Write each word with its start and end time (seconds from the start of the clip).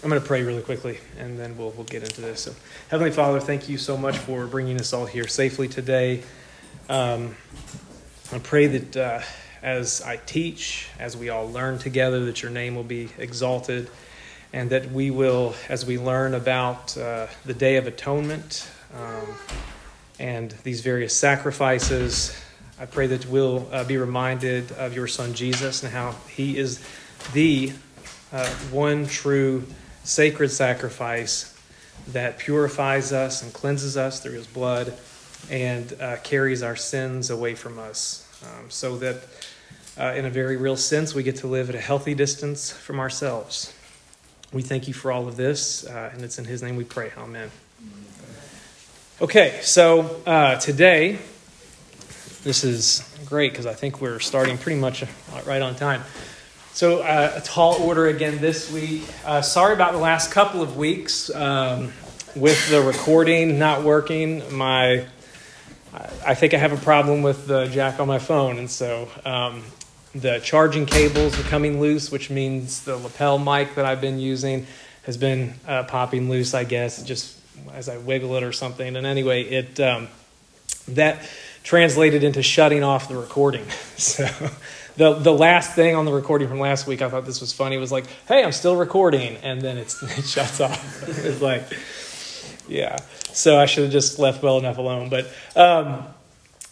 I'm 0.00 0.08
going 0.10 0.20
to 0.22 0.26
pray 0.26 0.44
really 0.44 0.62
quickly, 0.62 1.00
and 1.18 1.36
then 1.36 1.58
we'll 1.58 1.70
we'll 1.70 1.82
get 1.82 2.04
into 2.04 2.20
this. 2.20 2.42
So, 2.42 2.54
Heavenly 2.88 3.10
Father, 3.10 3.40
thank 3.40 3.68
you 3.68 3.76
so 3.78 3.96
much 3.96 4.16
for 4.16 4.46
bringing 4.46 4.78
us 4.78 4.92
all 4.92 5.06
here 5.06 5.26
safely 5.26 5.66
today. 5.66 6.22
Um, 6.88 7.34
I 8.30 8.38
pray 8.38 8.68
that 8.68 8.96
uh, 8.96 9.20
as 9.60 10.00
I 10.00 10.18
teach, 10.18 10.86
as 11.00 11.16
we 11.16 11.30
all 11.30 11.50
learn 11.50 11.78
together, 11.78 12.26
that 12.26 12.42
your 12.42 12.52
name 12.52 12.76
will 12.76 12.84
be 12.84 13.08
exalted, 13.18 13.90
and 14.52 14.70
that 14.70 14.92
we 14.92 15.10
will, 15.10 15.56
as 15.68 15.84
we 15.84 15.98
learn 15.98 16.32
about 16.32 16.96
uh, 16.96 17.26
the 17.44 17.54
Day 17.54 17.74
of 17.74 17.88
Atonement 17.88 18.70
um, 18.94 19.34
and 20.20 20.52
these 20.62 20.80
various 20.80 21.12
sacrifices, 21.12 22.40
I 22.78 22.86
pray 22.86 23.08
that 23.08 23.26
we'll 23.26 23.66
uh, 23.72 23.82
be 23.82 23.96
reminded 23.96 24.70
of 24.70 24.94
your 24.94 25.08
Son 25.08 25.34
Jesus 25.34 25.82
and 25.82 25.92
how 25.92 26.14
he 26.28 26.56
is 26.56 26.80
the 27.32 27.72
uh, 28.32 28.48
one 28.70 29.04
true 29.08 29.66
sacred 30.08 30.50
sacrifice 30.50 31.54
that 32.08 32.38
purifies 32.38 33.12
us 33.12 33.42
and 33.42 33.52
cleanses 33.52 33.96
us 33.98 34.20
through 34.20 34.32
his 34.32 34.46
blood 34.46 34.94
and 35.50 35.94
uh, 36.00 36.16
carries 36.22 36.62
our 36.62 36.76
sins 36.76 37.28
away 37.28 37.54
from 37.54 37.78
us. 37.78 38.26
Um, 38.42 38.70
so 38.70 38.96
that 38.98 39.16
uh, 39.98 40.14
in 40.16 40.24
a 40.24 40.30
very 40.30 40.56
real 40.56 40.76
sense 40.76 41.14
we 41.14 41.22
get 41.22 41.36
to 41.36 41.46
live 41.46 41.68
at 41.68 41.74
a 41.74 41.80
healthy 41.80 42.14
distance 42.14 42.70
from 42.70 42.98
ourselves. 42.98 43.74
We 44.50 44.62
thank 44.62 44.88
you 44.88 44.94
for 44.94 45.12
all 45.12 45.28
of 45.28 45.36
this 45.36 45.86
uh, 45.86 46.10
and 46.14 46.24
it's 46.24 46.38
in 46.38 46.46
his 46.46 46.62
name 46.62 46.76
we 46.76 46.84
pray. 46.84 47.12
Amen. 47.18 47.50
Okay 49.20 49.60
so 49.62 50.22
uh, 50.24 50.56
today 50.56 51.18
this 52.44 52.64
is 52.64 53.02
great 53.26 53.52
because 53.52 53.66
i 53.66 53.74
think 53.74 54.00
we're 54.00 54.20
starting 54.20 54.56
pretty 54.56 54.80
much 54.80 55.04
right 55.44 55.60
on 55.60 55.74
time 55.74 56.02
so, 56.78 57.00
uh, 57.00 57.32
a 57.34 57.40
tall 57.40 57.82
order 57.82 58.06
again 58.06 58.38
this 58.38 58.70
week. 58.70 59.02
Uh, 59.26 59.42
sorry 59.42 59.74
about 59.74 59.94
the 59.94 59.98
last 59.98 60.30
couple 60.30 60.62
of 60.62 60.76
weeks 60.76 61.28
um, 61.34 61.92
with 62.36 62.70
the 62.70 62.80
recording 62.80 63.58
not 63.58 63.82
working. 63.82 64.44
My, 64.56 65.04
I 66.24 66.36
think 66.36 66.54
I 66.54 66.58
have 66.58 66.70
a 66.70 66.76
problem 66.76 67.22
with 67.22 67.48
the 67.48 67.66
jack 67.66 67.98
on 67.98 68.06
my 68.06 68.20
phone, 68.20 68.58
and 68.58 68.70
so 68.70 69.08
um, 69.24 69.64
the 70.14 70.38
charging 70.38 70.86
cables 70.86 71.36
are 71.40 71.42
coming 71.48 71.80
loose, 71.80 72.12
which 72.12 72.30
means 72.30 72.84
the 72.84 72.96
lapel 72.96 73.40
mic 73.40 73.74
that 73.74 73.84
I've 73.84 74.00
been 74.00 74.20
using 74.20 74.64
has 75.02 75.16
been 75.16 75.54
uh, 75.66 75.82
popping 75.82 76.30
loose. 76.30 76.54
I 76.54 76.62
guess 76.62 77.02
just 77.02 77.40
as 77.72 77.88
I 77.88 77.98
wiggle 77.98 78.36
it 78.36 78.44
or 78.44 78.52
something. 78.52 78.94
And 78.94 79.04
anyway, 79.04 79.42
it 79.42 79.80
um, 79.80 80.06
that 80.86 81.28
translated 81.64 82.22
into 82.22 82.40
shutting 82.40 82.84
off 82.84 83.08
the 83.08 83.16
recording. 83.16 83.66
So 83.98 84.28
the 84.98 85.14
the 85.14 85.32
last 85.32 85.74
thing 85.74 85.94
on 85.94 86.04
the 86.04 86.12
recording 86.12 86.48
from 86.48 86.58
last 86.58 86.86
week, 86.86 87.02
I 87.02 87.08
thought 87.08 87.24
this 87.24 87.40
was 87.40 87.52
funny. 87.52 87.78
Was 87.78 87.92
like, 87.92 88.06
"Hey, 88.26 88.42
I'm 88.42 88.52
still 88.52 88.74
recording," 88.76 89.36
and 89.36 89.62
then 89.62 89.78
it's 89.78 90.02
it 90.18 90.24
shuts 90.24 90.60
off. 90.60 91.08
it's 91.08 91.40
like, 91.40 91.62
yeah. 92.68 92.96
So 93.32 93.58
I 93.58 93.66
should 93.66 93.84
have 93.84 93.92
just 93.92 94.18
left 94.18 94.42
well 94.42 94.58
enough 94.58 94.76
alone. 94.78 95.08
But 95.08 95.30
um, 95.54 96.04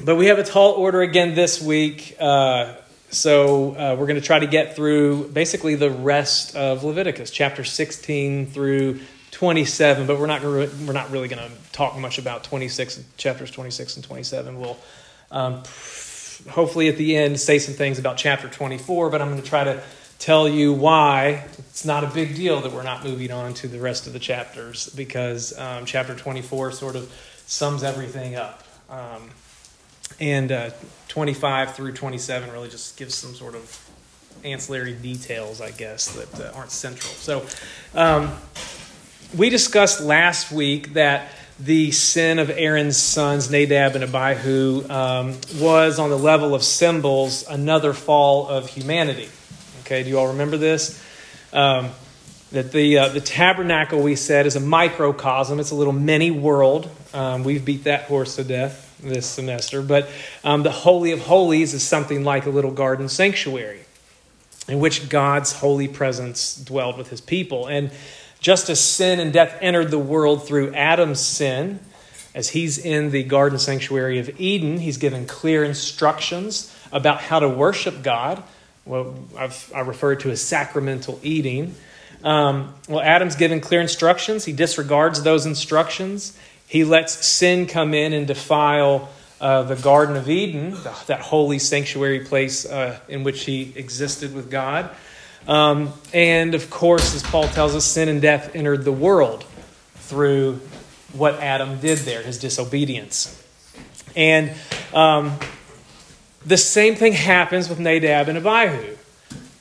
but 0.05 0.17
we 0.17 0.27
have 0.27 0.41
a 0.41 0.45
tall 0.45 0.73
order 0.73 1.03
again 1.03 1.35
this 1.35 1.63
week. 1.63 2.17
Uh, 2.19 2.75
so 3.11 3.71
uh, 3.77 3.97
we're 3.97 4.07
going 4.07 4.21
to 4.21 4.27
try 4.27 4.41
to 4.41 4.49
get 4.49 4.75
through 4.75 5.29
basically 5.29 5.77
the 5.77 5.91
rest 5.91 6.57
of 6.57 6.83
Leviticus, 6.83 7.31
chapter 7.31 7.63
16 7.63 8.47
through 8.47 8.99
27. 9.31 10.09
But 10.09 10.19
we're 10.19 10.27
not 10.27 10.43
we're 10.43 10.93
not 10.93 11.13
really 11.13 11.29
going 11.29 11.49
to 11.49 11.55
talk 11.71 11.97
much 11.97 12.19
about 12.19 12.43
26 12.43 13.05
chapters 13.17 13.53
26 13.53 13.97
and 13.97 14.05
27. 14.05 14.59
We'll 14.59 14.77
um, 15.31 15.63
hopefully 16.49 16.89
at 16.89 16.97
the 16.97 17.17
end 17.17 17.39
say 17.41 17.59
some 17.59 17.75
things 17.75 17.99
about 17.99 18.17
chapter 18.17 18.49
24, 18.49 19.11
but 19.11 19.21
I'm 19.21 19.31
going 19.31 19.43
to 19.43 19.49
try 19.49 19.65
to 19.65 19.83
tell 20.19 20.49
you 20.49 20.73
why 20.73 21.45
it's 21.59 21.85
not 21.85 22.03
a 22.05 22.07
big 22.07 22.35
deal 22.35 22.61
that 22.63 22.73
we're 22.73 22.83
not 22.83 23.05
moving 23.05 23.31
on 23.31 23.55
to 23.55 23.69
the 23.69 23.79
rest 23.79 24.07
of 24.07 24.13
the 24.13 24.19
chapters 24.19 24.89
because 24.91 25.57
um, 25.59 25.85
chapter 25.85 26.15
24 26.15 26.73
sort 26.73 26.97
of 26.97 27.13
sums 27.47 27.83
everything 27.83 28.35
up. 28.35 28.63
Um, 28.89 29.31
and 30.21 30.51
uh, 30.53 30.71
25 31.09 31.75
through 31.75 31.93
27 31.93 32.51
really 32.53 32.69
just 32.69 32.97
gives 32.97 33.15
some 33.15 33.35
sort 33.35 33.55
of 33.55 33.91
ancillary 34.45 34.95
details, 34.95 35.61
I 35.61 35.71
guess, 35.71 36.09
that 36.15 36.41
uh, 36.41 36.57
aren't 36.57 36.71
central. 36.71 37.13
So 37.15 37.45
um, 37.95 38.33
we 39.37 39.51
discussed 39.51 40.01
last 40.01 40.53
week 40.53 40.95
that 40.95 41.29
the 41.59 41.91
sin 41.91 42.39
of 42.39 42.51
Aaron's 42.51 42.97
sons, 42.97 43.51
Nadab 43.51 43.95
and 43.95 44.05
Abihu, 44.05 44.89
um, 44.91 45.39
was 45.59 45.99
on 45.99 46.11
the 46.11 46.19
level 46.19 46.55
of 46.55 46.63
symbols 46.63 47.47
another 47.49 47.93
fall 47.93 48.49
of 48.49 48.69
humanity. 48.69 49.29
Okay, 49.81 50.03
do 50.03 50.11
you 50.11 50.19
all 50.19 50.29
remember 50.29 50.57
this? 50.57 51.03
Um, 51.53 51.91
that 52.53 52.73
the, 52.73 52.99
uh, 52.99 53.09
the 53.09 53.21
tabernacle, 53.21 54.03
we 54.03 54.17
said, 54.17 54.47
is 54.47 54.57
a 54.57 54.61
microcosm. 54.61 55.59
It's 55.59 55.71
a 55.71 55.75
little 55.75 55.93
mini 55.93 56.31
world. 56.31 56.91
Um, 57.15 57.43
we've 57.43 57.65
beat 57.65 57.85
that 57.85 58.05
horse 58.05 58.37
to 58.37 58.45
death 58.45 58.99
this 59.03 59.27
semester. 59.27 59.83
But 59.83 60.09
um, 60.45 60.63
the 60.63 60.71
Holy 60.71 61.13
of 61.13 61.21
Holies 61.21 61.75
is 61.75 61.83
something 61.83 62.25
like 62.25 62.47
a 62.47 62.51
little 62.51 62.71
garden 62.71 63.09
sanctuary 63.09 63.81
in 64.69 64.81
which 64.81 65.09
God's 65.09 65.53
holy 65.53 65.89
presence 65.89 66.57
dwelled 66.57 66.99
with 66.99 67.09
his 67.09 67.21
people. 67.21 67.67
And 67.67 67.91
just 68.41 68.69
as 68.71 68.81
sin 68.81 69.21
and 69.21 69.33
death 69.33 69.59
entered 69.61 69.91
the 69.91 69.99
world 69.99 70.47
through 70.47 70.75
Adam's 70.75 71.21
sin, 71.21 71.81
as 72.35 72.51
he's 72.51 72.77
in 72.77 73.11
the 73.11 73.23
garden 73.23 73.59
sanctuary 73.59 74.19
of 74.19 74.41
Eden, 74.41 74.79
he's 74.79 74.99
given 74.99 75.27
clear 75.27 75.65
instructions 75.65 76.75
about 76.93 77.21
how 77.21 77.41
to 77.41 77.49
worship 77.49 78.03
God. 78.03 78.43
What 78.85 79.07
I've, 79.39 79.73
I 79.75 79.81
refer 79.81 80.15
to 80.17 80.31
as 80.31 80.43
sacramental 80.43 81.19
eating. 81.23 81.75
Um, 82.23 82.75
well, 82.89 83.01
Adam's 83.01 83.37
given 83.37 83.61
clear 83.61 83.81
instructions. 83.81 84.45
He 84.45 84.53
disregards 84.53 85.23
those 85.23 85.47
instructions. 85.47 86.39
He 86.67 86.85
lets 86.85 87.27
sin 87.27 87.67
come 87.67 87.95
in 87.95 88.13
and 88.13 88.27
defile 88.27 89.09
uh, 89.41 89.63
the 89.63 89.77
Garden 89.77 90.17
of 90.17 90.29
Eden, 90.29 90.77
that 91.07 91.21
holy 91.21 91.59
sanctuary 91.59 92.21
place 92.21 92.67
uh, 92.67 92.99
in 93.09 93.25
which 93.25 93.45
he 93.45 93.73
existed 93.77 94.35
with 94.35 94.51
God. 94.51 94.91
Um, 95.47 95.93
and 96.13 96.55
of 96.55 96.71
course, 96.71 97.15
as 97.15 97.23
Paul 97.23 97.49
tells 97.49 97.75
us, 97.75 97.85
sin 97.85 98.09
and 98.09 98.21
death 98.21 98.55
entered 98.55 98.85
the 98.85 98.93
world 98.93 99.45
through 99.95 100.61
what 101.13 101.35
Adam 101.41 101.81
did 101.81 101.99
there, 101.99 102.23
his 102.23 102.39
disobedience. 102.39 103.43
And 104.15 104.53
um, 104.93 105.39
the 106.45 106.57
same 106.57 106.95
thing 106.95 107.13
happens 107.13 107.69
with 107.69 107.79
Nadab 107.79 108.29
and 108.29 108.39
Abihu. 108.39 108.97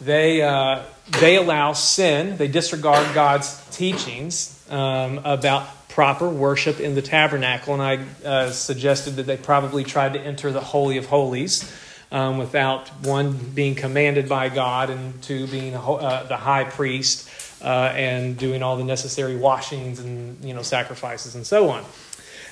They, 0.02 0.42
uh, 0.42 0.84
they 1.20 1.36
allow 1.36 1.74
sin, 1.74 2.38
they 2.38 2.48
disregard 2.48 3.14
God's 3.14 3.64
teachings 3.76 4.64
um, 4.70 5.20
about 5.20 5.68
proper 5.90 6.28
worship 6.28 6.80
in 6.80 6.94
the 6.94 7.02
tabernacle. 7.02 7.74
And 7.74 7.82
I 7.82 8.28
uh, 8.28 8.52
suggested 8.52 9.12
that 9.12 9.24
they 9.24 9.38
probably 9.38 9.84
tried 9.84 10.14
to 10.14 10.20
enter 10.20 10.52
the 10.52 10.62
Holy 10.62 10.98
of 10.98 11.06
Holies 11.06 11.72
um, 12.16 12.38
without 12.38 12.88
one 13.04 13.34
being 13.34 13.76
commanded 13.76 14.30
by 14.30 14.48
God 14.48 14.90
and 14.90 15.22
two 15.22 15.48
being 15.48 15.76
uh, 15.76 16.24
the 16.30 16.38
high 16.38 16.64
priest 16.64 17.30
uh, 17.62 17.92
and 17.94 18.38
doing 18.38 18.64
all 18.64 18.78
the 18.78 18.86
necessary 18.86 19.36
washings 19.36 20.00
and 20.00 20.42
you 20.42 20.54
know 20.54 20.62
sacrifices 20.62 21.36
and 21.36 21.46
so 21.46 21.70
on. 21.70 21.84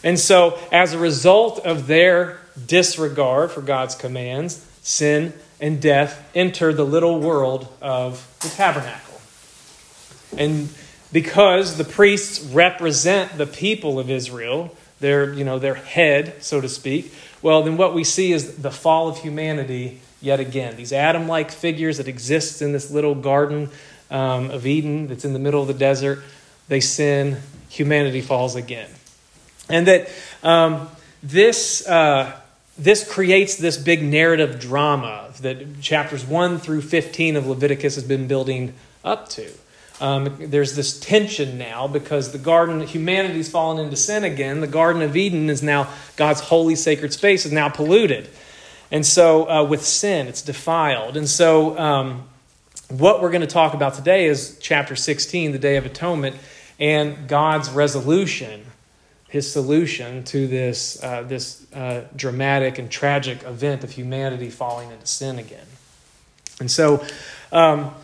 And 0.03 0.19
so, 0.19 0.59
as 0.73 0.91
a 0.91 0.99
result 0.99 1.65
of 1.65 1.87
their 1.87 2.41
disregard 2.67 3.51
for 3.51 3.61
God's 3.61 3.95
commands, 3.95 4.67
sin 4.81 5.31
and 5.61 5.81
death 5.81 6.29
enter 6.35 6.73
the 6.73 6.85
little 6.85 7.21
world 7.21 7.69
of 7.81 8.27
the 8.41 8.49
tabernacle. 8.49 9.21
And 10.37 10.67
because 11.13 11.77
the 11.77 11.85
priests 11.85 12.43
represent 12.47 13.37
the 13.37 13.47
people 13.47 13.97
of 13.97 14.09
Israel, 14.09 14.75
their, 14.99 15.31
you 15.31 15.45
know, 15.45 15.57
their 15.57 15.75
head, 15.75 16.43
so 16.43 16.59
to 16.59 16.67
speak, 16.67 17.13
well, 17.43 17.61
then 17.61 17.77
what 17.77 17.93
we 17.93 18.03
see 18.03 18.31
is 18.31 18.57
the 18.57 18.71
fall 18.71 19.09
of 19.09 19.19
humanity 19.19 20.01
yet 20.21 20.39
again. 20.39 20.77
These 20.77 20.93
Adam 20.93 21.27
like 21.27 21.51
figures 21.51 21.97
that 21.97 22.07
exist 22.07 22.61
in 22.61 22.71
this 22.71 22.89
little 22.89 23.13
garden 23.13 23.69
um, 24.09 24.49
of 24.49 24.65
Eden 24.65 25.07
that's 25.07 25.25
in 25.25 25.33
the 25.33 25.39
middle 25.39 25.61
of 25.61 25.67
the 25.67 25.73
desert, 25.73 26.23
they 26.69 26.79
sin, 26.79 27.37
humanity 27.69 28.21
falls 28.21 28.55
again. 28.55 28.89
And 29.69 29.87
that 29.87 30.09
um, 30.41 30.89
this, 31.21 31.85
uh, 31.87 32.39
this 32.77 33.09
creates 33.09 33.57
this 33.57 33.77
big 33.77 34.01
narrative 34.01 34.59
drama 34.59 35.29
that 35.41 35.81
chapters 35.81 36.25
1 36.25 36.59
through 36.59 36.81
15 36.81 37.35
of 37.35 37.47
Leviticus 37.47 37.95
has 37.95 38.03
been 38.05 38.27
building 38.27 38.73
up 39.03 39.27
to. 39.29 39.51
Um, 40.03 40.35
there's 40.37 40.75
this 40.75 40.99
tension 40.99 41.57
now 41.57 41.87
because 41.87 42.33
the 42.33 42.37
garden, 42.37 42.81
humanity's 42.81 43.49
fallen 43.49 43.81
into 43.81 43.95
sin 43.95 44.25
again. 44.25 44.59
The 44.59 44.67
Garden 44.67 45.01
of 45.01 45.15
Eden 45.15 45.49
is 45.49 45.63
now 45.63 45.87
God's 46.17 46.41
holy, 46.41 46.75
sacred 46.75 47.13
space, 47.13 47.45
is 47.45 47.53
now 47.53 47.69
polluted. 47.69 48.29
And 48.91 49.05
so, 49.05 49.49
uh, 49.49 49.63
with 49.63 49.85
sin, 49.85 50.27
it's 50.27 50.41
defiled. 50.41 51.15
And 51.15 51.29
so, 51.29 51.79
um, 51.79 52.27
what 52.89 53.21
we're 53.21 53.31
going 53.31 53.41
to 53.41 53.47
talk 53.47 53.73
about 53.73 53.93
today 53.93 54.25
is 54.25 54.57
chapter 54.61 54.97
16, 54.97 55.53
the 55.53 55.57
Day 55.57 55.77
of 55.77 55.85
Atonement, 55.85 56.35
and 56.81 57.29
God's 57.29 57.69
resolution, 57.69 58.65
his 59.29 59.49
solution 59.49 60.25
to 60.25 60.47
this, 60.47 61.01
uh, 61.01 61.21
this 61.21 61.65
uh, 61.73 62.03
dramatic 62.13 62.77
and 62.77 62.91
tragic 62.91 63.41
event 63.43 63.85
of 63.85 63.91
humanity 63.91 64.49
falling 64.49 64.91
into 64.91 65.07
sin 65.07 65.39
again. 65.39 65.65
And 66.59 66.69
so, 66.69 67.05
um, 67.53 67.95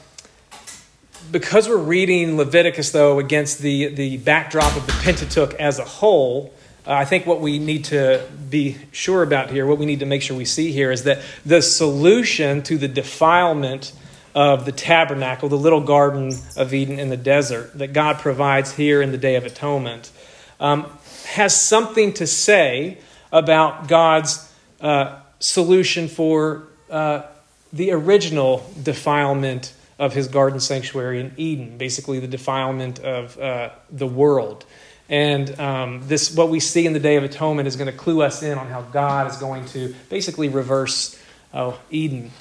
because 1.31 1.69
we're 1.69 1.77
reading 1.77 2.37
Leviticus, 2.37 2.91
though, 2.91 3.19
against 3.19 3.59
the, 3.59 3.87
the 3.87 4.17
backdrop 4.17 4.75
of 4.75 4.85
the 4.85 4.93
Pentateuch 4.93 5.53
as 5.55 5.79
a 5.79 5.85
whole, 5.85 6.53
uh, 6.87 6.93
I 6.93 7.05
think 7.05 7.25
what 7.25 7.41
we 7.41 7.59
need 7.59 7.85
to 7.85 8.25
be 8.49 8.77
sure 8.91 9.21
about 9.21 9.51
here, 9.51 9.65
what 9.65 9.77
we 9.77 9.85
need 9.85 9.99
to 9.99 10.05
make 10.05 10.21
sure 10.21 10.35
we 10.35 10.45
see 10.45 10.71
here, 10.71 10.91
is 10.91 11.03
that 11.03 11.21
the 11.45 11.61
solution 11.61 12.63
to 12.63 12.77
the 12.77 12.87
defilement 12.87 13.93
of 14.33 14.65
the 14.65 14.71
tabernacle, 14.71 15.49
the 15.49 15.57
little 15.57 15.81
garden 15.81 16.33
of 16.55 16.73
Eden 16.73 16.99
in 16.99 17.09
the 17.09 17.17
desert 17.17 17.77
that 17.77 17.93
God 17.93 18.17
provides 18.17 18.73
here 18.73 19.01
in 19.01 19.11
the 19.11 19.17
Day 19.17 19.35
of 19.35 19.45
Atonement, 19.45 20.11
um, 20.59 20.85
has 21.25 21.59
something 21.59 22.13
to 22.13 22.25
say 22.25 22.97
about 23.31 23.87
God's 23.87 24.51
uh, 24.81 25.19
solution 25.39 26.07
for 26.07 26.63
uh, 26.89 27.23
the 27.71 27.91
original 27.91 28.65
defilement 28.81 29.73
of 29.99 30.13
his 30.13 30.29
garden 30.29 30.61
sanctuary 30.61 31.19
in 31.19 31.33
Eden, 31.35 31.77
basically 31.77 32.19
the 32.19 32.27
defilement 32.27 32.99
of 32.99 33.37
uh, 33.37 33.69
the 33.91 34.07
world. 34.07 34.65
And 35.09 35.59
um, 35.59 36.07
this, 36.07 36.33
what 36.33 36.49
we 36.49 36.61
see 36.61 36.85
in 36.85 36.93
the 36.93 36.99
Day 36.99 37.17
of 37.17 37.23
Atonement, 37.23 37.67
is 37.67 37.75
going 37.75 37.91
to 37.91 37.97
clue 37.97 38.21
us 38.21 38.41
in 38.41 38.57
on 38.57 38.67
how 38.67 38.81
God 38.81 39.29
is 39.29 39.37
going 39.37 39.65
to 39.67 39.93
basically 40.09 40.47
reverse 40.47 41.19
oh, 41.53 41.77
Eden 41.91 42.31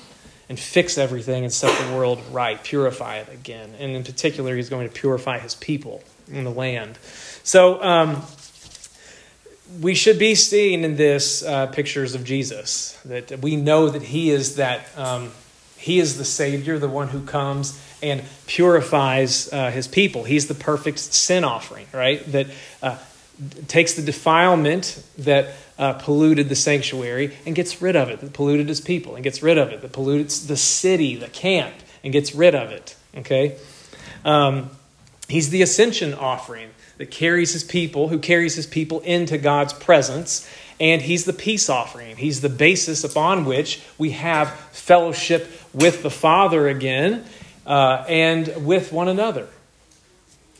and 0.48 0.58
fix 0.58 0.96
everything 0.96 1.44
and 1.44 1.52
set 1.52 1.76
the 1.86 1.94
world 1.94 2.22
right, 2.30 2.62
purify 2.62 3.16
it 3.16 3.28
again. 3.32 3.74
And 3.78 3.92
in 3.92 4.04
particular, 4.04 4.54
He's 4.54 4.68
going 4.68 4.88
to 4.88 4.94
purify 4.94 5.38
His 5.38 5.54
people 5.54 6.04
in 6.30 6.44
the 6.44 6.50
land. 6.50 6.98
So 7.42 7.82
um, 7.82 8.22
we 9.80 9.94
should 9.94 10.18
be 10.18 10.34
seeing 10.34 10.84
in 10.84 10.96
this 10.96 11.42
uh, 11.42 11.66
pictures 11.66 12.14
of 12.14 12.22
Jesus 12.22 12.92
that 13.04 13.40
we 13.40 13.56
know 13.56 13.88
that 13.88 14.02
He 14.02 14.30
is 14.30 14.56
that. 14.56 14.86
Um, 14.96 15.32
he 15.78 16.00
is 16.00 16.18
the 16.18 16.24
Savior, 16.24 16.78
the 16.78 16.88
one 16.88 17.08
who 17.08 17.22
comes 17.22 17.80
and 18.02 18.22
purifies 18.46 19.52
uh, 19.52 19.70
his 19.70 19.88
people. 19.88 20.24
He's 20.24 20.48
the 20.48 20.54
perfect 20.54 20.98
sin 20.98 21.44
offering, 21.44 21.86
right? 21.92 22.20
That 22.30 22.48
uh, 22.82 22.98
takes 23.68 23.94
the 23.94 24.02
defilement 24.02 25.02
that 25.18 25.54
uh, 25.78 25.94
polluted 25.94 26.48
the 26.48 26.56
sanctuary 26.56 27.36
and 27.46 27.54
gets 27.54 27.80
rid 27.80 27.94
of 27.94 28.10
it, 28.10 28.20
that 28.20 28.32
polluted 28.32 28.68
his 28.68 28.80
people 28.80 29.14
and 29.14 29.22
gets 29.22 29.42
rid 29.42 29.56
of 29.56 29.70
it, 29.70 29.80
that 29.82 29.92
pollutes 29.92 30.40
the 30.40 30.56
city, 30.56 31.14
the 31.14 31.28
camp, 31.28 31.74
and 32.02 32.12
gets 32.12 32.34
rid 32.34 32.54
of 32.54 32.70
it, 32.70 32.96
okay? 33.16 33.56
Um, 34.24 34.70
he's 35.28 35.50
the 35.50 35.62
ascension 35.62 36.12
offering 36.12 36.70
that 36.96 37.12
carries 37.12 37.52
his 37.52 37.62
people, 37.62 38.08
who 38.08 38.18
carries 38.18 38.56
his 38.56 38.66
people 38.66 38.98
into 39.00 39.38
God's 39.38 39.72
presence 39.72 40.48
and 40.80 41.02
he's 41.02 41.24
the 41.24 41.32
peace 41.32 41.68
offering. 41.68 42.16
He's 42.16 42.40
the 42.40 42.48
basis 42.48 43.02
upon 43.02 43.44
which 43.44 43.82
we 43.98 44.10
have 44.10 44.50
fellowship 44.72 45.50
with 45.78 46.02
the 46.02 46.10
Father 46.10 46.68
again 46.68 47.24
uh, 47.66 48.04
and 48.08 48.66
with 48.66 48.92
one 48.92 49.08
another. 49.08 49.48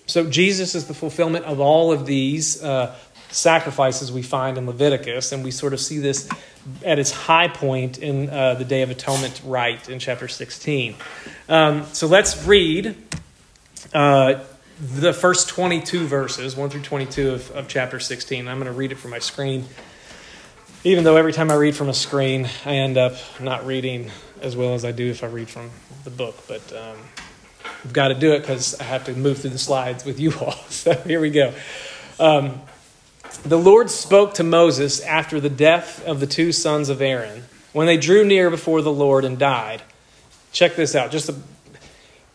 So 0.06 0.28
Jesus 0.28 0.74
is 0.74 0.86
the 0.86 0.94
fulfillment 0.94 1.44
of 1.44 1.60
all 1.60 1.92
of 1.92 2.06
these 2.06 2.62
uh, 2.62 2.94
sacrifices 3.30 4.10
we 4.10 4.22
find 4.22 4.56
in 4.56 4.66
Leviticus, 4.66 5.32
and 5.32 5.44
we 5.44 5.50
sort 5.50 5.74
of 5.74 5.80
see 5.80 5.98
this 5.98 6.28
at 6.84 6.98
its 6.98 7.10
high 7.10 7.48
point 7.48 7.98
in 7.98 8.30
uh, 8.30 8.54
the 8.54 8.64
Day 8.64 8.82
of 8.82 8.90
Atonement 8.90 9.40
rite 9.44 9.88
in 9.88 9.98
chapter 9.98 10.28
16. 10.28 10.94
Um, 11.48 11.84
so 11.92 12.06
let's 12.06 12.46
read 12.46 12.96
uh, 13.92 14.44
the 14.80 15.12
first 15.12 15.48
22 15.50 16.06
verses, 16.06 16.56
1 16.56 16.70
through 16.70 16.82
22 16.82 17.30
of, 17.30 17.50
of 17.50 17.68
chapter 17.68 18.00
16. 18.00 18.48
I'm 18.48 18.58
going 18.58 18.72
to 18.72 18.76
read 18.76 18.92
it 18.92 18.96
from 18.96 19.10
my 19.10 19.18
screen 19.18 19.64
even 20.84 21.02
though 21.02 21.16
every 21.16 21.32
time 21.32 21.50
I 21.50 21.54
read 21.54 21.74
from 21.74 21.88
a 21.88 21.94
screen, 21.94 22.48
I 22.64 22.76
end 22.76 22.96
up 22.96 23.14
not 23.40 23.66
reading 23.66 24.12
as 24.42 24.56
well 24.56 24.74
as 24.74 24.84
I 24.84 24.92
do 24.92 25.08
if 25.10 25.22
I 25.22 25.26
read 25.26 25.48
from 25.48 25.70
the 26.04 26.10
book. 26.10 26.36
But 26.46 26.72
um, 26.72 26.96
I've 27.84 27.92
got 27.92 28.08
to 28.08 28.14
do 28.14 28.32
it 28.32 28.40
because 28.40 28.78
I 28.80 28.84
have 28.84 29.04
to 29.04 29.14
move 29.14 29.38
through 29.38 29.50
the 29.50 29.58
slides 29.58 30.04
with 30.04 30.20
you 30.20 30.32
all. 30.40 30.52
So 30.68 30.94
here 30.94 31.20
we 31.20 31.30
go. 31.30 31.52
Um, 32.18 32.60
the 33.44 33.58
Lord 33.58 33.90
spoke 33.90 34.34
to 34.34 34.44
Moses 34.44 35.00
after 35.00 35.40
the 35.40 35.50
death 35.50 36.04
of 36.06 36.20
the 36.20 36.26
two 36.26 36.52
sons 36.52 36.88
of 36.88 37.00
Aaron 37.00 37.44
when 37.72 37.86
they 37.86 37.96
drew 37.96 38.24
near 38.24 38.50
before 38.50 38.82
the 38.82 38.92
Lord 38.92 39.24
and 39.24 39.38
died. 39.38 39.82
Check 40.52 40.76
this 40.76 40.94
out. 40.94 41.10
Just 41.10 41.26
to 41.26 41.34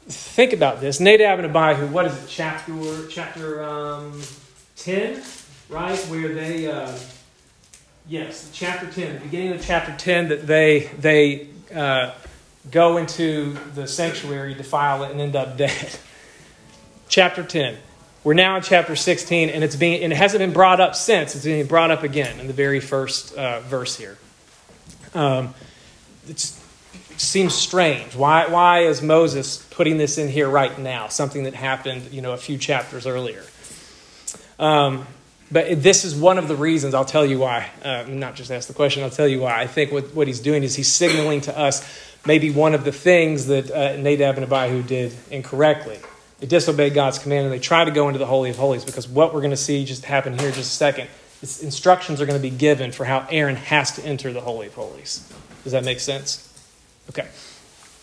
think 0.08 0.54
about 0.54 0.80
this. 0.82 1.00
Nadab 1.00 1.40
and 1.40 1.48
Abihu, 1.48 1.88
what 1.88 2.06
is 2.06 2.24
it? 2.24 2.28
Chapter 2.30 3.08
chapter 3.10 3.64
um, 3.64 4.22
ten, 4.76 5.22
right? 5.70 5.98
Where 6.08 6.34
they. 6.34 6.68
Uh, 6.72 6.98
Yes, 8.06 8.50
chapter 8.52 8.86
10, 8.92 9.14
the 9.14 9.20
beginning 9.22 9.54
of 9.54 9.66
chapter 9.66 9.96
10, 9.98 10.28
that 10.28 10.46
they, 10.46 10.92
they 11.00 11.48
uh, 11.74 12.14
go 12.72 12.98
into 12.98 13.58
the 13.76 13.88
sanctuary, 13.88 14.54
defile 14.54 15.04
it, 15.04 15.12
and 15.12 15.22
end 15.22 15.36
up 15.36 15.58
dead. 15.58 15.98
chapter 17.08 17.44
10. 17.44 17.78
We're 18.24 18.34
now 18.34 18.56
in 18.56 18.64
chapter 18.64 18.96
16, 18.96 19.50
and, 19.50 19.64
it's 19.64 19.76
being, 19.76 20.02
and 20.02 20.14
it 20.14 20.16
hasn't 20.16 20.40
been 20.40 20.54
brought 20.54 20.80
up 20.80 20.96
since. 20.96 21.36
It's 21.36 21.46
being 21.46 21.66
brought 21.66 21.92
up 21.92 22.04
again 22.04 22.40
in 22.40 22.48
the 22.48 22.54
very 22.54 22.80
first 22.80 23.36
uh, 23.36 23.60
verse 23.60 23.98
here. 23.98 24.18
Um, 25.14 25.54
it 26.28 26.40
seems 27.18 27.54
strange. 27.54 28.16
Why, 28.16 28.48
why 28.48 28.86
is 28.86 29.02
Moses 29.02 29.58
putting 29.72 29.98
this 29.98 30.18
in 30.18 30.30
here 30.30 30.50
right 30.50 30.78
now? 30.80 31.08
Something 31.10 31.44
that 31.44 31.54
happened, 31.54 32.12
you 32.12 32.22
know, 32.22 32.32
a 32.32 32.38
few 32.38 32.58
chapters 32.58 33.06
earlier. 33.06 33.44
Um, 34.58 35.06
but 35.54 35.84
this 35.84 36.04
is 36.04 36.16
one 36.16 36.40
of 36.40 36.48
the 36.48 36.56
reasons, 36.56 36.96
I'll 36.96 37.06
tell 37.06 37.26
you 37.26 37.38
why. 37.38 37.70
Uh, 37.84 38.06
not 38.10 38.34
just 38.34 38.52
ask 38.52 38.68
the 38.68 38.74
question, 38.74 39.04
I'll 39.04 39.12
tell 39.12 39.28
you 39.28 39.42
why. 39.42 39.62
I 39.62 39.68
think 39.68 39.92
what, 39.92 40.14
what 40.16 40.26
he's 40.26 40.40
doing 40.40 40.64
is 40.64 40.76
he's 40.76 40.92
signaling 40.92 41.42
to 41.42 41.58
us 41.58 41.88
maybe 42.26 42.50
one 42.50 42.74
of 42.74 42.84
the 42.84 42.92
things 42.92 43.46
that 43.48 43.70
uh, 43.70 43.96
Nadab 43.98 44.38
and 44.38 44.52
Abihu 44.52 44.82
did 44.82 45.14
incorrectly. 45.30 46.00
They 46.40 46.48
disobeyed 46.48 46.96
God's 46.96 47.20
command 47.20 47.46
and 47.46 47.54
they 47.54 47.60
tried 47.60 47.86
to 47.86 47.92
go 47.92 48.08
into 48.08 48.18
the 48.18 48.26
Holy 48.26 48.50
of 48.50 48.58
Holies 48.58 48.84
because 48.84 49.08
what 49.08 49.32
we're 49.32 49.42
going 49.42 49.52
to 49.52 49.58
see 49.58 49.86
just 49.86 50.06
happen 50.06 50.38
here 50.38 50.48
in 50.48 50.54
just 50.56 50.74
a 50.74 50.76
second 50.76 51.08
is 51.44 51.62
instructions 51.62 52.20
are 52.20 52.26
going 52.26 52.42
to 52.42 52.42
be 52.42 52.56
given 52.56 52.92
for 52.92 53.06
how 53.06 53.28
Aaron 53.30 53.56
has 53.56 53.92
to 53.98 54.04
enter 54.04 54.34
the 54.34 54.42
Holy 54.42 54.68
of 54.68 54.74
Holies. 54.74 55.32
Does 55.64 55.74
that 55.74 55.86
make 55.86 56.00
sense? 56.00 56.50
Okay. 57.10 57.28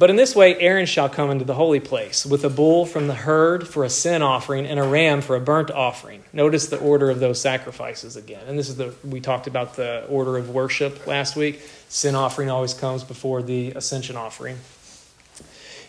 But 0.00 0.08
in 0.08 0.16
this 0.16 0.34
way, 0.34 0.58
Aaron 0.58 0.86
shall 0.86 1.10
come 1.10 1.30
into 1.30 1.44
the 1.44 1.52
holy 1.52 1.78
place 1.78 2.24
with 2.24 2.42
a 2.42 2.48
bull 2.48 2.86
from 2.86 3.06
the 3.06 3.14
herd 3.14 3.68
for 3.68 3.84
a 3.84 3.90
sin 3.90 4.22
offering 4.22 4.64
and 4.64 4.80
a 4.80 4.82
ram 4.82 5.20
for 5.20 5.36
a 5.36 5.40
burnt 5.40 5.70
offering. 5.70 6.22
Notice 6.32 6.68
the 6.68 6.78
order 6.78 7.10
of 7.10 7.20
those 7.20 7.38
sacrifices 7.38 8.16
again. 8.16 8.40
And 8.48 8.58
this 8.58 8.70
is 8.70 8.76
the, 8.76 8.94
we 9.04 9.20
talked 9.20 9.46
about 9.46 9.76
the 9.76 10.06
order 10.08 10.38
of 10.38 10.48
worship 10.48 11.06
last 11.06 11.36
week. 11.36 11.60
Sin 11.90 12.14
offering 12.14 12.48
always 12.48 12.72
comes 12.72 13.04
before 13.04 13.42
the 13.42 13.72
ascension 13.72 14.16
offering. 14.16 14.56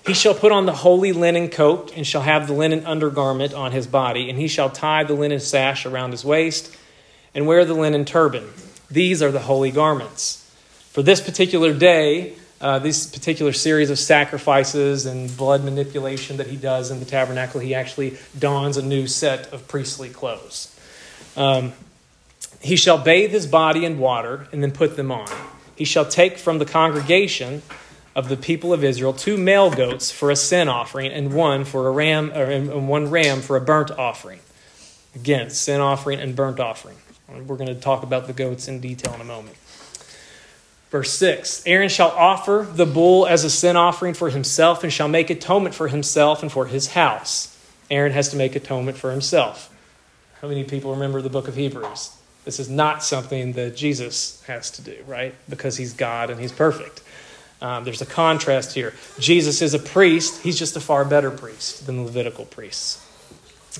He 0.05 0.13
shall 0.13 0.33
put 0.33 0.51
on 0.51 0.65
the 0.65 0.73
holy 0.73 1.13
linen 1.13 1.47
coat, 1.47 1.93
and 1.95 2.05
shall 2.05 2.23
have 2.23 2.47
the 2.47 2.53
linen 2.53 2.85
undergarment 2.85 3.53
on 3.53 3.71
his 3.71 3.87
body, 3.87 4.29
and 4.29 4.37
he 4.37 4.49
shall 4.49 4.69
tie 4.69 5.05
the 5.05 5.13
linen 5.13 5.39
sash 5.39 5.85
around 5.85 6.11
his 6.11 6.25
waist, 6.25 6.75
and 7.33 7.47
wear 7.47 7.63
the 7.63 7.75
linen 7.75 8.03
turban. 8.03 8.49
These 8.89 9.21
are 9.23 9.31
the 9.31 9.39
holy 9.39 9.71
garments. 9.71 10.51
For 10.89 11.01
this 11.01 11.21
particular 11.21 11.73
day, 11.73 12.33
uh, 12.61 12.79
this 12.79 13.07
particular 13.07 13.53
series 13.53 13.89
of 13.89 13.97
sacrifices 13.97 15.07
and 15.07 15.35
blood 15.35 15.63
manipulation 15.63 16.37
that 16.37 16.47
he 16.47 16.55
does 16.55 16.91
in 16.91 16.99
the 16.99 17.05
tabernacle, 17.05 17.59
he 17.59 17.73
actually 17.73 18.17
dons 18.37 18.77
a 18.77 18.81
new 18.83 19.07
set 19.07 19.51
of 19.51 19.67
priestly 19.67 20.09
clothes. 20.09 20.73
Um, 21.35 21.73
he 22.61 22.75
shall 22.75 22.99
bathe 22.99 23.31
his 23.31 23.47
body 23.47 23.83
in 23.83 23.97
water 23.97 24.47
and 24.51 24.61
then 24.61 24.71
put 24.71 24.95
them 24.95 25.11
on. 25.11 25.27
He 25.75 25.85
shall 25.85 26.05
take 26.05 26.37
from 26.37 26.59
the 26.59 26.65
congregation 26.65 27.63
of 28.15 28.29
the 28.29 28.37
people 28.37 28.73
of 28.73 28.83
Israel 28.83 29.13
two 29.13 29.37
male 29.37 29.71
goats 29.71 30.11
for 30.11 30.29
a 30.29 30.35
sin 30.35 30.67
offering 30.67 31.11
and 31.11 31.33
one 31.33 31.65
for 31.65 31.87
a 31.87 31.91
ram 31.91 32.29
and 32.31 32.87
one 32.87 33.09
ram 33.09 33.41
for 33.41 33.57
a 33.57 33.61
burnt 33.61 33.89
offering. 33.89 34.39
Again, 35.15 35.49
sin 35.49 35.81
offering 35.81 36.19
and 36.19 36.35
burnt 36.35 36.59
offering. 36.59 36.97
We're 37.27 37.55
going 37.55 37.73
to 37.73 37.79
talk 37.79 38.03
about 38.03 38.27
the 38.27 38.33
goats 38.33 38.67
in 38.67 38.81
detail 38.81 39.13
in 39.15 39.21
a 39.21 39.25
moment. 39.25 39.55
Verse 40.91 41.11
6 41.13 41.63
Aaron 41.65 41.89
shall 41.89 42.11
offer 42.11 42.67
the 42.69 42.85
bull 42.85 43.25
as 43.25 43.43
a 43.43 43.49
sin 43.49 43.75
offering 43.75 44.13
for 44.13 44.29
himself 44.29 44.83
and 44.83 44.93
shall 44.93 45.07
make 45.07 45.29
atonement 45.29 45.73
for 45.73 45.87
himself 45.87 46.43
and 46.43 46.51
for 46.51 46.67
his 46.67 46.87
house. 46.87 47.57
Aaron 47.89 48.11
has 48.11 48.29
to 48.29 48.35
make 48.35 48.55
atonement 48.55 48.97
for 48.97 49.11
himself. 49.11 49.73
How 50.41 50.47
many 50.47 50.63
people 50.63 50.91
remember 50.91 51.21
the 51.21 51.29
book 51.29 51.47
of 51.47 51.55
Hebrews? 51.55 52.15
This 52.45 52.59
is 52.59 52.69
not 52.69 53.03
something 53.03 53.53
that 53.53 53.75
Jesus 53.75 54.41
has 54.47 54.71
to 54.71 54.81
do, 54.81 54.97
right? 55.07 55.35
Because 55.49 55.77
he's 55.77 55.93
God 55.93 56.29
and 56.29 56.39
he's 56.39 56.51
perfect. 56.51 57.01
Um, 57.61 57.83
there's 57.83 58.01
a 58.01 58.07
contrast 58.07 58.73
here. 58.73 58.93
Jesus 59.19 59.61
is 59.61 59.75
a 59.75 59.79
priest, 59.79 60.41
he's 60.41 60.57
just 60.57 60.75
a 60.75 60.79
far 60.79 61.05
better 61.05 61.29
priest 61.29 61.85
than 61.85 61.97
the 61.97 62.03
Levitical 62.03 62.45
priests. 62.45 63.07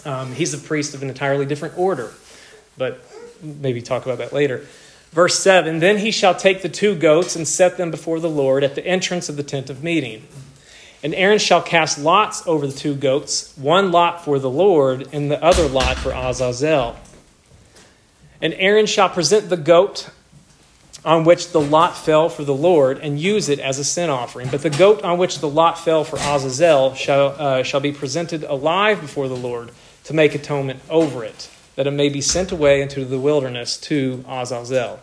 Um, 0.06 0.34
he's 0.34 0.54
a 0.54 0.60
priest 0.60 0.94
of 0.94 1.02
an 1.02 1.10
entirely 1.10 1.46
different 1.46 1.78
order, 1.78 2.12
but 2.78 3.04
maybe 3.42 3.82
talk 3.82 4.06
about 4.06 4.20
that 4.20 4.32
later. 4.32 4.68
Verse 5.12 5.40
7 5.40 5.80
Then 5.80 5.98
he 5.98 6.12
shall 6.12 6.36
take 6.36 6.62
the 6.62 6.70
two 6.70 6.96
goats 6.96 7.36
and 7.36 7.48
set 7.48 7.78
them 7.78 7.92
before 7.92 8.20
the 8.20 8.30
Lord 8.30 8.64
at 8.64 8.76
the 8.76 8.86
entrance 8.86 9.30
of 9.30 9.38
the 9.38 9.44
tent 9.44 9.70
of 9.70 9.84
meeting. 9.84 10.28
And 11.04 11.16
Aaron 11.16 11.40
shall 11.40 11.62
cast 11.62 11.98
lots 11.98 12.46
over 12.46 12.68
the 12.68 12.78
two 12.78 12.94
goats, 12.94 13.56
one 13.58 13.92
lot 13.92 14.24
for 14.24 14.38
the 14.38 14.50
Lord, 14.50 15.08
and 15.12 15.32
the 15.32 15.44
other 15.44 15.68
lot 15.68 15.98
for 15.98 16.12
Azazel. 16.12 16.96
And 18.42 18.54
Aaron 18.54 18.86
shall 18.86 19.10
present 19.10 19.50
the 19.50 19.58
goat 19.58 20.10
on 21.04 21.24
which 21.24 21.52
the 21.52 21.62
lot 21.62 21.98
fell 21.98 22.30
for 22.30 22.44
the 22.44 22.54
Lord 22.54 23.00
and 23.00 23.20
use 23.20 23.50
it 23.50 23.60
as 23.60 23.80
a 23.80 23.84
sin 23.84 24.10
offering. 24.10 24.50
But 24.50 24.62
the 24.62 24.70
goat 24.70 25.04
on 25.04 25.18
which 25.18 25.40
the 25.40 25.50
lot 25.50 25.80
fell 25.80 26.04
for 26.04 26.18
Azazel 26.18 26.94
shall, 26.94 27.36
uh, 27.40 27.64
shall 27.64 27.80
be 27.80 27.92
presented 27.92 28.44
alive 28.44 29.02
before 29.02 29.28
the 29.28 29.36
Lord 29.36 29.72
to 30.04 30.14
make 30.14 30.36
atonement 30.36 30.80
over 30.90 31.24
it, 31.24 31.50
that 31.76 31.88
it 31.88 31.92
may 31.92 32.10
be 32.10 32.22
sent 32.22 32.52
away 32.52 32.82
into 32.82 33.06
the 33.06 33.20
wilderness 33.20 33.78
to 33.78 34.24
Azazel. 34.28 35.00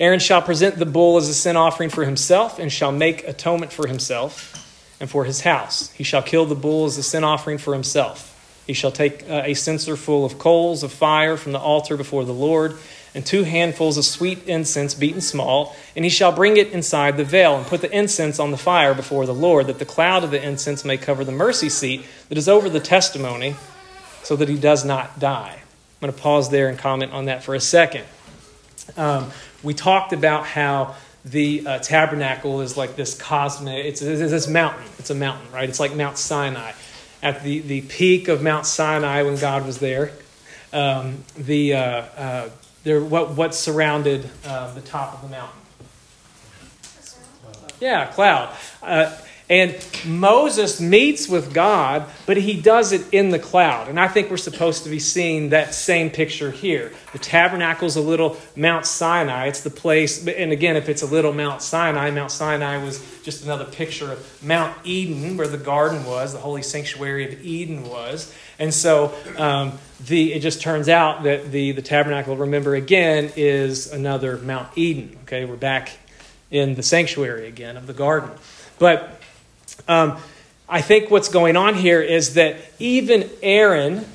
Aaron 0.00 0.20
shall 0.20 0.42
present 0.42 0.76
the 0.76 0.86
bull 0.86 1.16
as 1.16 1.28
a 1.28 1.34
sin 1.34 1.56
offering 1.56 1.90
for 1.90 2.04
himself 2.04 2.58
and 2.58 2.72
shall 2.72 2.92
make 2.92 3.26
atonement 3.28 3.72
for 3.72 3.86
himself 3.86 4.96
and 5.00 5.10
for 5.10 5.24
his 5.24 5.42
house. 5.42 5.90
He 5.92 6.04
shall 6.04 6.22
kill 6.22 6.46
the 6.46 6.54
bull 6.54 6.86
as 6.86 6.96
a 6.98 7.02
sin 7.02 7.24
offering 7.24 7.58
for 7.58 7.72
himself. 7.72 8.28
He 8.66 8.72
shall 8.72 8.92
take 8.92 9.28
uh, 9.28 9.42
a 9.44 9.54
censer 9.54 9.96
full 9.96 10.24
of 10.24 10.38
coals 10.38 10.82
of 10.82 10.92
fire 10.92 11.36
from 11.36 11.52
the 11.52 11.58
altar 11.58 11.96
before 11.96 12.24
the 12.24 12.32
Lord, 12.32 12.76
and 13.14 13.26
two 13.26 13.42
handfuls 13.42 13.98
of 13.98 14.04
sweet 14.04 14.46
incense 14.46 14.94
beaten 14.94 15.20
small, 15.20 15.76
and 15.94 16.04
he 16.04 16.10
shall 16.10 16.32
bring 16.32 16.56
it 16.56 16.70
inside 16.72 17.16
the 17.16 17.24
veil, 17.24 17.56
and 17.56 17.66
put 17.66 17.80
the 17.80 17.96
incense 17.96 18.38
on 18.38 18.52
the 18.52 18.56
fire 18.56 18.94
before 18.94 19.26
the 19.26 19.34
Lord, 19.34 19.66
that 19.66 19.78
the 19.78 19.84
cloud 19.84 20.24
of 20.24 20.30
the 20.30 20.42
incense 20.42 20.84
may 20.84 20.96
cover 20.96 21.24
the 21.24 21.32
mercy 21.32 21.68
seat 21.68 22.04
that 22.28 22.38
is 22.38 22.48
over 22.48 22.68
the 22.68 22.80
testimony, 22.80 23.56
so 24.22 24.36
that 24.36 24.48
he 24.48 24.56
does 24.56 24.84
not 24.84 25.18
die. 25.18 25.54
I'm 25.56 26.08
going 26.08 26.12
to 26.12 26.20
pause 26.20 26.50
there 26.50 26.68
and 26.68 26.78
comment 26.78 27.12
on 27.12 27.26
that 27.26 27.42
for 27.42 27.54
a 27.54 27.60
second. 27.60 28.04
Um, 28.96 29.30
we 29.62 29.74
talked 29.74 30.12
about 30.12 30.46
how 30.46 30.96
the 31.24 31.66
uh, 31.66 31.78
tabernacle 31.78 32.60
is 32.60 32.76
like 32.76 32.96
this 32.96 33.14
cosmic, 33.20 33.84
it's, 33.84 34.02
it's 34.02 34.30
this 34.30 34.48
mountain. 34.48 34.84
It's 34.98 35.10
a 35.10 35.14
mountain, 35.14 35.50
right? 35.52 35.68
It's 35.68 35.78
like 35.78 35.94
Mount 35.94 36.18
Sinai. 36.18 36.72
At 37.22 37.44
the, 37.44 37.60
the 37.60 37.82
peak 37.82 38.26
of 38.26 38.42
Mount 38.42 38.66
Sinai 38.66 39.22
when 39.22 39.36
God 39.36 39.64
was 39.64 39.78
there, 39.78 40.10
um, 40.72 41.22
the, 41.36 41.74
uh, 41.74 41.78
uh, 41.80 42.50
there, 42.82 43.00
what, 43.00 43.36
what 43.36 43.54
surrounded 43.54 44.28
uh, 44.44 44.74
the 44.74 44.80
top 44.80 45.14
of 45.14 45.22
the 45.22 45.28
mountain? 45.28 45.58
Yeah, 47.80 48.06
cloud. 48.06 48.54
And 49.52 49.76
Moses 50.06 50.80
meets 50.80 51.28
with 51.28 51.52
God, 51.52 52.06
but 52.24 52.38
he 52.38 52.58
does 52.58 52.92
it 52.92 53.12
in 53.12 53.28
the 53.28 53.38
cloud. 53.38 53.88
And 53.88 54.00
I 54.00 54.08
think 54.08 54.30
we're 54.30 54.38
supposed 54.38 54.84
to 54.84 54.88
be 54.88 54.98
seeing 54.98 55.50
that 55.50 55.74
same 55.74 56.08
picture 56.08 56.50
here. 56.50 56.90
The 57.12 57.18
tabernacle 57.18 57.86
is 57.86 57.96
a 57.96 58.00
little 58.00 58.38
Mount 58.56 58.86
Sinai. 58.86 59.48
It's 59.48 59.60
the 59.60 59.68
place, 59.68 60.26
and 60.26 60.52
again, 60.52 60.76
if 60.76 60.88
it's 60.88 61.02
a 61.02 61.06
little 61.06 61.34
Mount 61.34 61.60
Sinai, 61.60 62.10
Mount 62.12 62.30
Sinai 62.30 62.82
was 62.82 63.04
just 63.24 63.44
another 63.44 63.66
picture 63.66 64.12
of 64.12 64.42
Mount 64.42 64.74
Eden, 64.84 65.36
where 65.36 65.48
the 65.48 65.58
garden 65.58 66.06
was, 66.06 66.32
the 66.32 66.38
holy 66.38 66.62
sanctuary 66.62 67.30
of 67.30 67.44
Eden 67.44 67.86
was. 67.90 68.34
And 68.58 68.72
so 68.72 69.14
um, 69.36 69.78
the, 70.06 70.32
it 70.32 70.40
just 70.40 70.62
turns 70.62 70.88
out 70.88 71.24
that 71.24 71.52
the, 71.52 71.72
the 71.72 71.82
tabernacle, 71.82 72.38
remember 72.38 72.74
again, 72.74 73.30
is 73.36 73.92
another 73.92 74.38
Mount 74.38 74.70
Eden. 74.78 75.18
Okay, 75.24 75.44
we're 75.44 75.56
back 75.56 75.90
in 76.50 76.74
the 76.74 76.82
sanctuary 76.82 77.48
again 77.48 77.76
of 77.76 77.86
the 77.86 77.92
garden. 77.92 78.30
But 78.78 79.18
um, 79.88 80.18
I 80.68 80.80
think 80.80 81.10
what's 81.10 81.28
going 81.28 81.56
on 81.56 81.74
here 81.74 82.00
is 82.00 82.34
that 82.34 82.56
even 82.78 83.28
Aaron 83.42 84.06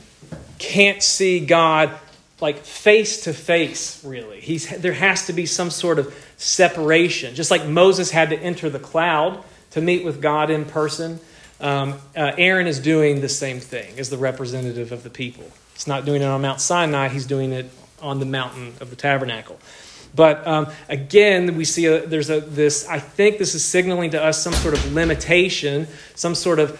can't 0.57 1.03
see 1.03 1.39
God 1.39 1.91
like 2.39 2.57
face 2.59 3.21
to 3.23 3.33
face, 3.33 4.03
really. 4.03 4.39
He's, 4.39 4.69
there 4.79 4.93
has 4.93 5.27
to 5.27 5.33
be 5.33 5.45
some 5.45 5.69
sort 5.69 5.99
of 5.99 6.13
separation. 6.37 7.35
Just 7.35 7.51
like 7.51 7.65
Moses 7.65 8.11
had 8.11 8.29
to 8.29 8.39
enter 8.39 8.69
the 8.69 8.79
cloud 8.79 9.43
to 9.71 9.81
meet 9.81 10.03
with 10.03 10.21
God 10.21 10.49
in 10.49 10.65
person, 10.65 11.19
um, 11.59 11.95
uh, 12.15 12.33
Aaron 12.37 12.67
is 12.67 12.79
doing 12.79 13.21
the 13.21 13.29
same 13.29 13.59
thing 13.59 13.97
as 13.99 14.09
the 14.09 14.17
representative 14.17 14.91
of 14.91 15.03
the 15.03 15.09
people. 15.09 15.45
He's 15.73 15.87
not 15.87 16.05
doing 16.05 16.21
it 16.21 16.25
on 16.25 16.41
Mount 16.41 16.61
Sinai, 16.61 17.09
he's 17.09 17.25
doing 17.25 17.51
it 17.51 17.69
on 18.01 18.19
the 18.19 18.25
mountain 18.25 18.73
of 18.79 18.91
the 18.91 18.95
tabernacle. 18.95 19.59
But 20.17 20.45
um, 20.45 20.67
again, 20.89 21.55
we 21.55 21.63
see 21.63 21.85
a, 21.85 22.05
there's 22.05 22.29
a, 22.29 22.41
this, 22.41 22.85
I 22.89 22.99
think 22.99 23.37
this 23.37 23.55
is 23.55 23.63
signaling 23.63 24.09
to 24.11 24.21
us 24.21 24.43
some 24.43 24.53
sort 24.53 24.73
of 24.73 24.93
limitation, 24.93 25.87
some 26.15 26.35
sort 26.35 26.59
of 26.59 26.77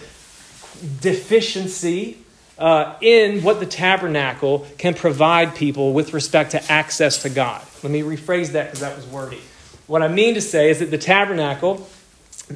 deficiency 1.00 2.18
uh, 2.58 2.96
in 3.00 3.44
what 3.44 3.60
the 3.60 3.66
tabernacle 3.66 4.66
can 4.80 4.96
provide 4.96 5.56
people 5.56 5.94
with 5.94 6.14
respect 6.14 6.52
to 6.52 6.72
access 6.72 7.22
to 7.22 7.30
God. 7.30 7.62
Let 7.84 7.92
me 7.92 8.02
rephrase 8.02 8.54
that 8.54 8.66
because 8.66 8.80
that 8.80 8.96
was 8.96 9.06
wordy. 9.06 9.42
What 9.86 10.02
I 10.02 10.08
mean 10.08 10.34
to 10.34 10.42
say 10.42 10.72
is 10.72 10.80
that 10.80 10.90
the 10.90 10.98
tabernacle, 10.98 11.88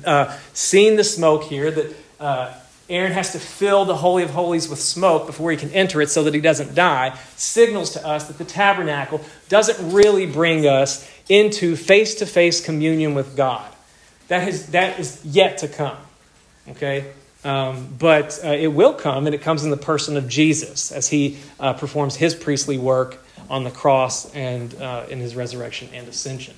uh, 0.03 0.35
seeing 0.53 0.95
the 0.95 1.03
smoke 1.03 1.43
here, 1.43 1.69
that 1.69 1.95
uh, 2.19 2.53
Aaron 2.91 3.13
has 3.13 3.31
to 3.31 3.39
fill 3.39 3.85
the 3.85 3.95
Holy 3.95 4.23
of 4.23 4.31
Holies 4.31 4.67
with 4.67 4.79
smoke 4.79 5.25
before 5.25 5.49
he 5.49 5.57
can 5.57 5.71
enter 5.71 6.01
it 6.01 6.09
so 6.09 6.23
that 6.23 6.33
he 6.33 6.41
doesn't 6.41 6.75
die, 6.75 7.17
signals 7.37 7.91
to 7.91 8.05
us 8.05 8.27
that 8.27 8.37
the 8.37 8.45
tabernacle 8.45 9.21
doesn't 9.47 9.93
really 9.93 10.25
bring 10.25 10.67
us 10.67 11.09
into 11.29 11.75
face 11.77 12.15
to 12.15 12.25
face 12.25 12.63
communion 12.63 13.13
with 13.13 13.37
God. 13.37 13.71
That, 14.27 14.43
has, 14.43 14.67
that 14.67 14.99
is 14.99 15.23
yet 15.23 15.59
to 15.59 15.67
come. 15.67 15.97
Okay? 16.69 17.05
Um, 17.43 17.87
but 17.97 18.39
uh, 18.43 18.49
it 18.49 18.67
will 18.67 18.93
come, 18.93 19.25
and 19.25 19.33
it 19.33 19.41
comes 19.41 19.63
in 19.63 19.71
the 19.71 19.77
person 19.77 20.17
of 20.17 20.27
Jesus 20.27 20.91
as 20.91 21.07
he 21.07 21.39
uh, 21.59 21.73
performs 21.73 22.17
his 22.17 22.35
priestly 22.35 22.77
work 22.77 23.17
on 23.49 23.63
the 23.63 23.71
cross 23.71 24.33
and 24.35 24.73
uh, 24.75 25.05
in 25.09 25.19
his 25.19 25.35
resurrection 25.35 25.89
and 25.93 26.07
ascension. 26.07 26.55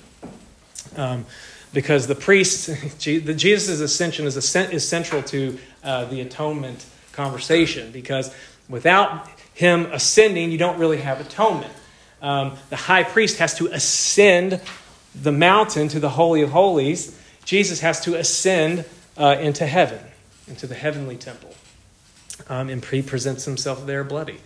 Um, 0.96 1.26
because 1.72 2.06
the 2.06 2.14
priest, 2.14 2.70
Jesus' 2.98 3.80
ascension 3.80 4.26
is, 4.26 4.36
is 4.36 4.88
central 4.88 5.22
to 5.24 5.58
uh, 5.84 6.06
the 6.06 6.20
atonement 6.20 6.84
conversation, 7.12 7.92
because 7.92 8.34
without 8.68 9.28
him 9.54 9.86
ascending, 9.92 10.50
you 10.50 10.58
don't 10.58 10.78
really 10.78 10.98
have 10.98 11.20
atonement. 11.20 11.72
Um, 12.20 12.56
the 12.70 12.76
high 12.76 13.04
priest 13.04 13.38
has 13.38 13.54
to 13.58 13.66
ascend 13.66 14.60
the 15.14 15.32
mountain 15.32 15.88
to 15.88 16.00
the 16.00 16.08
Holy 16.08 16.42
of 16.42 16.50
Holies. 16.50 17.18
Jesus 17.44 17.80
has 17.80 18.00
to 18.00 18.14
ascend 18.16 18.84
uh, 19.16 19.36
into 19.38 19.66
heaven, 19.66 20.00
into 20.48 20.66
the 20.66 20.74
heavenly 20.74 21.16
temple. 21.16 21.54
Um, 22.48 22.68
and 22.68 22.84
he 22.84 23.02
presents 23.02 23.44
himself 23.44 23.86
there 23.86 24.02
bloody. 24.02 24.40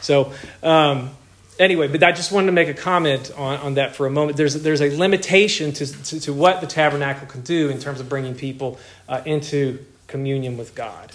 So, 0.00 0.32
um, 0.62 1.10
anyway, 1.58 1.88
but 1.88 2.02
I 2.02 2.12
just 2.12 2.30
wanted 2.30 2.46
to 2.46 2.52
make 2.52 2.68
a 2.68 2.74
comment 2.74 3.32
on, 3.36 3.58
on 3.58 3.74
that 3.74 3.96
for 3.96 4.06
a 4.06 4.10
moment. 4.10 4.36
There's, 4.36 4.54
there's 4.62 4.80
a 4.80 4.96
limitation 4.96 5.72
to, 5.72 5.86
to, 6.04 6.20
to 6.20 6.32
what 6.32 6.60
the 6.60 6.66
tabernacle 6.66 7.26
can 7.26 7.42
do 7.42 7.68
in 7.68 7.78
terms 7.78 7.98
of 7.98 8.08
bringing 8.08 8.34
people 8.34 8.78
uh, 9.08 9.22
into 9.24 9.84
communion 10.12 10.56
with 10.56 10.74
God. 10.74 11.10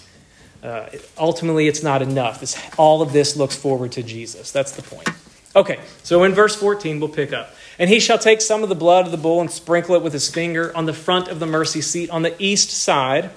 Uh, 0.62 0.90
ultimately, 1.16 1.68
it's 1.68 1.82
not 1.82 2.02
enough. 2.02 2.42
It's, 2.42 2.58
all 2.76 3.00
of 3.00 3.12
this 3.12 3.36
looks 3.36 3.56
forward 3.56 3.92
to 3.92 4.02
Jesus. 4.02 4.50
That's 4.50 4.72
the 4.72 4.82
point. 4.82 5.08
Okay, 5.56 5.78
so 6.02 6.24
in 6.24 6.34
verse 6.34 6.54
14, 6.54 7.00
we'll 7.00 7.08
pick 7.08 7.32
up. 7.32 7.54
And 7.78 7.88
he 7.88 8.00
shall 8.00 8.18
take 8.18 8.40
some 8.40 8.62
of 8.62 8.68
the 8.68 8.74
blood 8.74 9.06
of 9.06 9.12
the 9.12 9.16
bull 9.16 9.40
and 9.40 9.50
sprinkle 9.50 9.94
it 9.94 10.02
with 10.02 10.12
his 10.12 10.28
finger 10.28 10.76
on 10.76 10.84
the 10.84 10.92
front 10.92 11.28
of 11.28 11.40
the 11.40 11.46
mercy 11.46 11.80
seat 11.80 12.10
on 12.10 12.22
the 12.22 12.34
east 12.38 12.70
side. 12.70 13.30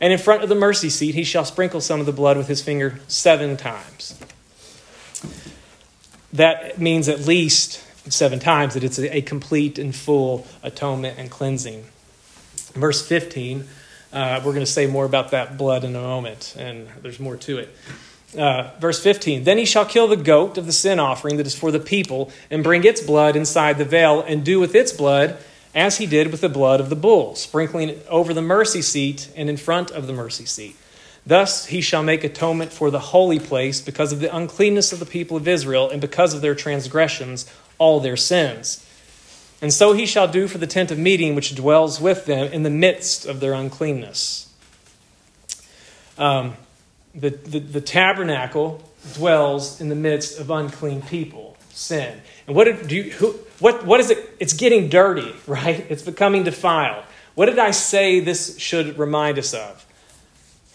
And 0.00 0.12
in 0.12 0.18
front 0.18 0.42
of 0.42 0.48
the 0.48 0.54
mercy 0.54 0.90
seat, 0.90 1.14
he 1.14 1.24
shall 1.24 1.44
sprinkle 1.44 1.80
some 1.80 1.98
of 1.98 2.06
the 2.06 2.12
blood 2.12 2.36
with 2.36 2.46
his 2.46 2.62
finger 2.62 3.00
seven 3.08 3.56
times 3.56 4.18
that 6.36 6.78
means 6.80 7.08
at 7.08 7.26
least 7.26 7.82
seven 8.12 8.38
times 8.38 8.74
that 8.74 8.84
it's 8.84 8.98
a, 8.98 9.22
complete 9.22 9.78
and 9.78 9.94
full 9.94 10.46
atonement 10.62 11.18
and 11.18 11.30
cleansing. 11.30 11.84
Verse 12.74 13.06
15, 13.06 13.66
uh, 14.16 14.40
we're 14.42 14.52
going 14.52 14.64
to 14.64 14.70
say 14.70 14.86
more 14.86 15.04
about 15.04 15.32
that 15.32 15.58
blood 15.58 15.84
in 15.84 15.94
a 15.94 16.00
moment, 16.00 16.56
and 16.58 16.88
there's 17.02 17.20
more 17.20 17.36
to 17.36 17.58
it. 17.58 17.76
Uh, 18.36 18.70
verse 18.80 19.02
15 19.02 19.44
Then 19.44 19.58
he 19.58 19.66
shall 19.66 19.84
kill 19.84 20.08
the 20.08 20.16
goat 20.16 20.56
of 20.56 20.64
the 20.64 20.72
sin 20.72 20.98
offering 20.98 21.36
that 21.36 21.46
is 21.46 21.54
for 21.54 21.70
the 21.70 21.78
people, 21.78 22.30
and 22.50 22.64
bring 22.64 22.82
its 22.84 23.02
blood 23.02 23.36
inside 23.36 23.76
the 23.76 23.84
veil, 23.84 24.22
and 24.22 24.42
do 24.42 24.58
with 24.58 24.74
its 24.74 24.90
blood 24.90 25.36
as 25.74 25.98
he 25.98 26.06
did 26.06 26.30
with 26.30 26.40
the 26.40 26.48
blood 26.48 26.80
of 26.80 26.88
the 26.88 26.96
bull, 26.96 27.34
sprinkling 27.34 27.90
it 27.90 28.06
over 28.08 28.32
the 28.32 28.40
mercy 28.40 28.80
seat 28.80 29.30
and 29.36 29.50
in 29.50 29.58
front 29.58 29.90
of 29.90 30.06
the 30.06 30.14
mercy 30.14 30.46
seat. 30.46 30.74
Thus 31.26 31.66
he 31.66 31.82
shall 31.82 32.02
make 32.02 32.24
atonement 32.24 32.72
for 32.72 32.90
the 32.90 32.98
holy 32.98 33.38
place 33.38 33.82
because 33.82 34.12
of 34.12 34.20
the 34.20 34.34
uncleanness 34.34 34.92
of 34.92 35.00
the 35.00 35.06
people 35.06 35.36
of 35.36 35.46
Israel 35.46 35.90
and 35.90 36.00
because 36.00 36.32
of 36.32 36.40
their 36.40 36.54
transgressions, 36.54 37.44
all 37.76 38.00
their 38.00 38.16
sins. 38.16 38.85
And 39.62 39.72
so 39.72 39.92
he 39.92 40.06
shall 40.06 40.28
do 40.28 40.48
for 40.48 40.58
the 40.58 40.66
tent 40.66 40.90
of 40.90 40.98
meeting 40.98 41.34
which 41.34 41.54
dwells 41.54 42.00
with 42.00 42.26
them 42.26 42.52
in 42.52 42.62
the 42.62 42.70
midst 42.70 43.24
of 43.24 43.40
their 43.40 43.54
uncleanness. 43.54 44.52
Um, 46.18 46.56
the, 47.14 47.30
the, 47.30 47.58
the, 47.60 47.80
tabernacle 47.80 48.82
dwells 49.14 49.80
in 49.80 49.88
the 49.88 49.94
midst 49.94 50.38
of 50.38 50.50
unclean 50.50 51.02
people, 51.02 51.56
sin. 51.70 52.20
And 52.46 52.56
what 52.56 52.64
did, 52.64 52.88
do 52.88 52.96
you, 52.96 53.10
who, 53.12 53.34
what, 53.58 53.84
what 53.84 54.00
is 54.00 54.10
it? 54.10 54.36
It's 54.38 54.52
getting 54.52 54.88
dirty, 54.88 55.34
right? 55.46 55.84
It's 55.90 56.02
becoming 56.02 56.44
defiled. 56.44 57.04
What 57.34 57.46
did 57.46 57.58
I 57.58 57.70
say 57.70 58.20
this 58.20 58.58
should 58.58 58.98
remind 58.98 59.38
us 59.38 59.52
of? 59.52 59.84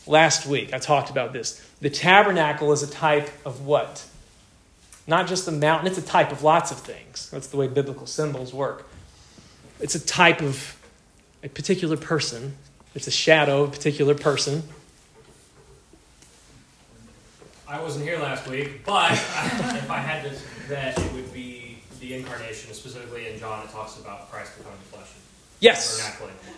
Last 0.08 0.46
week, 0.46 0.74
I 0.74 0.80
talked 0.80 1.10
about 1.10 1.34
this. 1.34 1.64
The 1.82 1.90
tabernacle 1.90 2.72
is 2.72 2.84
a 2.84 2.90
type 2.90 3.30
of 3.46 3.66
what? 3.66 4.06
Not 5.08 5.28
just 5.28 5.48
a 5.48 5.52
mountain, 5.52 5.88
it's 5.88 5.98
a 5.98 6.02
type 6.02 6.32
of 6.32 6.44
lots 6.44 6.72
of 6.72 6.78
things. 6.78 7.30
That's 7.30 7.48
the 7.48 7.58
way 7.58 7.68
biblical 7.68 8.08
symbols 8.08 8.54
work. 8.54 8.88
It's 9.80 9.96
a 9.96 10.06
type 10.06 10.42
of 10.42 10.78
a 11.44 11.50
particular 11.50 11.98
person, 11.98 12.56
it's 12.94 13.08
a 13.08 13.12
shadow 13.12 13.64
of 13.64 13.70
a 13.70 13.72
particular 13.72 14.16
person. 14.16 14.64
I 17.68 17.82
wasn't 17.82 18.04
here 18.04 18.20
last 18.20 18.48
week, 18.48 18.84
but 18.86 19.12
if 19.14 19.90
I 19.90 19.98
had 19.98 20.30
to 20.30 20.38
bet, 20.68 21.00
it 21.00 21.14
would 21.14 21.34
be 21.34 21.78
the 22.02 22.16
incarnation. 22.16 22.74
Specifically 22.74 23.30
in 23.30 23.40
John, 23.40 23.66
it 23.66 23.72
talks 23.72 23.98
about 23.98 24.30
Christ 24.30 24.58
becoming 24.58 24.78
flesh. 24.92 25.08
Yes, 25.62 26.14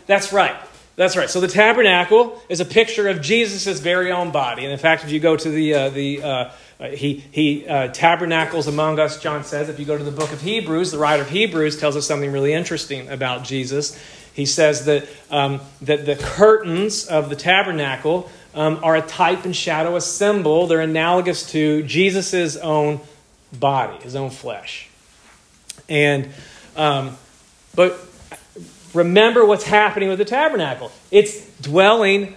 that's 0.07 0.33
right. 0.33 0.55
That's 0.95 1.15
right. 1.15 1.29
So 1.29 1.39
the 1.39 1.47
tabernacle 1.47 2.41
is 2.49 2.59
a 2.59 2.65
picture 2.65 3.07
of 3.07 3.21
Jesus' 3.21 3.79
very 3.79 4.11
own 4.11 4.31
body. 4.31 4.63
And 4.63 4.71
in 4.71 4.79
fact, 4.79 5.03
if 5.03 5.11
you 5.11 5.19
go 5.19 5.35
to 5.35 5.49
the, 5.49 5.73
uh, 5.73 5.89
the 5.89 6.23
uh, 6.23 6.51
he, 6.89 7.23
he 7.31 7.67
uh, 7.67 7.87
tabernacles 7.89 8.67
among 8.67 8.99
us, 8.99 9.21
John 9.21 9.43
says. 9.43 9.69
If 9.69 9.79
you 9.79 9.85
go 9.85 9.97
to 9.97 10.03
the 10.03 10.11
book 10.11 10.31
of 10.31 10.41
Hebrews, 10.41 10.91
the 10.91 10.97
writer 10.97 11.23
of 11.23 11.29
Hebrews 11.29 11.79
tells 11.79 11.95
us 11.95 12.05
something 12.05 12.31
really 12.31 12.53
interesting 12.53 13.09
about 13.09 13.43
Jesus. 13.43 13.97
He 14.33 14.45
says 14.45 14.85
that, 14.85 15.07
um, 15.29 15.61
that 15.81 16.05
the 16.05 16.15
curtains 16.15 17.05
of 17.05 17.29
the 17.29 17.35
tabernacle 17.35 18.29
um, 18.55 18.79
are 18.83 18.95
a 18.95 19.01
type 19.01 19.45
and 19.45 19.55
shadow, 19.55 19.95
a 19.95 20.01
symbol. 20.01 20.67
They're 20.67 20.81
analogous 20.81 21.49
to 21.51 21.83
Jesus' 21.83 22.57
own 22.57 22.99
body, 23.51 24.03
his 24.03 24.15
own 24.15 24.29
flesh. 24.29 24.89
And, 25.87 26.29
um, 26.75 27.17
but 27.75 27.99
remember 28.93 29.45
what's 29.45 29.65
happening 29.65 30.09
with 30.09 30.19
the 30.19 30.25
tabernacle. 30.25 30.91
It's 31.11 31.47
dwelling 31.61 32.35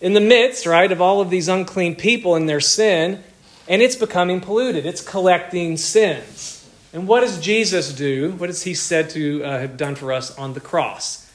in 0.00 0.14
the 0.14 0.20
midst, 0.20 0.66
right, 0.66 0.90
of 0.90 1.00
all 1.00 1.20
of 1.20 1.30
these 1.30 1.48
unclean 1.48 1.94
people 1.96 2.34
and 2.34 2.48
their 2.48 2.60
sin, 2.60 3.22
and 3.68 3.82
it's 3.82 3.96
becoming 3.96 4.40
polluted. 4.40 4.86
It's 4.86 5.00
collecting 5.00 5.76
sins. 5.76 6.68
And 6.92 7.06
what 7.06 7.20
does 7.20 7.40
Jesus 7.40 7.92
do? 7.92 8.32
What 8.32 8.48
has 8.48 8.62
he 8.62 8.74
said 8.74 9.10
to 9.10 9.44
uh, 9.44 9.60
have 9.60 9.76
done 9.76 9.94
for 9.94 10.12
us 10.12 10.36
on 10.36 10.54
the 10.54 10.60
cross? 10.60 11.30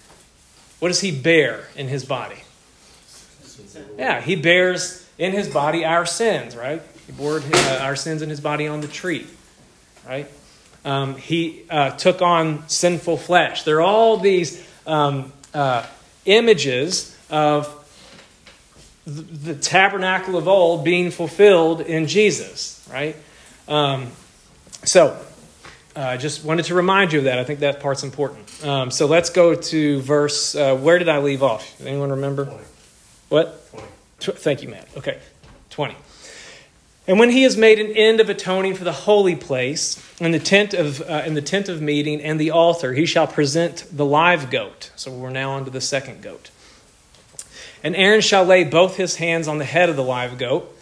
What 0.80 0.90
does 0.90 1.02
he 1.02 1.12
bear 1.12 1.68
in 1.76 1.88
his 1.88 2.04
body? 2.04 2.44
Yeah, 3.98 4.20
he 4.22 4.36
bears 4.36 5.08
in 5.18 5.32
his 5.32 5.48
body 5.48 5.86
our 5.86 6.06
sins, 6.06 6.56
right? 6.56 6.82
He 7.06 7.14
bore 7.14 7.40
uh, 7.40 7.80
our 7.82 7.96
sins 7.96 8.22
in 8.22 8.30
his 8.30 8.42
body 8.42 8.68
on 8.68 8.82
the 8.82 8.88
tree, 8.88 9.28
right? 10.06 10.30
Um, 10.84 11.16
he 11.16 11.64
uh, 11.70 11.92
took 11.92 12.22
on 12.22 12.68
sinful 12.68 13.18
flesh. 13.18 13.64
There 13.64 13.78
are 13.78 13.82
all 13.82 14.18
these 14.18 14.68
um, 14.86 15.32
uh, 15.54 15.86
images 16.26 17.18
of 17.30 17.85
the, 19.06 19.56
tabernacle 19.56 20.38
of 20.38 20.48
old 20.48 20.84
being 20.84 21.12
fulfilled 21.12 21.82
in 21.82 22.08
Jesus, 22.08 22.88
right? 22.92 23.16
Um, 23.68 24.12
so, 24.84 25.20
I 25.96 26.16
uh, 26.16 26.18
just 26.18 26.44
wanted 26.44 26.66
to 26.66 26.76
remind 26.76 27.14
you 27.14 27.20
of 27.20 27.26
that. 27.26 27.40
I 27.40 27.44
think 27.44 27.62
that 27.62 27.80
part's 27.80 28.04
important. 28.04 28.66
Um, 28.66 28.92
so 28.92 29.06
let's 29.06 29.30
go 29.30 29.56
to 29.56 30.02
verse. 30.02 30.54
Uh, 30.54 30.76
where 30.76 31.00
did 31.00 31.08
I 31.08 31.20
leave 31.20 31.42
off? 31.42 31.80
Anyone 31.82 32.10
remember? 32.10 32.46
20. 32.46 32.64
What? 33.30 33.72
20. 34.20 34.40
Thank 34.40 34.62
you, 34.62 34.70
Matt. 34.70 34.90
Okay, 34.98 35.20
20. 35.70 35.96
And 37.08 37.20
when 37.20 37.30
he 37.30 37.44
has 37.44 37.56
made 37.56 37.80
an 37.80 37.92
end 37.92 38.20
of 38.20 38.30
atoning 38.30 38.74
for 38.74 38.84
the 38.84 38.92
holy 38.92 39.36
place, 39.36 40.02
and 40.20 40.34
the 40.34 40.40
tent 40.40 40.74
of 40.74 41.02
uh, 41.02 41.24
in 41.26 41.34
the 41.34 41.42
tent 41.42 41.70
of 41.70 41.82
meeting 41.82 42.22
and 42.22 42.40
the 42.40 42.52
altar, 42.52 42.94
he 42.94 43.06
shall 43.06 43.28
present 43.28 43.86
the 43.92 44.06
live 44.06 44.50
goat. 44.50 44.92
So 44.96 45.12
we're 45.12 45.30
now 45.30 45.52
on 45.52 45.66
to 45.66 45.72
the 45.72 45.82
second 45.82 46.22
goat. 46.22 46.50
And 47.86 47.96
Aaron 47.96 48.22
shall 48.22 48.44
lay 48.44 48.64
both 48.64 48.98
his 48.98 49.16
hands 49.16 49.48
on 49.48 49.60
the 49.60 49.64
head 49.64 49.90
of 49.90 49.96
the 49.96 50.04
live 50.04 50.40
goat. 50.40 50.76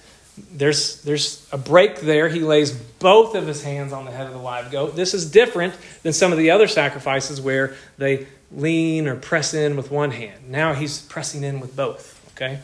There's, 0.53 1.01
there's 1.01 1.45
a 1.51 1.57
break 1.57 2.00
there. 2.00 2.29
He 2.29 2.39
lays 2.39 2.72
both 2.72 3.36
of 3.36 3.45
his 3.45 3.62
hands 3.62 3.91
on 3.91 4.05
the 4.05 4.12
head 4.12 4.25
of 4.25 4.31
the 4.31 4.39
live 4.39 4.72
goat. 4.72 4.95
This 4.95 5.13
is 5.13 5.29
different 5.29 5.74
than 6.03 6.13
some 6.13 6.31
of 6.31 6.38
the 6.38 6.51
other 6.51 6.65
sacrifices 6.65 7.41
where 7.41 7.75
they 7.98 8.25
lean 8.53 9.10
or 9.10 9.17
press 9.17 9.53
in 9.53 9.75
with 9.75 9.91
one 9.91 10.12
hand. 10.12 10.50
Now 10.50 10.74
he's 10.74 11.01
pressing 11.01 11.43
in 11.43 11.60
with 11.60 11.75
both. 11.75 12.22
Okay, 12.36 12.60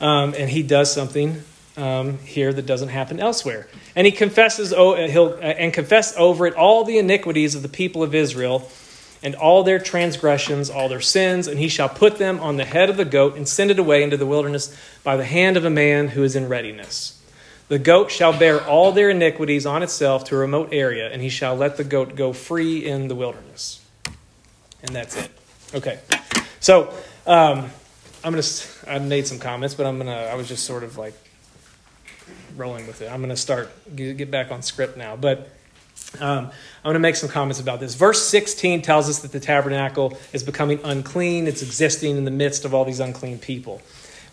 um, 0.00 0.34
and 0.38 0.48
he 0.48 0.62
does 0.62 0.92
something 0.92 1.42
um, 1.76 2.18
here 2.18 2.52
that 2.52 2.64
doesn't 2.64 2.90
happen 2.90 3.18
elsewhere. 3.18 3.66
And 3.96 4.06
he 4.06 4.12
confesses, 4.12 4.72
oh, 4.72 4.94
he'll, 4.94 5.34
uh, 5.34 5.40
and 5.40 5.72
confess 5.72 6.16
over 6.16 6.46
it 6.46 6.54
all 6.54 6.84
the 6.84 6.98
iniquities 6.98 7.54
of 7.56 7.62
the 7.62 7.68
people 7.68 8.04
of 8.04 8.14
Israel 8.14 8.70
and 9.22 9.34
all 9.34 9.62
their 9.62 9.78
transgressions, 9.78 10.70
all 10.70 10.88
their 10.88 11.00
sins, 11.00 11.46
and 11.46 11.58
he 11.58 11.68
shall 11.68 11.88
put 11.88 12.18
them 12.18 12.40
on 12.40 12.56
the 12.56 12.64
head 12.64 12.88
of 12.88 12.96
the 12.96 13.04
goat 13.04 13.36
and 13.36 13.48
send 13.48 13.70
it 13.70 13.78
away 13.78 14.02
into 14.02 14.16
the 14.16 14.26
wilderness 14.26 14.76
by 15.02 15.16
the 15.16 15.24
hand 15.24 15.56
of 15.56 15.64
a 15.64 15.70
man 15.70 16.08
who 16.08 16.22
is 16.22 16.36
in 16.36 16.48
readiness. 16.48 17.20
The 17.68 17.78
goat 17.78 18.10
shall 18.10 18.36
bear 18.36 18.64
all 18.64 18.92
their 18.92 19.10
iniquities 19.10 19.66
on 19.66 19.82
itself 19.82 20.24
to 20.24 20.36
a 20.36 20.38
remote 20.38 20.70
area, 20.72 21.10
and 21.10 21.20
he 21.20 21.28
shall 21.28 21.54
let 21.54 21.76
the 21.76 21.84
goat 21.84 22.16
go 22.16 22.32
free 22.32 22.84
in 22.84 23.08
the 23.08 23.14
wilderness. 23.14 23.84
And 24.82 24.94
that's 24.94 25.16
it. 25.16 25.30
Okay. 25.74 25.98
So, 26.60 26.94
um, 27.26 27.70
I'm 28.24 28.32
gonna. 28.32 28.42
I 28.86 28.98
made 28.98 29.26
some 29.26 29.38
comments, 29.38 29.74
but 29.74 29.86
I'm 29.86 29.98
gonna. 29.98 30.12
I 30.12 30.34
was 30.34 30.48
just 30.48 30.64
sort 30.64 30.82
of 30.82 30.96
like 30.96 31.14
rolling 32.56 32.86
with 32.86 33.02
it. 33.02 33.10
I'm 33.10 33.20
going 33.20 33.30
to 33.30 33.36
start 33.36 33.70
get 33.94 34.30
back 34.30 34.50
on 34.50 34.62
script 34.62 34.96
now, 34.96 35.16
but 35.16 35.50
um, 36.20 36.46
I'm 36.46 36.52
going 36.84 36.94
to 36.94 37.00
make 37.00 37.16
some 37.16 37.28
comments 37.28 37.60
about 37.60 37.80
this. 37.80 37.94
Verse 37.94 38.26
16 38.26 38.82
tells 38.82 39.08
us 39.08 39.20
that 39.20 39.32
the 39.32 39.40
tabernacle 39.40 40.18
is 40.32 40.42
becoming 40.42 40.80
unclean. 40.82 41.46
It's 41.46 41.62
existing 41.62 42.16
in 42.16 42.24
the 42.24 42.30
midst 42.30 42.64
of 42.64 42.74
all 42.74 42.84
these 42.84 43.00
unclean 43.00 43.38
people. 43.38 43.82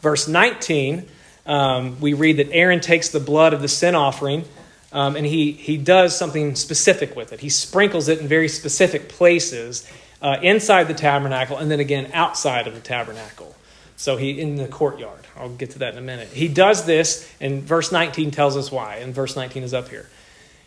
Verse 0.02 0.28
19, 0.28 1.06
um, 1.46 2.00
we 2.00 2.14
read 2.14 2.38
that 2.38 2.50
Aaron 2.52 2.80
takes 2.80 3.10
the 3.10 3.20
blood 3.20 3.54
of 3.54 3.62
the 3.62 3.68
sin 3.68 3.94
offering 3.94 4.46
um, 4.94 5.18
and 5.18 5.26
he, 5.26 5.52
he 5.52 5.76
does 5.76 6.18
something 6.18 6.56
specific 6.56 7.16
with 7.16 7.34
it. 7.34 7.42
He 7.42 7.50
sprinkles 7.50 8.08
it 8.08 8.20
in 8.20 8.28
very 8.28 8.48
specific 8.48 9.10
places 9.10 9.90
uh, 10.22 10.38
inside 10.42 10.86
the 10.86 10.94
tabernacle 10.94 11.58
and 11.58 11.70
then 11.70 11.82
again 11.82 12.10
outside 12.14 12.68
of 12.68 12.74
the 12.74 12.80
tabernacle. 12.80 13.54
So 13.98 14.16
he 14.16 14.40
in 14.40 14.56
the 14.56 14.68
courtyard. 14.68 15.28
I'll 15.36 15.50
get 15.50 15.72
to 15.72 15.80
that 15.80 15.94
in 15.94 15.98
a 15.98 16.02
minute. 16.02 16.30
He 16.30 16.48
does 16.48 16.86
this, 16.86 17.30
and 17.40 17.62
verse 17.64 17.92
19 17.92 18.32
tells 18.32 18.58
us 18.58 18.72
why. 18.72 18.96
And 18.96 19.14
verse 19.14 19.36
19 19.36 19.64
is 19.64 19.74
up 19.74 19.90
here. 19.90 20.08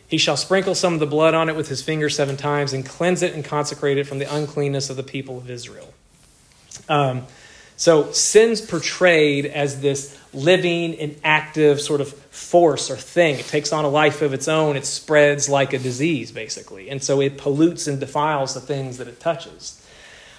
He 0.09 0.18
shall 0.18 0.37
sprinkle 0.37 0.75
some 0.75 0.94
of 0.94 1.01
the 1.01 1.07
blood 1.07 1.35
on 1.35 1.49
it 1.49 1.55
with 1.55 1.68
his 1.68 1.83
finger 1.83 2.09
seven 2.09 2.37
times 2.37 2.73
and 2.73 2.85
cleanse 2.85 3.23
it 3.23 3.35
and 3.35 3.44
consecrate 3.44 3.99
it 3.99 4.07
from 4.07 4.18
the 4.18 4.35
uncleanness 4.35 4.88
of 4.88 4.97
the 4.97 5.03
people 5.03 5.37
of 5.37 5.51
Israel. 5.51 5.92
Um, 6.88 7.27
so 7.77 8.11
sin's 8.11 8.61
portrayed 8.61 9.47
as 9.47 9.81
this 9.81 10.18
living 10.33 10.99
and 10.99 11.14
active 11.23 11.81
sort 11.81 12.01
of 12.01 12.12
force 12.12 12.90
or 12.90 12.97
thing. 12.97 13.38
It 13.38 13.47
takes 13.47 13.73
on 13.73 13.85
a 13.85 13.88
life 13.88 14.23
of 14.23 14.33
its 14.33 14.49
own. 14.49 14.77
It 14.77 14.87
spreads 14.87 15.49
like 15.49 15.73
a 15.73 15.79
disease, 15.79 16.33
basically. 16.33 16.90
And 16.90 17.03
so 17.03 17.21
it 17.21 17.38
pollutes 17.38 17.87
and 17.87 18.01
defiles 18.01 18.55
the 18.55 18.61
things 18.61 18.99
that 18.99 19.09
it 19.09 19.21
touches. 19.21 19.85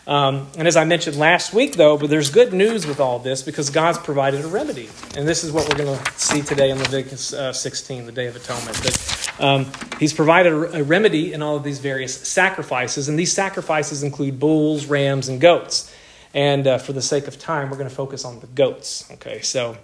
Um, 0.07 0.47
and 0.57 0.67
as 0.67 0.75
I 0.75 0.85
mentioned 0.85 1.17
last 1.17 1.53
week, 1.53 1.75
though, 1.75 1.95
but 1.95 2.09
there's 2.09 2.31
good 2.31 2.51
news 2.51 2.87
with 2.87 2.99
all 2.99 3.19
this 3.19 3.43
because 3.43 3.69
God's 3.69 3.99
provided 3.99 4.43
a 4.43 4.47
remedy. 4.47 4.89
And 5.15 5.27
this 5.27 5.43
is 5.43 5.51
what 5.51 5.69
we're 5.69 5.77
going 5.77 5.97
to 5.97 6.11
see 6.13 6.41
today 6.41 6.71
in 6.71 6.79
Leviticus 6.79 7.31
uh, 7.31 7.53
16, 7.53 8.07
the 8.07 8.11
Day 8.11 8.25
of 8.25 8.35
Atonement. 8.35 8.75
That 8.77 9.28
um, 9.39 9.65
He's 9.99 10.13
provided 10.13 10.53
a, 10.53 10.83
remedy 10.83 11.33
in 11.33 11.41
all 11.41 11.57
of 11.57 11.63
these 11.63 11.79
various 11.79 12.15
sacrifices. 12.15 13.09
And 13.09 13.19
these 13.19 13.33
sacrifices 13.33 14.01
include 14.01 14.39
bulls, 14.39 14.85
rams, 14.85 15.27
and 15.27 15.41
goats. 15.41 15.93
And 16.33 16.65
uh, 16.65 16.77
for 16.77 16.93
the 16.93 17.01
sake 17.01 17.27
of 17.27 17.37
time, 17.37 17.69
we're 17.69 17.77
going 17.77 17.89
to 17.89 17.95
focus 17.95 18.23
on 18.23 18.39
the 18.39 18.47
goats. 18.47 19.11
Okay, 19.13 19.41
so 19.41 19.77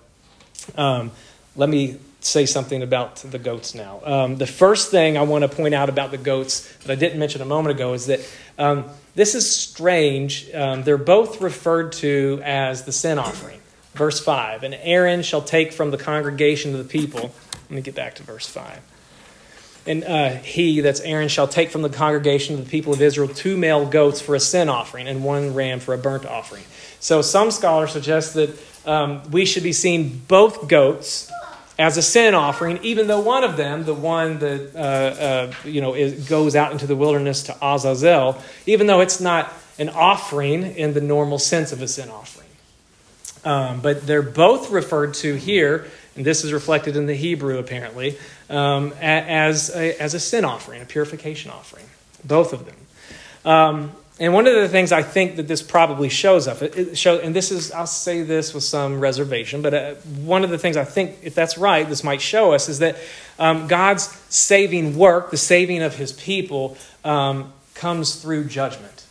um, 0.77 1.11
let 1.57 1.67
me 1.67 1.97
say 2.21 2.45
something 2.45 2.81
about 2.81 3.17
the 3.17 3.37
goats 3.37 3.75
now. 3.75 4.01
Um, 4.05 4.37
the 4.37 4.47
first 4.47 4.89
thing 4.89 5.17
I 5.17 5.23
want 5.23 5.43
to 5.43 5.49
point 5.49 5.75
out 5.75 5.89
about 5.89 6.11
the 6.11 6.17
goats 6.17 6.73
that 6.77 6.91
I 6.91 6.95
didn't 6.95 7.19
mention 7.19 7.41
a 7.41 7.45
moment 7.45 7.75
ago 7.75 7.93
is 7.93 8.05
that 8.05 8.21
um, 8.57 8.85
this 9.15 9.35
is 9.35 9.53
strange. 9.53 10.49
Um, 10.53 10.83
they're 10.83 10.97
both 10.97 11.41
referred 11.41 11.91
to 11.93 12.39
as 12.43 12.83
the 12.83 12.93
sin 12.93 13.19
offering. 13.19 13.59
Verse 13.95 14.21
5 14.21 14.63
And 14.63 14.73
Aaron 14.75 15.23
shall 15.23 15.41
take 15.41 15.73
from 15.73 15.91
the 15.91 15.97
congregation 15.97 16.71
of 16.71 16.77
the 16.77 16.89
people. 16.89 17.33
Let 17.63 17.71
me 17.71 17.81
get 17.81 17.95
back 17.95 18.15
to 18.15 18.23
verse 18.23 18.47
5. 18.47 18.94
And 19.87 20.03
uh, 20.03 20.29
he, 20.29 20.81
that's 20.81 20.99
Aaron, 21.01 21.27
shall 21.27 21.47
take 21.47 21.69
from 21.69 21.83
the 21.83 21.89
congregation 21.89 22.55
of 22.55 22.63
the 22.63 22.69
people 22.69 22.93
of 22.93 23.01
Israel 23.01 23.27
two 23.27 23.55
male 23.55 23.85
goats 23.85 24.19
for 24.19 24.33
a 24.33 24.39
sin 24.39 24.67
offering 24.67 25.07
and 25.07 25.23
one 25.23 25.53
ram 25.53 25.79
for 25.79 25.93
a 25.93 25.97
burnt 25.97 26.25
offering. 26.25 26.63
So 26.99 27.21
some 27.21 27.51
scholars 27.51 27.91
suggest 27.91 28.33
that 28.33 28.57
um, 28.87 29.29
we 29.31 29.45
should 29.45 29.63
be 29.63 29.73
seeing 29.73 30.21
both 30.27 30.67
goats 30.67 31.31
as 31.77 31.97
a 31.97 32.01
sin 32.01 32.33
offering, 32.33 32.79
even 32.83 33.07
though 33.07 33.19
one 33.19 33.43
of 33.43 33.57
them, 33.57 33.83
the 33.83 33.93
one 33.93 34.39
that 34.39 34.75
uh, 34.75 34.79
uh, 34.79 35.53
you 35.65 35.81
know 35.81 35.93
is, 35.93 36.27
goes 36.27 36.55
out 36.55 36.71
into 36.71 36.87
the 36.87 36.95
wilderness 36.95 37.43
to 37.43 37.57
Azazel, 37.61 38.41
even 38.65 38.87
though 38.87 39.01
it's 39.01 39.19
not 39.19 39.51
an 39.77 39.89
offering 39.89 40.63
in 40.63 40.93
the 40.93 41.01
normal 41.01 41.37
sense 41.37 41.71
of 41.71 41.81
a 41.81 41.87
sin 41.87 42.09
offering. 42.09 42.47
Um, 43.43 43.81
but 43.81 44.07
they're 44.07 44.21
both 44.21 44.71
referred 44.71 45.13
to 45.15 45.35
here, 45.35 45.85
and 46.15 46.25
this 46.25 46.43
is 46.43 46.53
reflected 46.53 46.95
in 46.95 47.05
the 47.05 47.13
Hebrew 47.13 47.57
apparently, 47.57 48.17
um, 48.49 48.93
as, 49.01 49.69
a, 49.75 50.01
as 50.01 50.13
a 50.13 50.19
sin 50.19 50.45
offering, 50.45 50.81
a 50.81 50.85
purification 50.85 51.51
offering. 51.51 51.85
Both 52.23 52.53
of 52.53 52.65
them. 52.65 52.75
Um, 53.43 53.91
and 54.17 54.33
one 54.33 54.47
of 54.47 54.55
the 54.55 54.69
things 54.69 54.93
I 54.93 55.03
think 55.03 55.35
that 55.35 55.47
this 55.47 55.61
probably 55.61 56.07
shows 56.07 56.47
up, 56.47 56.61
it 56.61 56.97
show, 56.97 57.19
and 57.19 57.35
this 57.35 57.51
is, 57.51 57.71
I'll 57.73 57.85
say 57.85 58.23
this 58.23 58.53
with 58.53 58.63
some 58.63 59.01
reservation, 59.01 59.61
but 59.61 59.73
uh, 59.73 59.93
one 60.23 60.45
of 60.45 60.49
the 60.49 60.57
things 60.57 60.77
I 60.77 60.85
think, 60.85 61.17
if 61.21 61.35
that's 61.35 61.57
right, 61.57 61.87
this 61.87 62.01
might 62.01 62.21
show 62.21 62.53
us 62.53 62.69
is 62.69 62.79
that 62.79 62.95
um, 63.37 63.67
God's 63.67 64.03
saving 64.29 64.97
work, 64.97 65.31
the 65.31 65.37
saving 65.37 65.81
of 65.81 65.95
his 65.95 66.13
people, 66.13 66.77
um, 67.03 67.51
comes 67.73 68.15
through 68.15 68.45
judgment. 68.45 69.03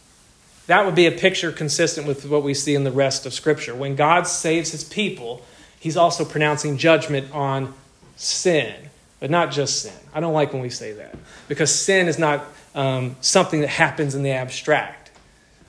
That 0.68 0.86
would 0.86 0.94
be 0.94 1.04
a 1.04 1.12
picture 1.12 1.52
consistent 1.52 2.06
with 2.06 2.24
what 2.24 2.42
we 2.42 2.54
see 2.54 2.74
in 2.74 2.84
the 2.84 2.90
rest 2.90 3.26
of 3.26 3.34
Scripture. 3.34 3.74
When 3.74 3.96
God 3.96 4.26
saves 4.26 4.70
his 4.70 4.84
people, 4.84 5.44
he's 5.84 5.98
also 5.98 6.24
pronouncing 6.24 6.78
judgment 6.78 7.30
on 7.34 7.74
sin, 8.16 8.74
but 9.20 9.28
not 9.28 9.52
just 9.52 9.82
sin. 9.82 9.92
I 10.14 10.20
don't 10.20 10.32
like 10.32 10.54
when 10.54 10.62
we 10.62 10.70
say 10.70 10.92
that 10.92 11.14
because 11.46 11.72
sin 11.72 12.08
is 12.08 12.18
not 12.18 12.42
um, 12.74 13.16
something 13.20 13.60
that 13.60 13.68
happens 13.68 14.14
in 14.14 14.22
the 14.22 14.30
abstract. 14.30 15.10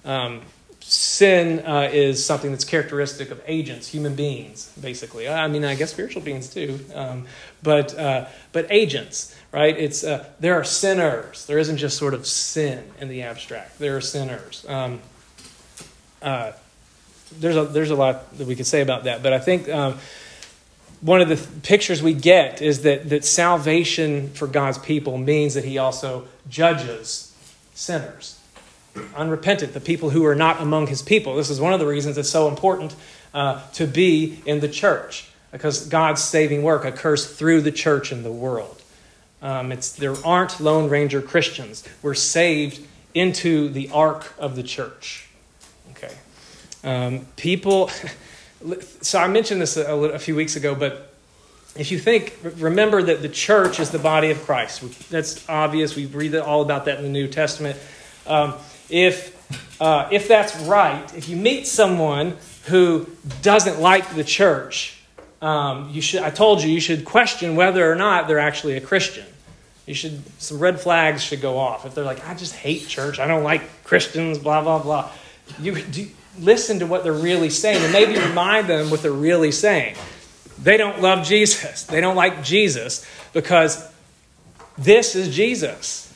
Um, 0.05 0.41
sin 0.79 1.59
uh, 1.65 1.89
is 1.91 2.25
something 2.25 2.51
that's 2.51 2.63
characteristic 2.63 3.29
of 3.29 3.41
agents, 3.45 3.89
human 3.89 4.15
beings, 4.15 4.71
basically. 4.79 5.27
I 5.27 5.49
mean, 5.49 5.65
I 5.65 5.75
guess 5.75 5.91
spiritual 5.91 6.21
beings 6.21 6.47
too, 6.47 6.79
um, 6.93 7.25
but 7.61 7.93
uh, 7.99 8.27
but 8.53 8.67
agents, 8.69 9.35
right? 9.51 9.77
It's 9.77 10.05
uh, 10.05 10.25
there 10.39 10.53
are 10.53 10.63
sinners. 10.63 11.45
There 11.45 11.59
isn't 11.59 11.75
just 11.75 11.97
sort 11.97 12.13
of 12.13 12.25
sin 12.25 12.89
in 13.01 13.09
the 13.09 13.23
abstract. 13.23 13.79
There 13.79 13.97
are 13.97 14.01
sinners. 14.01 14.65
Um, 14.69 15.01
uh, 16.21 16.53
there's 17.39 17.55
a 17.55 17.65
there's 17.65 17.91
a 17.91 17.95
lot 17.95 18.37
that 18.37 18.47
we 18.47 18.55
could 18.55 18.67
say 18.67 18.81
about 18.81 19.03
that, 19.05 19.23
but 19.23 19.33
I 19.33 19.39
think. 19.39 19.69
Um, 19.69 19.97
one 21.01 21.21
of 21.21 21.29
the 21.29 21.37
pictures 21.61 22.01
we 22.01 22.13
get 22.13 22.63
is 22.63 22.81
that, 22.81 23.09
that 23.09 23.23
salvation 23.23 24.29
for 24.29 24.47
God's 24.47 24.79
people 24.79 25.19
means 25.19 25.53
that 25.53 25.63
He 25.63 25.77
also 25.77 26.25
judges 26.49 27.35
sinners, 27.75 28.39
unrepentant, 29.15 29.73
the 29.73 29.81
people 29.81 30.09
who 30.09 30.25
are 30.25 30.33
not 30.33 30.61
among 30.61 30.87
his 30.87 31.01
people. 31.01 31.35
This 31.35 31.49
is 31.49 31.61
one 31.61 31.73
of 31.73 31.79
the 31.79 31.85
reasons 31.85 32.17
it's 32.17 32.29
so 32.29 32.47
important 32.47 32.95
uh, 33.33 33.61
to 33.73 33.85
be 33.85 34.41
in 34.45 34.61
the 34.61 34.69
church, 34.69 35.29
because 35.51 35.87
God's 35.87 36.23
saving 36.23 36.63
work 36.63 36.85
occurs 36.85 37.27
through 37.27 37.61
the 37.61 37.71
church 37.71 38.11
in 38.11 38.23
the 38.23 38.31
world. 38.31 38.81
Um, 39.41 39.71
it's, 39.71 39.91
there 39.91 40.15
aren't 40.25 40.59
Lone 40.59 40.89
Ranger 40.89 41.21
Christians. 41.21 41.83
We're 42.01 42.15
saved 42.15 42.79
into 43.13 43.69
the 43.69 43.89
ark 43.91 44.33
of 44.39 44.55
the 44.55 44.63
church. 44.63 45.24
Um, 46.85 47.25
people, 47.35 47.89
so 49.01 49.19
I 49.19 49.27
mentioned 49.27 49.59
this 49.59 49.75
a, 49.75 49.93
a 49.93 50.19
few 50.19 50.35
weeks 50.35 50.55
ago, 50.55 50.75
but 50.75 51.11
if 51.75 51.91
you 51.91 51.99
think, 51.99 52.37
remember 52.57 53.03
that 53.03 53.21
the 53.21 53.27
church 53.27 53.79
is 53.79 53.89
the 53.89 53.99
body 53.99 54.31
of 54.31 54.41
Christ. 54.43 55.09
That's 55.09 55.47
obvious. 55.49 55.95
We 55.95 56.05
read 56.05 56.35
all 56.35 56.61
about 56.61 56.85
that 56.85 56.99
in 56.99 57.03
the 57.03 57.09
New 57.09 57.27
Testament. 57.27 57.77
Um, 58.25 58.53
if, 58.89 59.81
uh, 59.81 60.07
if 60.11 60.27
that's 60.27 60.55
right, 60.61 61.13
if 61.15 61.27
you 61.27 61.35
meet 61.35 61.67
someone 61.67 62.37
who 62.67 63.09
doesn't 63.41 63.81
like 63.81 64.15
the 64.15 64.23
church, 64.23 64.97
um, 65.41 65.89
you 65.89 66.01
should, 66.01 66.21
I 66.21 66.29
told 66.29 66.63
you, 66.63 66.71
you 66.71 66.79
should 66.79 67.03
question 67.03 67.55
whether 67.55 67.91
or 67.91 67.95
not 67.95 68.27
they're 68.27 68.39
actually 68.39 68.77
a 68.77 68.81
Christian. 68.81 69.25
You 69.85 69.93
should, 69.93 70.21
some 70.41 70.59
red 70.59 70.79
flags 70.79 71.23
should 71.23 71.41
go 71.41 71.57
off. 71.57 71.85
If 71.85 71.93
they're 71.93 72.05
like, 72.05 72.27
I 72.27 72.35
just 72.35 72.55
hate 72.55 72.87
church, 72.87 73.19
I 73.19 73.27
don't 73.27 73.43
like 73.43 73.83
Christians, 73.83 74.37
blah, 74.37 74.61
blah, 74.61 74.81
blah. 74.81 75.11
You 75.59 75.81
do, 75.81 76.07
listen 76.39 76.79
to 76.79 76.85
what 76.85 77.03
they're 77.03 77.13
really 77.13 77.49
saying 77.49 77.83
and 77.83 77.93
maybe 77.93 78.19
remind 78.19 78.67
them 78.67 78.89
what 78.89 79.01
they're 79.01 79.11
really 79.11 79.51
saying. 79.51 79.95
They 80.61 80.77
don't 80.77 81.01
love 81.01 81.25
Jesus. 81.25 81.83
They 81.83 82.01
don't 82.01 82.15
like 82.15 82.43
Jesus 82.43 83.05
because 83.33 83.91
this 84.77 85.15
is 85.15 85.33
Jesus. 85.35 86.13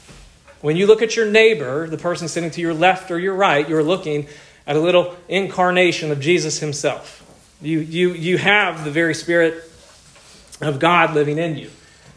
When 0.62 0.76
you 0.76 0.88
look 0.88 1.02
at 1.02 1.16
your 1.16 1.30
neighbor, 1.30 1.88
the 1.88 1.98
person 1.98 2.28
sitting 2.28 2.52
to 2.52 2.62
your 2.62 2.74
left 2.74 3.12
or 3.12 3.20
your 3.20 3.34
right, 3.34 3.68
you're 3.68 3.84
looking 3.84 4.28
at 4.68 4.76
a 4.76 4.80
little 4.80 5.16
incarnation 5.28 6.12
of 6.12 6.20
Jesus 6.20 6.60
himself. 6.60 7.26
You, 7.62 7.80
you, 7.80 8.14
you 8.14 8.38
have 8.38 8.84
the 8.86 8.92
very 8.92 9.14
Spirit 9.14 9.64
of 10.62 10.80
God 10.80 11.14
living 11.14 11.38
in 11.38 11.58
you. 11.58 11.70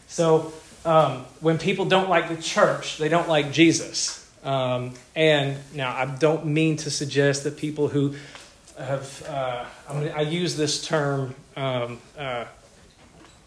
So 0.09 0.53
um, 0.85 1.25
when 1.41 1.59
people 1.59 1.85
don't 1.85 2.09
like 2.09 2.29
the 2.29 2.41
church, 2.41 2.99
they 2.99 3.09
don't 3.09 3.29
like 3.29 3.53
Jesus. 3.53 4.22
Um, 4.43 4.95
and 5.15 5.57
now 5.75 5.95
I 5.95 6.07
don't 6.07 6.47
mean 6.47 6.77
to 6.79 6.91
suggest 6.91 7.45
that 7.45 7.57
people 7.57 7.89
who 7.89 8.15
have, 8.79 9.23
uh, 9.29 9.65
I, 9.89 9.95
mean, 10.01 10.13
I 10.15 10.23
use 10.23 10.57
this 10.57 10.85
term, 10.85 11.35
um, 11.57 12.01
uh, 12.19 12.45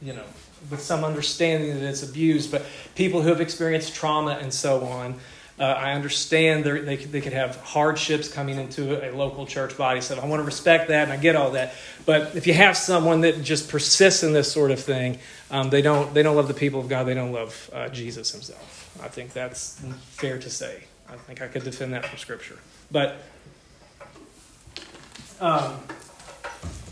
you 0.01 0.13
know, 0.13 0.23
with 0.69 0.81
some 0.81 1.03
understanding 1.03 1.73
that 1.75 1.83
it's 1.83 2.03
abused, 2.03 2.51
but 2.51 2.65
people 2.95 3.21
who 3.21 3.29
have 3.29 3.41
experienced 3.41 3.93
trauma 3.93 4.39
and 4.41 4.53
so 4.53 4.83
on, 4.85 5.15
uh, 5.57 5.63
I 5.63 5.93
understand 5.93 6.65
they, 6.65 6.97
they 6.97 7.21
could 7.21 7.33
have 7.33 7.55
hardships 7.57 8.27
coming 8.27 8.57
into 8.57 9.03
a 9.07 9.15
local 9.15 9.45
church 9.45 9.77
body, 9.77 10.01
so 10.01 10.19
I 10.19 10.25
want 10.25 10.41
to 10.41 10.45
respect 10.45 10.89
that 10.89 11.03
and 11.03 11.13
I 11.13 11.17
get 11.17 11.35
all 11.35 11.51
that. 11.51 11.73
But 12.05 12.35
if 12.35 12.45
you 12.45 12.53
have 12.53 12.75
someone 12.75 13.21
that 13.21 13.41
just 13.41 13.69
persists 13.69 14.21
in 14.23 14.33
this 14.33 14.51
sort 14.51 14.71
of 14.71 14.81
thing, 14.81 15.19
um, 15.49 15.69
they, 15.69 15.81
don't, 15.81 16.13
they 16.13 16.23
don't 16.23 16.35
love 16.35 16.49
the 16.49 16.53
people 16.53 16.81
of 16.81 16.89
God, 16.89 17.05
they 17.05 17.13
don't 17.13 17.31
love 17.31 17.69
uh, 17.73 17.87
Jesus 17.87 18.31
himself. 18.31 18.99
I 19.01 19.07
think 19.07 19.31
that's 19.31 19.79
fair 20.09 20.37
to 20.39 20.49
say. 20.49 20.83
I 21.07 21.15
think 21.15 21.41
I 21.41 21.47
could 21.47 21.63
defend 21.63 21.93
that 21.93 22.05
from 22.05 22.17
Scripture. 22.17 22.59
But 22.91 23.17
um, 25.39 25.79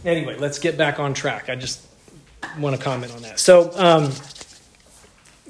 anyway, 0.05 0.37
let's 0.37 0.59
get 0.59 0.77
back 0.77 0.99
on 0.99 1.13
track. 1.13 1.49
I 1.49 1.55
just 1.55 1.85
want 2.57 2.75
to 2.75 2.81
comment 2.81 3.13
on 3.13 3.21
that. 3.23 3.39
So, 3.39 3.71
um, 3.75 4.11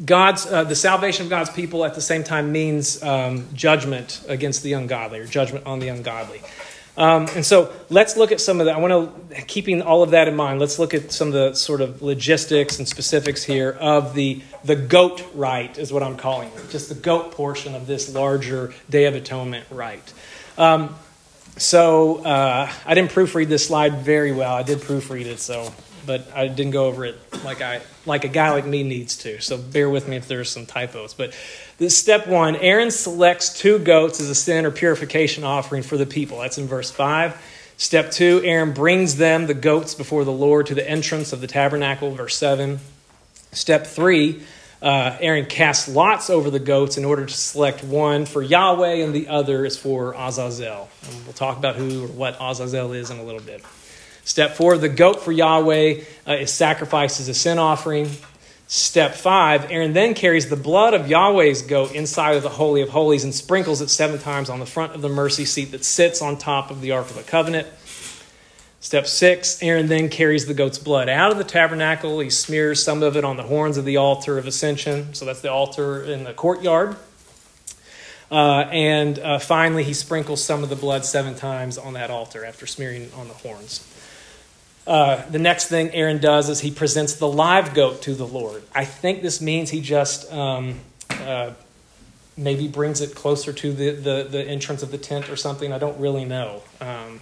God's 0.03 0.45
uh, 0.45 0.63
the 0.63 0.75
salvation 0.75 1.25
of 1.25 1.29
God's 1.29 1.51
people 1.51 1.85
at 1.85 1.93
the 1.93 2.01
same 2.01 2.23
time 2.23 2.51
means 2.51 3.01
um, 3.03 3.47
judgment 3.53 4.23
against 4.27 4.63
the 4.63 4.73
ungodly 4.73 5.19
or 5.19 5.27
judgment 5.27 5.65
on 5.65 5.79
the 5.79 5.89
ungodly. 5.89 6.41
Um, 6.95 7.27
and 7.35 7.43
so 7.43 7.73
let's 7.89 8.17
look 8.17 8.31
at 8.31 8.39
some 8.39 8.59
of 8.59 8.67
that. 8.67 8.75
I 8.75 8.79
want 8.79 9.29
to, 9.33 9.41
keeping 9.45 9.81
all 9.81 10.03
of 10.03 10.11
that 10.11 10.27
in 10.27 10.35
mind, 10.35 10.59
let's 10.59 10.77
look 10.77 10.93
at 10.93 11.11
some 11.11 11.29
of 11.29 11.33
the 11.33 11.53
sort 11.55 11.81
of 11.81 12.03
logistics 12.03 12.77
and 12.77 12.87
specifics 12.87 13.43
here 13.43 13.71
of 13.79 14.13
the, 14.13 14.43
the 14.63 14.75
goat 14.75 15.25
rite, 15.33 15.79
is 15.79 15.91
what 15.91 16.03
I'm 16.03 16.17
calling 16.17 16.49
it, 16.49 16.69
just 16.69 16.89
the 16.89 16.95
goat 16.95 17.31
portion 17.31 17.73
of 17.73 17.87
this 17.87 18.13
larger 18.13 18.73
Day 18.91 19.05
of 19.05 19.15
Atonement 19.15 19.65
rite. 19.71 20.13
Um, 20.55 20.93
so 21.57 22.23
uh, 22.23 22.71
I 22.85 22.93
didn't 22.93 23.11
proofread 23.11 23.47
this 23.47 23.65
slide 23.65 23.99
very 23.99 24.31
well. 24.31 24.53
I 24.53 24.63
did 24.63 24.79
proofread 24.79 25.25
it, 25.25 25.39
so 25.39 25.73
but 26.05 26.27
I 26.33 26.47
didn't 26.47 26.71
go 26.71 26.85
over 26.85 27.05
it 27.05 27.17
like 27.43 27.61
I 27.61 27.81
like 28.05 28.23
a 28.23 28.29
guy 28.29 28.51
like 28.51 28.65
me 28.65 28.83
needs 28.83 29.17
to. 29.19 29.41
So 29.41 29.57
bear 29.57 29.89
with 29.89 30.07
me 30.07 30.15
if 30.17 30.27
there's 30.27 30.49
some 30.49 30.65
typos. 30.65 31.13
But 31.13 31.33
this 31.77 31.97
step 31.97 32.27
one: 32.27 32.55
Aaron 32.55 32.91
selects 32.91 33.57
two 33.57 33.79
goats 33.79 34.19
as 34.19 34.29
a 34.29 34.35
sin 34.35 34.65
or 34.65 34.71
purification 34.71 35.43
offering 35.43 35.83
for 35.83 35.97
the 35.97 36.05
people. 36.05 36.39
That's 36.39 36.57
in 36.57 36.67
verse 36.67 36.91
five. 36.91 37.41
Step 37.77 38.11
two: 38.11 38.41
Aaron 38.43 38.73
brings 38.73 39.17
them 39.17 39.47
the 39.47 39.53
goats 39.53 39.95
before 39.95 40.23
the 40.23 40.31
Lord 40.31 40.67
to 40.67 40.75
the 40.75 40.87
entrance 40.87 41.33
of 41.33 41.41
the 41.41 41.47
tabernacle. 41.47 42.11
Verse 42.11 42.35
seven. 42.35 42.79
Step 43.51 43.85
three 43.85 44.41
uh, 44.83 45.17
Aaron 45.21 45.45
casts 45.45 45.87
lots 45.87 46.29
over 46.29 46.49
the 46.49 46.59
goats 46.59 46.97
in 46.97 47.05
order 47.05 47.25
to 47.25 47.33
select 47.33 47.85
one 47.85 48.25
for 48.25 48.41
Yahweh 48.41 48.95
and 48.95 49.15
the 49.15 49.29
other 49.29 49.65
is 49.65 49.77
for 49.77 50.13
Azazel. 50.13 50.89
And 51.07 51.23
we'll 51.23 51.33
talk 51.33 51.57
about 51.57 51.77
who 51.77 52.03
or 52.03 52.07
what 52.07 52.35
Azazel 52.39 52.91
is 52.91 53.09
in 53.09 53.17
a 53.17 53.23
little 53.23 53.41
bit. 53.41 53.63
Step 54.25 54.55
four 54.55 54.77
the 54.77 54.89
goat 54.89 55.21
for 55.21 55.31
Yahweh 55.31 56.01
uh, 56.27 56.33
is 56.33 56.51
sacrificed 56.51 57.19
as 57.19 57.27
a 57.27 57.33
sin 57.33 57.59
offering. 57.59 58.09
Step 58.67 59.13
five 59.15 59.69
Aaron 59.69 59.93
then 59.93 60.13
carries 60.13 60.49
the 60.49 60.55
blood 60.55 60.93
of 60.93 61.07
Yahweh's 61.09 61.61
goat 61.61 61.93
inside 61.93 62.37
of 62.37 62.43
the 62.43 62.49
Holy 62.49 62.81
of 62.81 62.89
Holies 62.89 63.23
and 63.23 63.35
sprinkles 63.35 63.81
it 63.81 63.89
seven 63.89 64.19
times 64.19 64.49
on 64.49 64.59
the 64.59 64.65
front 64.65 64.95
of 64.95 65.01
the 65.01 65.09
mercy 65.09 65.45
seat 65.45 65.71
that 65.71 65.83
sits 65.83 66.21
on 66.21 66.37
top 66.37 66.71
of 66.71 66.81
the 66.81 66.91
Ark 66.91 67.09
of 67.09 67.15
the 67.15 67.23
Covenant. 67.23 67.67
Step 68.79 69.07
six 69.07 69.61
Aaron 69.61 69.87
then 69.87 70.09
carries 70.09 70.45
the 70.45 70.53
goat's 70.53 70.79
blood 70.79 71.07
out 71.09 71.31
of 71.31 71.37
the 71.37 71.43
tabernacle. 71.43 72.19
He 72.19 72.29
smears 72.29 72.83
some 72.83 73.03
of 73.03 73.15
it 73.15 73.23
on 73.23 73.37
the 73.37 73.43
horns 73.43 73.77
of 73.77 73.85
the 73.85 73.97
altar 73.97 74.37
of 74.37 74.47
ascension. 74.47 75.13
So 75.13 75.25
that's 75.25 75.41
the 75.41 75.51
altar 75.51 76.03
in 76.03 76.23
the 76.23 76.33
courtyard. 76.33 76.95
Uh, 78.31 78.67
and 78.71 79.19
uh, 79.19 79.37
finally, 79.37 79.83
he 79.83 79.93
sprinkles 79.93 80.43
some 80.43 80.63
of 80.63 80.69
the 80.69 80.75
blood 80.75 81.05
seven 81.05 81.35
times 81.35 81.77
on 81.77 81.93
that 81.93 82.09
altar 82.09 82.43
after 82.43 82.65
smearing 82.65 83.11
on 83.15 83.27
the 83.27 83.33
horns. 83.35 83.87
Uh, 84.85 85.23
the 85.29 85.39
next 85.39 85.67
thing 85.67 85.89
Aaron 85.91 86.19
does 86.19 86.49
is 86.49 86.59
he 86.59 86.71
presents 86.71 87.15
the 87.15 87.27
live 87.27 87.73
goat 87.73 88.01
to 88.03 88.13
the 88.13 88.27
Lord. 88.27 88.63
I 88.75 88.85
think 88.85 89.21
this 89.21 89.41
means 89.41 89.69
he 89.69 89.79
just 89.79 90.31
um, 90.31 90.79
uh, 91.09 91.51
maybe 92.35 92.67
brings 92.67 92.99
it 92.99 93.15
closer 93.15 93.53
to 93.53 93.71
the, 93.71 93.91
the, 93.91 94.27
the, 94.29 94.43
entrance 94.43 94.83
of 94.83 94.91
the 94.91 94.97
tent 94.97 95.29
or 95.29 95.37
something. 95.37 95.71
I 95.71 95.77
don't 95.77 95.99
really 95.99 96.25
know. 96.25 96.63
Um, 96.81 97.21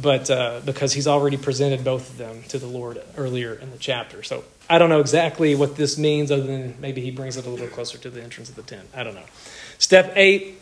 but 0.00 0.30
uh, 0.30 0.60
because 0.64 0.92
he's 0.92 1.06
already 1.06 1.36
presented 1.36 1.84
both 1.84 2.10
of 2.10 2.18
them 2.18 2.42
to 2.48 2.58
the 2.58 2.66
Lord 2.66 3.02
earlier 3.16 3.54
in 3.54 3.70
the 3.70 3.78
chapter. 3.78 4.22
So 4.22 4.44
I 4.70 4.78
don't 4.78 4.88
know 4.88 5.00
exactly 5.00 5.54
what 5.54 5.76
this 5.76 5.98
means, 5.98 6.30
other 6.30 6.44
than 6.44 6.76
maybe 6.80 7.00
he 7.00 7.10
brings 7.10 7.36
it 7.36 7.44
a 7.46 7.50
little 7.50 7.66
closer 7.68 7.98
to 7.98 8.08
the 8.08 8.22
entrance 8.22 8.48
of 8.48 8.54
the 8.54 8.62
tent. 8.62 8.88
I 8.94 9.02
don't 9.02 9.14
know. 9.14 9.26
Step 9.78 10.12
eight 10.16 10.58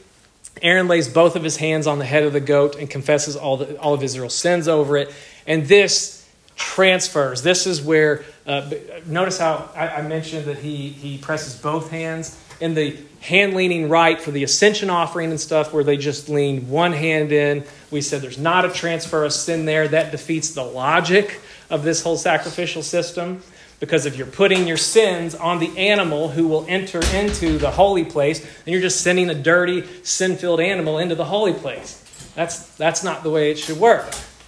Aaron 0.63 0.89
lays 0.89 1.09
both 1.09 1.37
of 1.37 1.45
his 1.45 1.59
hands 1.59 1.87
on 1.87 1.99
the 1.99 2.05
head 2.05 2.23
of 2.23 2.33
the 2.33 2.41
goat 2.41 2.77
and 2.77 2.89
confesses 2.89 3.37
all, 3.37 3.59
the, 3.59 3.79
all 3.79 3.95
of 3.95 4.03
Israel's 4.03 4.35
sins 4.35 4.69
over 4.69 4.97
it. 4.97 5.15
And 5.47 5.67
this 5.67 6.16
transfers. 6.57 7.43
This 7.43 7.67
is 7.67 7.81
where, 7.81 8.25
uh, 8.47 8.71
notice 9.07 9.39
how 9.39 9.71
I, 9.77 9.89
I 9.89 10.03
mentioned 10.03 10.47
that 10.47 10.59
he, 10.59 10.89
he 10.89 11.19
presses 11.19 11.55
both 11.61 11.91
hands. 11.91 12.37
in 12.61 12.75
the 12.75 12.97
hand 13.21 13.55
leaning 13.55 13.89
right 13.89 14.21
for 14.21 14.31
the 14.31 14.45
ascension 14.45 14.91
offering 14.91 15.31
and 15.31 15.41
stuff, 15.41 15.73
where 15.73 15.85
they 15.85 15.97
just 15.97 16.29
lean 16.29 16.69
one 16.69 16.93
hand 16.93 17.33
in. 17.33 17.65
We 17.91 18.01
said 18.01 18.23
there's 18.23 18.39
not 18.39 18.65
a 18.65 18.71
transfer 18.71 19.25
of 19.25 19.33
sin 19.33 19.65
there. 19.65 19.89
That 19.89 20.11
defeats 20.11 20.51
the 20.51 20.63
logic 20.63 21.41
of 21.69 21.83
this 21.83 22.03
whole 22.03 22.17
sacrificial 22.17 22.83
system. 22.83 23.43
Because 23.79 24.07
if 24.07 24.17
you're 24.17 24.27
putting 24.27 24.67
your 24.67 24.79
sins 24.79 25.35
on 25.35 25.59
the 25.59 25.77
animal 25.77 26.31
who 26.31 26.49
will 26.49 26.65
enter 26.67 27.01
into 27.15 27.59
the 27.59 27.71
holy 27.71 28.05
place, 28.07 28.41
then 28.41 28.73
you're 28.73 28.81
just 28.81 29.03
sending 29.03 29.29
a 29.29 29.35
dirty, 29.35 29.85
sin 30.03 30.37
filled 30.37 30.61
animal 30.61 30.99
into 30.99 31.15
the 31.15 31.27
holy 31.27 31.53
place. 31.53 32.03
That's, 32.35 32.75
that's 32.77 33.05
not 33.05 33.23
the 33.23 33.31
way 33.31 33.51
it 33.51 33.59
should 33.59 33.79
work. 33.79 34.07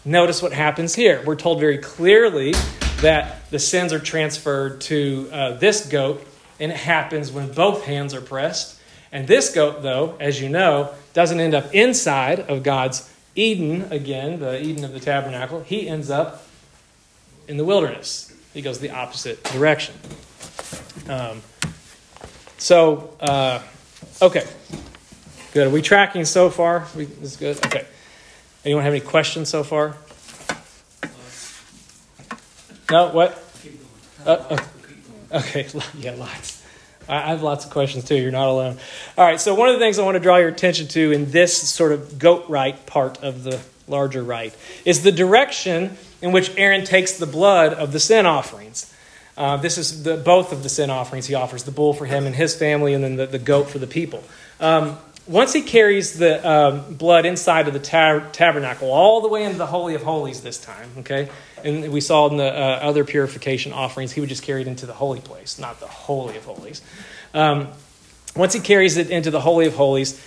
Notice 0.09 0.41
what 0.41 0.55
happens 0.55 0.95
here. 0.95 1.23
We're 1.27 1.37
told 1.37 1.61
very 1.61 1.77
clearly 1.77 2.55
that 3.03 3.51
the 3.51 3.59
sins 3.59 3.93
are 3.93 3.99
transferred 3.99 4.81
to 4.83 5.29
uh, 5.31 5.53
this 5.59 5.87
goat, 5.87 6.27
and 6.59 6.73
it 6.73 6.79
happens 6.79 7.31
when 7.31 7.53
both 7.53 7.85
hands 7.85 8.15
are 8.15 8.23
pressed. 8.23 8.81
And 9.13 9.29
this 9.29 9.53
goat, 9.53 9.83
though, 9.83 10.17
as 10.19 10.41
you 10.41 10.49
know, 10.49 10.95
doesn't 11.13 11.39
end 11.39 11.53
up 11.53 11.75
inside 11.75 12.41
of 12.41 12.63
God's 12.63 13.13
Eden 13.35 13.93
again, 13.93 14.41
the 14.41 14.59
Eden 14.63 14.83
of 14.83 14.95
the 14.95 15.01
tabernacle. 15.01 15.61
He 15.61 15.87
ends 15.87 16.09
up 16.09 16.47
in 17.47 17.59
the 17.59 17.65
wilderness. 17.67 18.35
He 18.55 18.63
goes 18.63 18.79
the 18.79 18.93
opposite 18.93 19.45
direction. 19.45 19.95
Um, 21.07 21.43
so, 22.57 23.15
uh, 23.21 23.61
okay. 24.23 24.47
Good. 25.53 25.67
Are 25.67 25.71
we 25.71 25.83
tracking 25.83 26.25
so 26.25 26.49
far? 26.49 26.87
We, 26.97 27.05
this 27.05 27.33
is 27.33 27.37
good? 27.37 27.67
Okay. 27.67 27.87
Anyone 28.65 28.85
have 28.85 28.93
any 28.93 29.01
questions 29.01 29.49
so 29.49 29.63
far? 29.63 29.97
No? 32.91 33.11
What? 33.11 33.45
Uh, 34.27 34.31
uh, 34.31 34.59
okay. 35.39 35.67
Yeah, 35.99 36.13
lots. 36.13 36.65
I 37.09 37.31
have 37.31 37.43
lots 37.43 37.65
of 37.65 37.71
questions 37.71 38.05
too. 38.05 38.17
You're 38.17 38.31
not 38.31 38.49
alone. 38.49 38.77
All 39.17 39.25
right. 39.25 39.41
So, 39.41 39.55
one 39.55 39.69
of 39.69 39.75
the 39.75 39.81
things 39.81 39.99
I 39.99 40.05
want 40.05 40.17
to 40.17 40.21
draw 40.21 40.37
your 40.37 40.49
attention 40.49 40.89
to 40.89 41.13
in 41.13 41.31
this 41.31 41.57
sort 41.57 41.93
of 41.93 42.19
goat 42.19 42.45
rite 42.49 42.85
part 42.87 43.23
of 43.23 43.45
the 43.45 43.61
larger 43.87 44.23
rite 44.23 44.55
is 44.85 45.03
the 45.03 45.13
direction 45.13 45.97
in 46.21 46.33
which 46.33 46.55
Aaron 46.57 46.85
takes 46.85 47.19
the 47.19 47.27
blood 47.27 47.73
of 47.73 47.93
the 47.93 48.01
sin 48.01 48.27
offerings. 48.27 48.93
Uh, 49.37 49.57
this 49.57 49.79
is 49.79 50.03
the, 50.03 50.17
both 50.17 50.53
of 50.53 50.63
the 50.63 50.69
sin 50.69 50.91
offerings 50.91 51.27
he 51.27 51.35
offers 51.35 51.63
the 51.63 51.71
bull 51.71 51.95
for 51.95 52.07
him 52.07 52.27
and 52.27 52.35
his 52.35 52.57
family, 52.57 52.93
and 52.93 53.05
then 53.05 53.17
the, 53.17 53.27
the 53.27 53.39
goat 53.39 53.71
for 53.71 53.79
the 53.79 53.87
people. 53.87 54.23
Um, 54.61 54.99
once 55.29 55.53
he 55.53 55.61
carries 55.61 56.19
the 56.19 56.49
um, 56.49 56.95
blood 56.95 57.27
inside 57.27 57.69
of 57.69 57.75
the 57.75 57.81
tab- 57.81 58.33
tabernacle, 58.33 58.91
all 58.91 59.21
the 59.21 59.29
way 59.29 59.45
into 59.45 59.59
the 59.59 59.67
Holy 59.67 59.95
of 59.95 60.03
Holies 60.03 60.41
this 60.41 60.59
time, 60.59 60.91
okay? 60.99 61.29
And 61.63 61.93
we 61.93 62.01
saw 62.01 62.29
in 62.31 62.39
the 62.39 62.47
uh, 62.47 62.79
other 62.81 63.05
purification 63.05 63.73
offerings, 63.73 64.13
he 64.13 64.21
would 64.21 64.31
just 64.31 64.43
carry 64.43 64.63
it 64.63 64.67
into 64.67 64.87
the 64.87 64.95
holy 64.95 65.21
place, 65.21 65.59
not 65.59 65.81
the 65.81 65.87
Holy 65.87 66.37
of 66.37 66.45
Holies. 66.45 66.81
Um, 67.35 67.69
once 68.35 68.55
he 68.55 68.61
carries 68.61 68.97
it 68.97 69.11
into 69.11 69.31
the 69.31 69.41
Holy 69.41 69.67
of 69.67 69.75
Holies, 69.75 70.25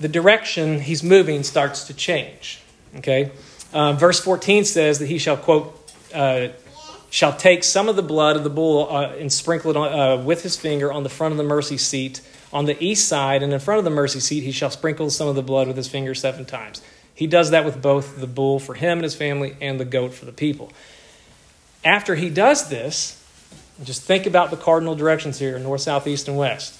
the 0.00 0.08
direction 0.08 0.80
he's 0.80 1.02
moving 1.02 1.42
starts 1.42 1.84
to 1.84 1.94
change, 1.94 2.62
okay? 2.96 3.30
Um, 3.74 3.98
verse 3.98 4.18
14 4.20 4.64
says 4.64 4.98
that 5.00 5.06
he 5.06 5.18
shall, 5.18 5.36
quote, 5.36 5.76
uh, 6.14 6.48
shall 7.10 7.36
take 7.36 7.62
some 7.62 7.90
of 7.90 7.96
the 7.96 8.02
blood 8.02 8.36
of 8.36 8.44
the 8.44 8.50
bull 8.50 8.88
uh, 8.90 9.12
and 9.18 9.30
sprinkle 9.30 9.70
it 9.70 9.76
on, 9.76 9.92
uh, 9.92 10.22
with 10.22 10.42
his 10.44 10.56
finger 10.56 10.90
on 10.90 11.02
the 11.02 11.10
front 11.10 11.32
of 11.32 11.38
the 11.38 11.44
mercy 11.44 11.76
seat 11.76 12.22
on 12.52 12.64
the 12.64 12.82
east 12.82 13.08
side, 13.08 13.42
and 13.42 13.52
in 13.52 13.60
front 13.60 13.78
of 13.78 13.84
the 13.84 13.90
mercy 13.90 14.20
seat 14.20 14.42
he 14.42 14.52
shall 14.52 14.70
sprinkle 14.70 15.10
some 15.10 15.28
of 15.28 15.36
the 15.36 15.42
blood 15.42 15.68
with 15.68 15.76
his 15.76 15.88
finger 15.88 16.14
seven 16.14 16.44
times. 16.44 16.82
He 17.14 17.26
does 17.26 17.50
that 17.50 17.64
with 17.64 17.82
both 17.82 18.18
the 18.18 18.26
bull 18.26 18.58
for 18.58 18.74
him 18.74 18.98
and 18.98 19.04
his 19.04 19.14
family 19.14 19.56
and 19.60 19.78
the 19.78 19.84
goat 19.84 20.14
for 20.14 20.24
the 20.24 20.32
people. 20.32 20.72
After 21.84 22.14
he 22.14 22.30
does 22.30 22.68
this, 22.68 23.22
just 23.84 24.02
think 24.02 24.26
about 24.26 24.50
the 24.50 24.56
cardinal 24.56 24.94
directions 24.94 25.38
here 25.38 25.58
north, 25.58 25.82
south, 25.82 26.06
east, 26.06 26.28
and 26.28 26.36
west. 26.36 26.78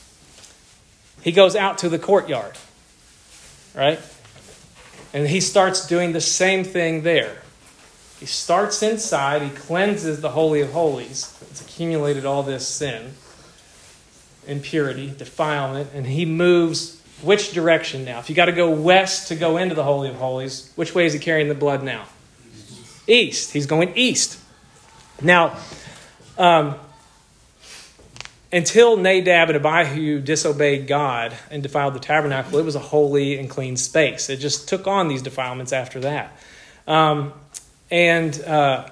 He 1.23 1.33
goes 1.33 1.55
out 1.55 1.79
to 1.79 1.89
the 1.89 1.99
courtyard, 1.99 2.55
right? 3.75 4.01
And 5.13 5.29
he 5.29 5.41
starts 5.41 5.87
doing 5.87 6.13
the 6.13 6.21
same 6.21 6.65
thing 6.65 7.03
there. 7.03 7.43
He 8.19 8.27
starts 8.27 8.83
inside, 8.83 9.43
he 9.43 9.51
cleanses 9.51 10.21
the 10.21 10.31
Holy 10.31 10.61
of 10.61 10.73
Holies. 10.73 11.37
It's 11.51 11.63
accumulated 11.63 12.27
all 12.27 12.43
this 12.43 12.69
sin, 12.69 13.15
impurity, 14.51 15.13
defilement, 15.17 15.91
and 15.95 16.07
he 16.07 16.27
moves 16.27 17.01
which 17.23 17.53
direction 17.53 18.05
now? 18.05 18.19
If 18.19 18.29
you 18.29 18.37
got 18.37 18.47
to 18.47 18.53
go 18.53 18.71
west 18.71 19.29
to 19.29 19.37
go 19.37 19.57
into 19.57 19.75
the 19.75 19.85
Holy 19.85 20.09
of 20.09 20.17
Holies, 20.17 20.73
which 20.77 20.95
way 20.95 21.07
is 21.07 21.13
he 21.13 21.19
carrying 21.19 21.49
the 21.49 21.55
blood 21.55 21.83
now? 21.83 22.07
East. 23.07 23.53
He's 23.53 23.67
going 23.67 23.93
east. 23.97 24.39
Now, 25.23 25.57
um, 26.39 26.77
until 28.53 28.97
Nadab 28.97 29.51
and 29.51 29.65
Abihu 29.65 30.21
disobeyed 30.21 30.87
God 30.87 31.35
and 31.51 31.63
defiled 31.63 31.95
the 31.95 32.01
tabernacle, 32.01 32.59
it 32.59 32.65
was 32.65 32.75
a 32.75 32.81
holy 32.81 33.39
and 33.39 33.49
clean 33.49 33.77
space. 33.77 34.29
It 34.29 34.39
just 34.39 34.69
took 34.69 34.87
on 34.87 35.09
these 35.09 35.23
defilements 35.23 35.73
after 35.73 36.01
that. 36.01 36.37
Um, 36.87 37.33
and 37.91 38.41
uh, 38.43 38.89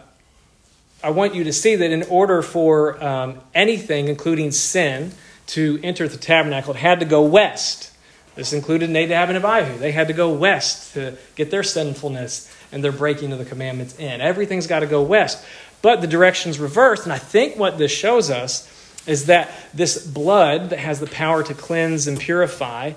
I 1.03 1.11
want 1.11 1.35
you 1.35 1.45
to 1.45 1.53
see 1.53 1.77
that 1.77 1.91
in 1.91 2.05
order 2.05 2.43
for 2.43 3.03
um, 3.03 3.41
anything, 3.55 4.09
including 4.09 4.51
sin, 4.53 5.13
to 5.49 5.81
enter 5.83 6.09
the 6.09 6.17
tabernacle, 6.17 6.75
it 6.75 6.79
had 6.79 7.01
to 7.01 7.07
go 7.07 7.23
west. 7.23 7.93
This 8.35 8.53
included 8.53 8.91
Nadab 8.91 9.31
and 9.31 9.45
Abihu. 9.45 9.79
They 9.79 9.91
had 9.91 10.09
to 10.09 10.15
go 10.15 10.33
west 10.33 10.95
to 10.95 11.17
get 11.35 11.51
their 11.51 11.65
sinfulness 11.65 12.55
and 12.71 12.85
their 12.85 12.93
breaking 12.93 13.33
of 13.33 13.39
the 13.39 13.45
commandments 13.45 13.99
in. 13.99 14.21
Everything's 14.21 14.67
got 14.67 14.81
to 14.81 14.87
go 14.87 15.03
west. 15.03 15.45
But 15.83 16.01
the 16.01 16.07
direction's 16.07 16.59
reversed, 16.59 17.05
and 17.05 17.13
I 17.13 17.19
think 17.19 17.57
what 17.57 17.79
this 17.79 17.91
shows 17.91 18.31
us 18.31 18.69
is 19.07 19.27
that 19.27 19.51
this 19.73 20.07
blood 20.07 20.71
that 20.71 20.79
has 20.79 21.01
the 21.01 21.07
power 21.07 21.43
to 21.43 21.55
cleanse 21.55 22.07
and 22.07 22.19
purify, 22.19 22.93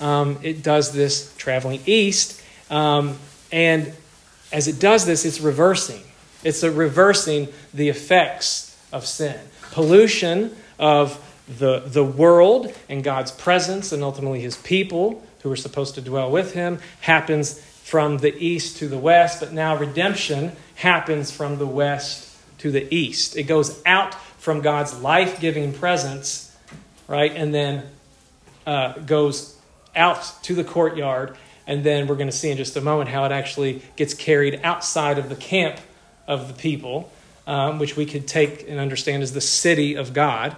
um, 0.00 0.38
it 0.42 0.62
does 0.62 0.92
this 0.92 1.34
traveling 1.36 1.80
east. 1.86 2.40
Um, 2.70 3.18
and 3.50 3.92
as 4.52 4.68
it 4.68 4.78
does 4.78 5.06
this, 5.06 5.24
it's 5.24 5.40
reversing. 5.40 6.02
It's 6.44 6.62
reversing 6.62 7.48
the 7.72 7.88
effects 7.88 8.76
of 8.92 9.06
sin. 9.06 9.38
Pollution 9.72 10.54
of 10.78 11.20
the, 11.48 11.80
the 11.80 12.04
world 12.04 12.72
and 12.88 13.04
God's 13.04 13.30
presence, 13.30 13.92
and 13.92 14.02
ultimately 14.02 14.40
his 14.40 14.56
people 14.56 15.22
who 15.42 15.52
are 15.52 15.56
supposed 15.56 15.94
to 15.96 16.00
dwell 16.00 16.30
with 16.30 16.54
him, 16.54 16.78
happens 17.00 17.60
from 17.60 18.18
the 18.18 18.34
east 18.42 18.78
to 18.78 18.88
the 18.88 18.98
west, 18.98 19.40
but 19.40 19.52
now 19.52 19.76
redemption 19.76 20.52
happens 20.76 21.30
from 21.30 21.58
the 21.58 21.66
west 21.66 22.34
to 22.58 22.70
the 22.70 22.92
east. 22.94 23.36
It 23.36 23.42
goes 23.42 23.82
out 23.84 24.14
from 24.38 24.62
God's 24.62 24.98
life 25.00 25.40
giving 25.40 25.72
presence, 25.72 26.54
right? 27.08 27.30
And 27.34 27.54
then 27.54 27.84
uh, 28.66 28.94
goes 29.00 29.58
out 29.94 30.32
to 30.42 30.54
the 30.54 30.64
courtyard. 30.64 31.36
And 31.66 31.84
then 31.84 32.06
we're 32.06 32.16
going 32.16 32.28
to 32.28 32.36
see 32.36 32.50
in 32.50 32.56
just 32.56 32.76
a 32.76 32.80
moment 32.80 33.10
how 33.10 33.24
it 33.24 33.32
actually 33.32 33.82
gets 33.96 34.14
carried 34.14 34.60
outside 34.62 35.18
of 35.18 35.28
the 35.28 35.36
camp 35.36 35.78
of 36.26 36.48
the 36.48 36.54
people, 36.54 37.10
um, 37.46 37.78
which 37.78 37.96
we 37.96 38.06
could 38.06 38.26
take 38.26 38.68
and 38.68 38.78
understand 38.78 39.22
as 39.22 39.32
the 39.32 39.40
city 39.40 39.94
of 39.94 40.12
God. 40.12 40.56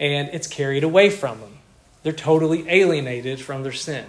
And 0.00 0.28
it's 0.32 0.46
carried 0.46 0.84
away 0.84 1.10
from 1.10 1.40
them. 1.40 1.58
They're 2.02 2.12
totally 2.12 2.68
alienated 2.68 3.40
from 3.40 3.62
their 3.62 3.72
sin. 3.72 4.06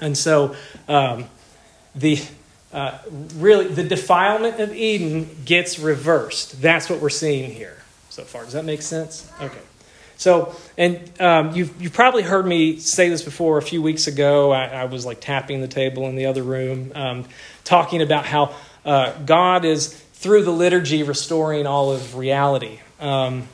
And 0.00 0.16
so, 0.16 0.56
um, 0.88 1.26
the 1.94 2.20
uh, 2.72 2.98
really 3.34 3.66
the 3.66 3.82
defilement 3.82 4.60
of 4.60 4.74
Eden 4.74 5.28
gets 5.44 5.78
reversed. 5.78 6.62
That's 6.62 6.88
what 6.88 7.00
we're 7.00 7.10
seeing 7.10 7.50
here 7.50 7.76
so 8.10 8.22
far. 8.22 8.44
Does 8.44 8.52
that 8.52 8.64
make 8.64 8.82
sense? 8.82 9.30
Okay. 9.40 9.58
So, 10.16 10.54
and 10.76 11.10
um, 11.18 11.52
you've, 11.52 11.80
you've 11.80 11.94
probably 11.94 12.22
heard 12.22 12.46
me 12.46 12.78
say 12.78 13.08
this 13.08 13.22
before 13.22 13.56
a 13.56 13.62
few 13.62 13.80
weeks 13.80 14.06
ago. 14.06 14.52
I, 14.52 14.66
I 14.66 14.84
was 14.84 15.06
like 15.06 15.20
tapping 15.20 15.62
the 15.62 15.68
table 15.68 16.06
in 16.08 16.14
the 16.14 16.26
other 16.26 16.42
room, 16.42 16.92
um, 16.94 17.24
talking 17.64 18.02
about 18.02 18.26
how 18.26 18.54
uh, 18.84 19.18
God 19.24 19.64
is, 19.64 19.88
through 19.88 20.44
the 20.44 20.50
liturgy, 20.50 21.02
restoring 21.02 21.66
all 21.66 21.92
of 21.92 22.16
reality. 22.16 22.80
Um, 23.00 23.48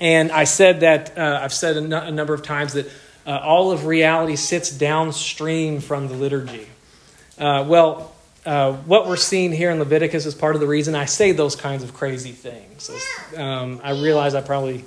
and 0.00 0.32
I 0.32 0.44
said 0.44 0.80
that, 0.80 1.16
uh, 1.16 1.40
I've 1.42 1.52
said 1.52 1.76
a, 1.76 1.80
n- 1.80 1.92
a 1.92 2.10
number 2.10 2.34
of 2.34 2.42
times 2.42 2.72
that 2.72 2.86
uh, 3.26 3.38
all 3.38 3.70
of 3.70 3.86
reality 3.86 4.36
sits 4.36 4.70
downstream 4.70 5.80
from 5.80 6.08
the 6.08 6.14
liturgy. 6.14 6.66
Uh, 7.38 7.64
well, 7.68 8.14
uh, 8.46 8.72
what 8.72 9.06
we're 9.06 9.16
seeing 9.16 9.52
here 9.52 9.70
in 9.70 9.78
Leviticus 9.78 10.24
is 10.24 10.34
part 10.34 10.54
of 10.54 10.60
the 10.60 10.66
reason 10.66 10.94
I 10.94 11.04
say 11.04 11.32
those 11.32 11.54
kinds 11.54 11.82
of 11.82 11.92
crazy 11.92 12.32
things. 12.32 12.90
Um, 13.36 13.80
I 13.84 13.92
realize 13.92 14.34
I 14.34 14.40
probably, 14.40 14.84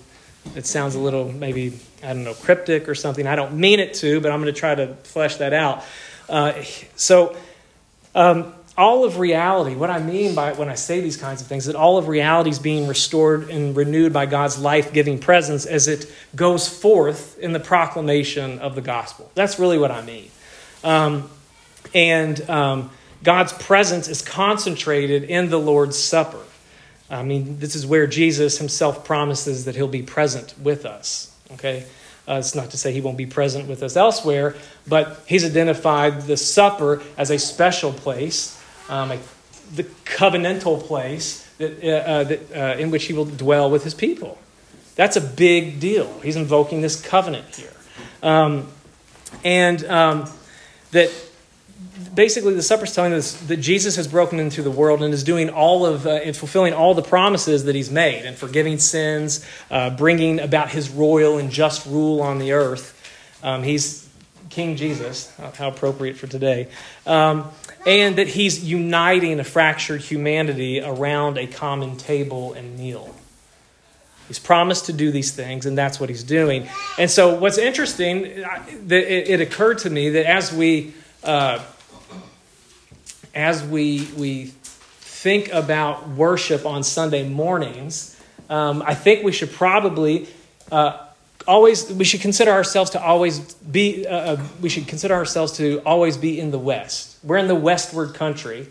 it 0.56 0.66
sounds 0.66 0.96
a 0.96 1.00
little 1.00 1.32
maybe, 1.32 1.80
I 2.02 2.08
don't 2.08 2.24
know, 2.24 2.34
cryptic 2.34 2.90
or 2.90 2.96
something. 2.96 3.28
I 3.28 3.36
don't 3.36 3.54
mean 3.54 3.80
it 3.80 3.94
to, 3.96 4.20
but 4.20 4.32
I'm 4.32 4.42
going 4.42 4.54
to 4.54 4.60
try 4.60 4.74
to 4.74 4.96
flesh 5.04 5.38
that 5.38 5.54
out. 5.54 5.84
Uh, 6.28 6.64
so, 6.96 7.38
um, 8.16 8.54
all 8.78 9.06
of 9.06 9.20
reality, 9.20 9.76
what 9.76 9.90
I 9.90 10.00
mean 10.00 10.34
by 10.34 10.54
when 10.54 10.70
I 10.70 10.76
say 10.76 11.00
these 11.00 11.18
kinds 11.18 11.42
of 11.42 11.48
things, 11.48 11.68
is 11.68 11.74
that 11.74 11.80
all 11.80 11.98
of 11.98 12.08
reality 12.08 12.50
is 12.50 12.60
being 12.60 12.88
restored 12.88 13.50
and 13.50 13.76
renewed 13.76 14.14
by 14.14 14.26
God's 14.26 14.58
life 14.58 14.94
giving 14.94 15.20
presence 15.20 15.66
as 15.66 15.88
it 15.88 16.12
goes 16.36 16.68
forth 16.68 17.38
in 17.40 17.54
the 17.54 17.60
proclamation 17.60 18.60
of 18.60 18.76
the 18.76 18.82
gospel. 18.82 19.30
That's 19.36 19.60
really 19.60 19.78
what 19.78 19.92
I 19.92 20.02
mean. 20.02 20.30
Um, 20.84 21.30
and 21.94 22.50
um, 22.50 22.90
God's 23.24 23.54
presence 23.54 24.08
is 24.08 24.22
concentrated 24.22 25.24
in 25.24 25.50
the 25.50 25.60
Lord's 25.60 25.98
Supper. 25.98 26.42
I 27.10 27.22
mean, 27.22 27.60
this 27.60 27.76
is 27.76 27.86
where 27.86 28.08
Jesus 28.08 28.58
himself 28.58 29.06
promises 29.06 29.66
that 29.66 29.76
he'll 29.76 29.88
be 29.88 30.02
present 30.02 30.56
with 30.60 30.86
us. 30.86 31.32
Okay? 31.54 31.86
Uh, 32.28 32.36
it's 32.36 32.56
not 32.56 32.72
to 32.72 32.78
say 32.78 32.92
he 32.92 33.02
won't 33.02 33.18
be 33.18 33.26
present 33.26 33.68
with 33.68 33.84
us 33.84 33.96
elsewhere, 33.96 34.56
but 34.88 35.22
he's 35.28 35.46
identified 35.46 36.24
the 36.24 36.38
supper 36.38 37.04
as 37.18 37.30
a 37.30 37.38
special 37.38 37.92
place, 37.92 38.60
um, 38.90 39.12
a, 39.12 39.20
the 39.76 39.84
covenantal 40.06 40.82
place 40.82 41.48
that, 41.58 41.84
uh, 41.84 41.88
uh, 41.88 42.24
that, 42.24 42.52
uh, 42.52 42.78
in 42.80 42.92
which 42.92 43.06
he 43.06 43.14
will 43.14 43.26
dwell 43.26 43.70
with 43.70 43.84
his 43.84 43.94
people. 43.94 44.38
That's 44.96 45.16
a 45.16 45.22
big 45.22 45.80
deal. 45.80 46.20
He's 46.22 46.36
invoking 46.36 46.82
this 46.82 47.02
covenant 47.02 47.56
here. 47.56 47.74
Um, 48.22 48.68
and 49.44 49.84
um, 49.86 50.30
that 50.92 51.12
basically 52.14 52.54
the 52.54 52.62
supper 52.62 52.86
is 52.86 52.94
telling 52.94 53.14
us 53.14 53.34
that 53.48 53.58
Jesus 53.58 53.96
has 53.96 54.08
broken 54.08 54.40
into 54.40 54.62
the 54.62 54.72
world 54.72 55.02
and 55.02 55.14
is 55.14 55.24
doing 55.24 55.50
all 55.50 55.86
of 55.86 56.06
uh, 56.06 56.12
and 56.12 56.36
fulfilling 56.36 56.74
all 56.74 56.94
the 56.94 57.02
promises 57.02 57.66
that 57.66 57.76
he's 57.76 57.92
made 57.92 58.26
and 58.26 58.38
forgiving 58.38 58.78
sins, 58.78 59.46
uh, 59.72 59.90
bringing 59.90 60.40
about 60.40 60.70
his 60.70 60.90
royal 60.90 61.38
and 61.38 61.52
just 61.52 61.86
rule 61.86 62.22
on 62.22 62.40
the 62.40 62.52
earth. 62.52 63.00
Um, 63.42 63.64
he's 63.64 64.08
King 64.54 64.76
Jesus, 64.76 65.34
how 65.56 65.70
appropriate 65.70 66.16
for 66.16 66.28
today, 66.28 66.68
um, 67.06 67.50
and 67.86 68.18
that 68.18 68.28
he's 68.28 68.64
uniting 68.64 69.40
a 69.40 69.44
fractured 69.44 70.02
humanity 70.02 70.80
around 70.80 71.38
a 71.38 71.48
common 71.48 71.98
table 71.98 72.54
and 72.54 72.78
meal. 72.78 73.14
He's 74.28 74.40
promised 74.40 74.86
to 74.86 74.94
do 74.94 75.12
these 75.12 75.32
things, 75.32 75.66
and 75.66 75.78
that's 75.78 76.00
what 76.00 76.10
he's 76.10 76.24
doing. 76.24 76.70
And 76.98 77.10
so, 77.12 77.36
what's 77.36 77.58
interesting, 77.58 78.26
it 78.90 79.42
occurred 79.42 79.80
to 79.80 79.90
me 79.90 80.12
that 80.12 80.26
as 80.26 80.54
we 80.54 80.94
uh, 81.24 81.64
as 83.34 83.64
we, 83.64 84.08
we 84.18 84.46
think 84.46 85.52
about 85.52 86.10
worship 86.10 86.66
on 86.66 86.84
Sunday 86.84 87.28
mornings, 87.28 88.20
um, 88.50 88.84
I 88.86 88.94
think 88.94 89.24
we 89.24 89.32
should 89.32 89.52
probably 89.52 90.28
uh, 90.72 90.98
always 91.48 91.92
we 91.92 92.06
should 92.06 92.22
consider 92.22 92.52
ourselves 92.52 92.92
to 92.92 93.02
always 93.02 93.40
be 93.40 94.06
uh, 94.08 94.34
uh, 94.34 94.44
we 94.62 94.70
should 94.70 94.88
consider 94.88 95.14
ourselves 95.14 95.54
to 95.54 95.80
always 95.86 96.18
be 96.18 96.40
in 96.40 96.52
the 96.52 96.60
West. 96.60 97.18
We're 97.24 97.38
in 97.38 97.48
the 97.48 97.56
westward 97.56 98.16
country 98.16 98.68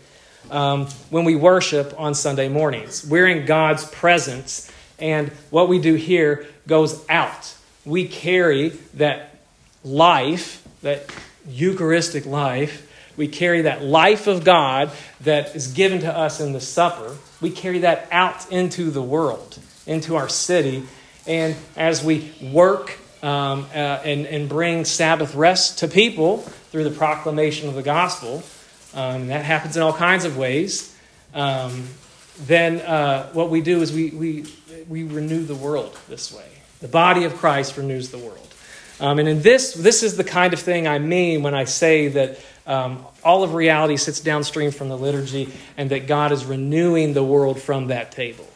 um, 0.51 0.87
when 1.09 1.25
we 1.25 1.35
worship 1.35 1.93
on 1.97 2.13
Sunday 2.15 2.49
mornings. 2.49 3.05
We're 3.05 3.27
in 3.27 3.45
God's 3.45 3.85
presence, 3.85 4.71
and 4.99 5.29
what 5.49 5.69
we 5.69 5.79
do 5.79 5.95
here 5.95 6.45
goes 6.67 7.03
out. 7.09 7.55
We 7.85 8.07
carry 8.07 8.69
that 8.95 9.37
life, 9.83 10.65
that 10.81 11.13
Eucharistic 11.47 12.25
life 12.25 12.89
we 13.15 13.27
carry 13.27 13.61
that 13.63 13.83
life 13.83 14.27
of 14.27 14.43
God 14.43 14.91
that 15.21 15.55
is 15.55 15.67
given 15.67 16.01
to 16.01 16.17
us 16.17 16.39
in 16.39 16.53
the 16.53 16.61
supper. 16.61 17.15
We 17.41 17.51
carry 17.51 17.79
that 17.79 18.07
out 18.11 18.51
into 18.51 18.89
the 18.89 19.01
world, 19.01 19.59
into 19.85 20.15
our 20.15 20.29
city. 20.29 20.83
And 21.27 21.55
as 21.75 22.03
we 22.03 22.31
work 22.41 22.97
um, 23.21 23.65
uh, 23.73 23.77
and, 23.77 24.25
and 24.25 24.49
bring 24.49 24.85
Sabbath 24.85 25.35
rest 25.35 25.79
to 25.79 25.87
people 25.87 26.39
through 26.71 26.83
the 26.83 26.91
proclamation 26.91 27.69
of 27.69 27.75
the 27.75 27.83
gospel, 27.83 28.43
um, 28.93 29.27
that 29.27 29.45
happens 29.45 29.77
in 29.77 29.83
all 29.83 29.93
kinds 29.93 30.25
of 30.25 30.37
ways. 30.37 30.95
Um, 31.33 31.87
then 32.45 32.79
uh, 32.81 33.29
what 33.33 33.49
we 33.49 33.61
do 33.61 33.81
is 33.81 33.93
we, 33.93 34.09
we, 34.09 34.45
we 34.89 35.03
renew 35.03 35.43
the 35.43 35.55
world 35.55 35.97
this 36.09 36.33
way. 36.33 36.47
The 36.81 36.87
body 36.87 37.23
of 37.23 37.35
Christ 37.35 37.77
renews 37.77 38.09
the 38.09 38.17
world. 38.17 38.39
Um, 38.99 39.19
and 39.19 39.27
in 39.27 39.41
this, 39.41 39.73
this 39.73 40.03
is 40.03 40.17
the 40.17 40.23
kind 40.23 40.53
of 40.53 40.59
thing 40.59 40.87
I 40.87 40.99
mean 40.99 41.43
when 41.43 41.55
I 41.55 41.63
say 41.63 42.09
that 42.09 42.39
um, 42.65 43.05
all 43.23 43.43
of 43.43 43.53
reality 43.53 43.97
sits 43.97 44.19
downstream 44.19 44.71
from 44.71 44.89
the 44.89 44.97
liturgy, 44.97 45.51
and 45.77 45.89
that 45.91 46.07
God 46.07 46.31
is 46.31 46.45
renewing 46.45 47.13
the 47.13 47.23
world 47.23 47.61
from 47.61 47.87
that 47.87 48.11
table. 48.11 48.47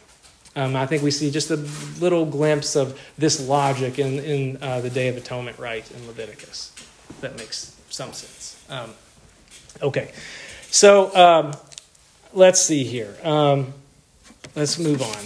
Um, 0.58 0.74
I 0.74 0.86
think 0.86 1.04
we 1.04 1.12
see 1.12 1.30
just 1.30 1.52
a 1.52 1.56
little 2.00 2.26
glimpse 2.26 2.74
of 2.74 3.00
this 3.16 3.46
logic 3.46 4.00
in, 4.00 4.18
in 4.18 4.58
uh, 4.60 4.80
the 4.80 4.90
Day 4.90 5.06
of 5.06 5.16
Atonement 5.16 5.56
rite 5.56 5.88
in 5.92 6.04
Leviticus. 6.08 6.72
That 7.20 7.36
makes 7.36 7.76
some 7.90 8.12
sense. 8.12 8.60
Um, 8.68 8.90
okay, 9.80 10.10
so 10.62 11.14
um, 11.14 11.52
let's 12.32 12.60
see 12.60 12.82
here. 12.82 13.14
Um, 13.22 13.72
let's 14.56 14.80
move 14.80 15.00
on. 15.00 15.16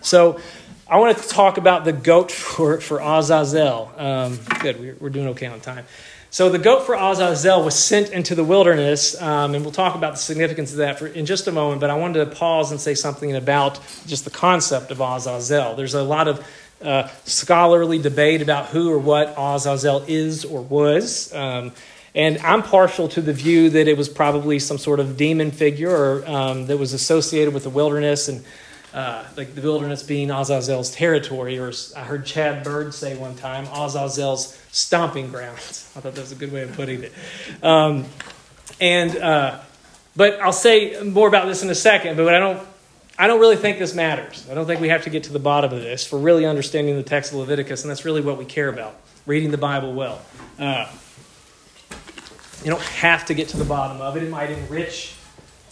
So, 0.00 0.40
I 0.88 0.96
want 0.96 1.18
to 1.18 1.28
talk 1.28 1.58
about 1.58 1.84
the 1.84 1.92
goat 1.92 2.32
for, 2.32 2.80
for 2.80 2.98
Azazel. 2.98 3.92
Um, 3.98 4.38
good, 4.60 4.80
we're, 4.80 4.96
we're 5.00 5.10
doing 5.10 5.28
okay 5.28 5.48
on 5.48 5.60
time. 5.60 5.84
So 6.34 6.48
the 6.48 6.58
goat 6.58 6.84
for 6.84 6.96
Azazel 6.96 7.62
was 7.62 7.78
sent 7.78 8.10
into 8.10 8.34
the 8.34 8.42
wilderness, 8.42 9.14
um, 9.22 9.54
and 9.54 9.64
we'll 9.64 9.72
talk 9.72 9.94
about 9.94 10.14
the 10.14 10.18
significance 10.18 10.72
of 10.72 10.78
that 10.78 10.98
for, 10.98 11.06
in 11.06 11.26
just 11.26 11.46
a 11.46 11.52
moment. 11.52 11.80
But 11.80 11.90
I 11.90 11.94
wanted 11.94 12.28
to 12.28 12.34
pause 12.34 12.72
and 12.72 12.80
say 12.80 12.96
something 12.96 13.36
about 13.36 13.78
just 14.04 14.24
the 14.24 14.32
concept 14.32 14.90
of 14.90 15.00
Azazel. 15.00 15.76
There's 15.76 15.94
a 15.94 16.02
lot 16.02 16.26
of 16.26 16.44
uh, 16.82 17.06
scholarly 17.24 18.00
debate 18.00 18.42
about 18.42 18.66
who 18.66 18.90
or 18.90 18.98
what 18.98 19.32
Azazel 19.38 20.04
is 20.08 20.44
or 20.44 20.60
was. 20.60 21.32
Um, 21.32 21.70
and 22.16 22.38
I'm 22.38 22.64
partial 22.64 23.06
to 23.10 23.20
the 23.20 23.32
view 23.32 23.70
that 23.70 23.86
it 23.86 23.96
was 23.96 24.08
probably 24.08 24.58
some 24.58 24.78
sort 24.78 24.98
of 24.98 25.16
demon 25.16 25.52
figure 25.52 25.96
or, 25.96 26.26
um, 26.26 26.66
that 26.66 26.78
was 26.78 26.94
associated 26.94 27.54
with 27.54 27.62
the 27.62 27.70
wilderness 27.70 28.26
and 28.26 28.44
uh, 28.94 29.24
like 29.36 29.56
the 29.56 29.60
wilderness 29.60 30.04
being 30.04 30.28
Azazel's 30.28 30.92
territory, 30.92 31.58
or 31.58 31.72
I 31.96 32.04
heard 32.04 32.24
Chad 32.24 32.62
Bird 32.62 32.94
say 32.94 33.16
one 33.16 33.34
time, 33.34 33.66
Azazel's 33.66 34.56
stomping 34.70 35.30
grounds. 35.30 35.92
I 35.96 36.00
thought 36.00 36.14
that 36.14 36.20
was 36.20 36.30
a 36.30 36.36
good 36.36 36.52
way 36.52 36.62
of 36.62 36.72
putting 36.74 37.02
it. 37.02 37.12
Um, 37.60 38.04
and 38.80 39.16
uh, 39.16 39.60
but 40.14 40.40
I'll 40.40 40.52
say 40.52 41.02
more 41.02 41.26
about 41.26 41.46
this 41.46 41.64
in 41.64 41.70
a 41.70 41.74
second. 41.74 42.16
But 42.16 42.32
I 42.32 42.38
don't, 42.38 42.64
I 43.18 43.26
don't 43.26 43.40
really 43.40 43.56
think 43.56 43.80
this 43.80 43.96
matters. 43.96 44.46
I 44.48 44.54
don't 44.54 44.66
think 44.66 44.80
we 44.80 44.90
have 44.90 45.02
to 45.04 45.10
get 45.10 45.24
to 45.24 45.32
the 45.32 45.40
bottom 45.40 45.72
of 45.72 45.80
this 45.80 46.06
for 46.06 46.16
really 46.16 46.46
understanding 46.46 46.94
the 46.94 47.02
text 47.02 47.32
of 47.32 47.38
Leviticus, 47.38 47.82
and 47.82 47.90
that's 47.90 48.04
really 48.04 48.20
what 48.20 48.38
we 48.38 48.44
care 48.44 48.68
about: 48.68 48.94
reading 49.26 49.50
the 49.50 49.58
Bible 49.58 49.92
well. 49.92 50.22
Uh, 50.56 50.88
you 52.62 52.70
don't 52.70 52.80
have 52.80 53.26
to 53.26 53.34
get 53.34 53.48
to 53.48 53.56
the 53.56 53.64
bottom 53.64 54.00
of 54.00 54.16
it. 54.16 54.22
It 54.22 54.30
might 54.30 54.50
enrich 54.50 55.16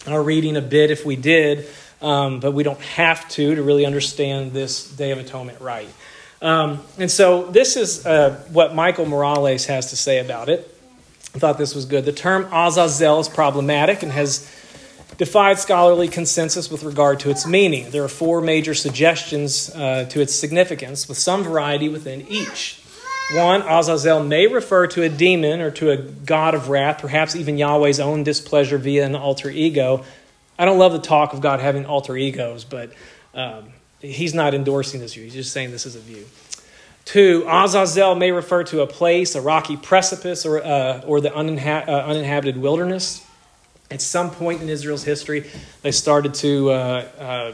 our 0.08 0.20
reading 0.20 0.56
a 0.56 0.60
bit 0.60 0.90
if 0.90 1.06
we 1.06 1.14
did 1.14 1.68
um, 2.02 2.40
but 2.40 2.52
we 2.52 2.62
don't 2.62 2.80
have 2.80 3.28
to 3.30 3.54
to 3.54 3.62
really 3.62 3.86
understand 3.86 4.52
this 4.52 4.90
Day 4.90 5.12
of 5.12 5.18
Atonement 5.18 5.60
rite. 5.60 5.88
Um, 6.42 6.82
and 6.98 7.10
so 7.10 7.46
this 7.46 7.76
is 7.76 8.04
uh, 8.04 8.44
what 8.50 8.74
Michael 8.74 9.06
Morales 9.06 9.66
has 9.66 9.90
to 9.90 9.96
say 9.96 10.18
about 10.18 10.48
it. 10.48 10.68
I 11.34 11.38
thought 11.38 11.56
this 11.56 11.74
was 11.74 11.86
good. 11.86 12.04
The 12.04 12.12
term 12.12 12.46
Azazel 12.52 13.20
is 13.20 13.28
problematic 13.28 14.02
and 14.02 14.12
has 14.12 14.40
defied 15.16 15.58
scholarly 15.58 16.08
consensus 16.08 16.70
with 16.70 16.82
regard 16.82 17.20
to 17.20 17.30
its 17.30 17.46
meaning. 17.46 17.90
There 17.90 18.02
are 18.02 18.08
four 18.08 18.40
major 18.40 18.74
suggestions 18.74 19.70
uh, 19.70 20.06
to 20.10 20.20
its 20.20 20.34
significance, 20.34 21.08
with 21.08 21.16
some 21.16 21.44
variety 21.44 21.88
within 21.88 22.26
each. 22.28 22.82
One, 23.34 23.62
Azazel 23.62 24.24
may 24.24 24.46
refer 24.46 24.88
to 24.88 25.02
a 25.04 25.08
demon 25.08 25.60
or 25.60 25.70
to 25.72 25.90
a 25.90 25.96
god 25.96 26.54
of 26.54 26.68
wrath, 26.68 27.00
perhaps 27.00 27.36
even 27.36 27.56
Yahweh's 27.56 28.00
own 28.00 28.24
displeasure 28.24 28.78
via 28.78 29.06
an 29.06 29.14
alter 29.14 29.48
ego, 29.48 30.04
I 30.62 30.64
don't 30.64 30.78
love 30.78 30.92
the 30.92 31.00
talk 31.00 31.32
of 31.32 31.40
God 31.40 31.58
having 31.58 31.86
alter 31.86 32.16
egos, 32.16 32.62
but 32.62 32.92
um, 33.34 33.70
he's 33.98 34.32
not 34.32 34.54
endorsing 34.54 35.00
this 35.00 35.14
view. 35.14 35.24
He's 35.24 35.34
just 35.34 35.52
saying 35.52 35.72
this 35.72 35.86
is 35.86 35.96
a 35.96 35.98
view. 35.98 36.24
Two, 37.04 37.44
Azazel 37.48 38.14
may 38.14 38.30
refer 38.30 38.62
to 38.62 38.82
a 38.82 38.86
place, 38.86 39.34
a 39.34 39.40
rocky 39.40 39.76
precipice, 39.76 40.46
or, 40.46 40.62
uh, 40.62 41.00
or 41.04 41.20
the 41.20 41.30
uninha- 41.30 41.88
uh, 41.88 42.04
uninhabited 42.04 42.56
wilderness. 42.56 43.26
At 43.90 44.00
some 44.00 44.30
point 44.30 44.62
in 44.62 44.68
Israel's 44.68 45.02
history, 45.02 45.50
they 45.82 45.90
started 45.90 46.34
to 46.34 46.70
uh, 46.70 47.08
uh, 47.18 47.52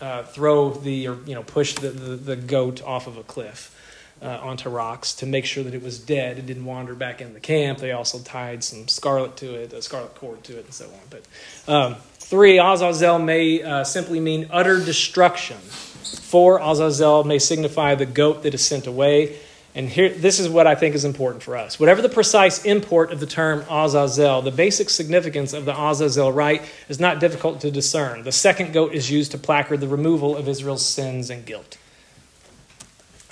uh 0.00 0.22
throw 0.22 0.70
the, 0.70 1.08
or 1.08 1.18
you 1.26 1.34
know, 1.34 1.42
push 1.42 1.74
the, 1.74 1.90
the, 1.90 2.14
the 2.14 2.36
goat 2.36 2.80
off 2.84 3.08
of 3.08 3.16
a 3.16 3.24
cliff. 3.24 3.76
Uh, 4.22 4.38
onto 4.42 4.68
rocks 4.68 5.14
to 5.14 5.24
make 5.24 5.46
sure 5.46 5.64
that 5.64 5.72
it 5.72 5.82
was 5.82 5.98
dead. 5.98 6.38
It 6.38 6.44
didn't 6.44 6.66
wander 6.66 6.94
back 6.94 7.22
in 7.22 7.32
the 7.32 7.40
camp. 7.40 7.78
They 7.78 7.92
also 7.92 8.18
tied 8.18 8.62
some 8.62 8.86
scarlet 8.86 9.38
to 9.38 9.54
it, 9.54 9.72
a 9.72 9.80
scarlet 9.80 10.14
cord 10.14 10.44
to 10.44 10.58
it, 10.58 10.66
and 10.66 10.74
so 10.74 10.84
on. 10.84 11.00
But 11.08 11.24
um, 11.66 11.96
Three, 12.30 12.60
Azazel 12.60 13.18
may 13.18 13.60
uh, 13.60 13.82
simply 13.82 14.20
mean 14.20 14.46
utter 14.52 14.78
destruction. 14.78 15.56
Four, 15.56 16.60
Azazel 16.62 17.24
may 17.24 17.40
signify 17.40 17.96
the 17.96 18.06
goat 18.06 18.44
that 18.44 18.54
is 18.54 18.64
sent 18.64 18.86
away. 18.86 19.36
And 19.74 19.88
here, 19.88 20.10
this 20.10 20.38
is 20.38 20.48
what 20.48 20.68
I 20.68 20.76
think 20.76 20.94
is 20.94 21.04
important 21.04 21.42
for 21.42 21.56
us. 21.56 21.80
Whatever 21.80 22.02
the 22.02 22.08
precise 22.08 22.64
import 22.64 23.10
of 23.10 23.18
the 23.18 23.26
term 23.26 23.64
Azazel, 23.68 24.42
the 24.42 24.52
basic 24.52 24.90
significance 24.90 25.52
of 25.52 25.64
the 25.64 25.76
Azazel 25.76 26.30
rite 26.30 26.62
is 26.88 27.00
not 27.00 27.18
difficult 27.18 27.62
to 27.62 27.70
discern. 27.72 28.22
The 28.22 28.30
second 28.30 28.72
goat 28.72 28.94
is 28.94 29.10
used 29.10 29.32
to 29.32 29.38
placard 29.38 29.80
the 29.80 29.88
removal 29.88 30.36
of 30.36 30.46
Israel's 30.46 30.86
sins 30.86 31.30
and 31.30 31.44
guilt. 31.44 31.78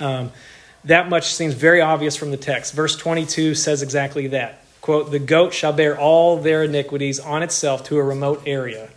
Um, 0.01 0.33
that 0.83 1.09
much 1.09 1.33
seems 1.33 1.55
very 1.55 1.81
obvious 1.81 2.17
from 2.17 2.33
the 2.33 2.37
text. 2.37 2.75
Verse 2.75 2.97
22 2.97 3.55
says 3.55 3.81
exactly 3.81 4.27
that 4.27 4.65
quote, 4.89 5.11
the 5.11 5.19
goat 5.19 5.53
shall 5.53 5.75
bear 5.75 6.01
all 6.01 6.39
their 6.39 6.63
iniquities 6.63 7.21
on 7.21 7.43
itself 7.43 7.85
to 7.85 7.99
a 7.99 8.03
remote 8.03 8.43
area, 8.47 8.89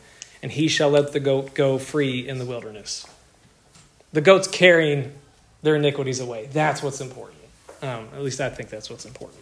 and 0.41 0.49
he 0.49 0.69
shall 0.69 0.89
let 0.89 1.11
the 1.11 1.19
goat 1.19 1.53
go 1.53 1.77
free 1.77 2.25
in 2.25 2.37
the 2.37 2.45
wilderness. 2.45 3.05
The 4.13 4.21
goat's 4.21 4.47
carrying 4.47 5.11
their 5.63 5.75
iniquities 5.75 6.21
away. 6.21 6.47
That's 6.53 6.81
what's 6.81 7.01
important. 7.01 7.39
Um, 7.81 8.07
at 8.13 8.21
least 8.21 8.39
I 8.39 8.49
think 8.49 8.69
that's 8.69 8.89
what's 8.89 9.03
important. 9.03 9.41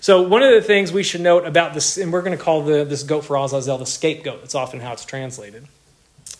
So, 0.00 0.20
one 0.20 0.42
of 0.42 0.50
the 0.50 0.60
things 0.60 0.92
we 0.92 1.02
should 1.02 1.22
note 1.22 1.46
about 1.46 1.72
this, 1.72 1.96
and 1.96 2.12
we're 2.12 2.20
going 2.20 2.36
to 2.36 2.44
call 2.44 2.60
the, 2.60 2.84
this 2.84 3.02
goat 3.02 3.24
for 3.24 3.38
Azazel 3.38 3.78
the 3.78 3.86
scapegoat. 3.86 4.42
That's 4.42 4.54
often 4.54 4.80
how 4.80 4.92
it's 4.92 5.06
translated. 5.06 5.66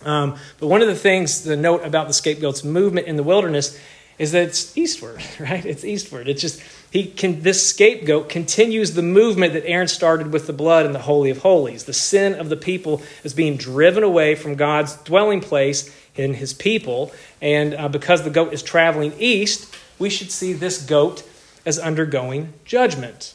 Um, 0.04 0.36
but 0.58 0.66
one 0.66 0.82
of 0.82 0.88
the 0.88 0.94
things 0.94 1.44
to 1.44 1.56
note 1.56 1.82
about 1.82 2.08
the 2.08 2.14
scapegoat's 2.14 2.62
movement 2.62 3.06
in 3.06 3.16
the 3.16 3.22
wilderness 3.22 3.80
is 4.20 4.32
that 4.32 4.42
it's 4.42 4.76
eastward, 4.76 5.22
right? 5.40 5.64
It's 5.64 5.82
eastward. 5.82 6.28
It's 6.28 6.42
just 6.42 6.62
he 6.92 7.06
can 7.06 7.40
this 7.40 7.66
scapegoat 7.66 8.28
continues 8.28 8.92
the 8.92 9.02
movement 9.02 9.54
that 9.54 9.64
Aaron 9.64 9.88
started 9.88 10.30
with 10.30 10.46
the 10.46 10.52
blood 10.52 10.84
in 10.84 10.92
the 10.92 11.00
holy 11.00 11.30
of 11.30 11.38
holies. 11.38 11.84
The 11.84 11.94
sin 11.94 12.34
of 12.34 12.50
the 12.50 12.56
people 12.56 13.02
is 13.24 13.32
being 13.32 13.56
driven 13.56 14.04
away 14.04 14.34
from 14.34 14.56
God's 14.56 14.94
dwelling 14.96 15.40
place 15.40 15.96
in 16.14 16.34
his 16.34 16.52
people, 16.52 17.12
and 17.40 17.74
uh, 17.74 17.88
because 17.88 18.22
the 18.22 18.30
goat 18.30 18.52
is 18.52 18.62
traveling 18.62 19.14
east, 19.18 19.74
we 19.98 20.10
should 20.10 20.30
see 20.30 20.52
this 20.52 20.84
goat 20.84 21.26
as 21.64 21.78
undergoing 21.78 22.52
judgment. 22.66 23.34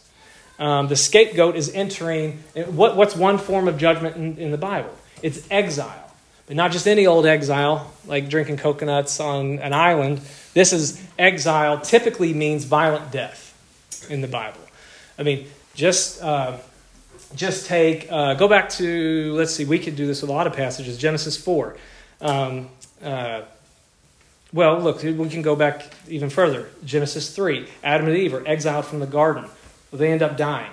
Um, 0.60 0.88
the 0.88 0.96
scapegoat 0.96 1.56
is 1.56 1.74
entering 1.74 2.44
what, 2.68 2.96
what's 2.96 3.16
one 3.16 3.40
form 3.40 3.68
of 3.68 3.78
judgment 3.78 4.18
in, 4.18 4.38
in 4.38 4.52
the 4.52 4.58
Bible? 4.58 4.94
It's 5.24 5.48
exile. 5.50 6.04
But 6.48 6.56
not 6.56 6.72
just 6.72 6.88
any 6.88 7.08
old 7.08 7.26
exile, 7.26 7.92
like 8.06 8.30
drinking 8.30 8.58
coconuts 8.58 9.20
on 9.20 9.58
an 9.60 9.74
island. 9.74 10.22
This 10.56 10.74
is 10.74 11.00
exile, 11.20 11.80
typically 11.80 12.34
means 12.34 12.64
violent 12.64 13.12
death 13.12 13.54
in 14.10 14.22
the 14.22 14.28
Bible. 14.28 14.62
I 15.20 15.22
mean, 15.22 15.46
just. 15.76 16.24
Uh, 16.24 16.58
just 17.36 17.66
take, 17.66 18.08
uh, 18.12 18.34
go 18.36 18.48
back 18.48 18.70
to, 18.70 19.34
let's 19.34 19.54
see, 19.54 19.66
we 19.66 19.80
could 19.80 19.96
do 19.96 20.08
this 20.08 20.22
with 20.22 20.30
a 20.30 20.34
lot 20.34 20.48
of 20.48 20.54
passages. 20.54 20.98
Genesis 20.98 21.38
4. 21.38 21.76
Um, 22.22 22.70
uh, 23.04 23.42
well, 24.54 24.80
look, 24.80 25.04
we 25.04 25.30
can 25.30 25.42
go 25.42 25.56
back 25.56 25.92
even 26.08 26.30
further. 26.30 26.70
Genesis 26.86 27.34
3. 27.36 27.68
Adam 27.84 28.08
and 28.08 28.16
Eve 28.16 28.34
are 28.34 28.48
exiled 28.48 28.86
from 28.86 29.00
the 29.00 29.08
garden. 29.08 29.44
Well, 29.92 30.00
they 30.00 30.12
end 30.12 30.22
up 30.22 30.38
dying. 30.38 30.72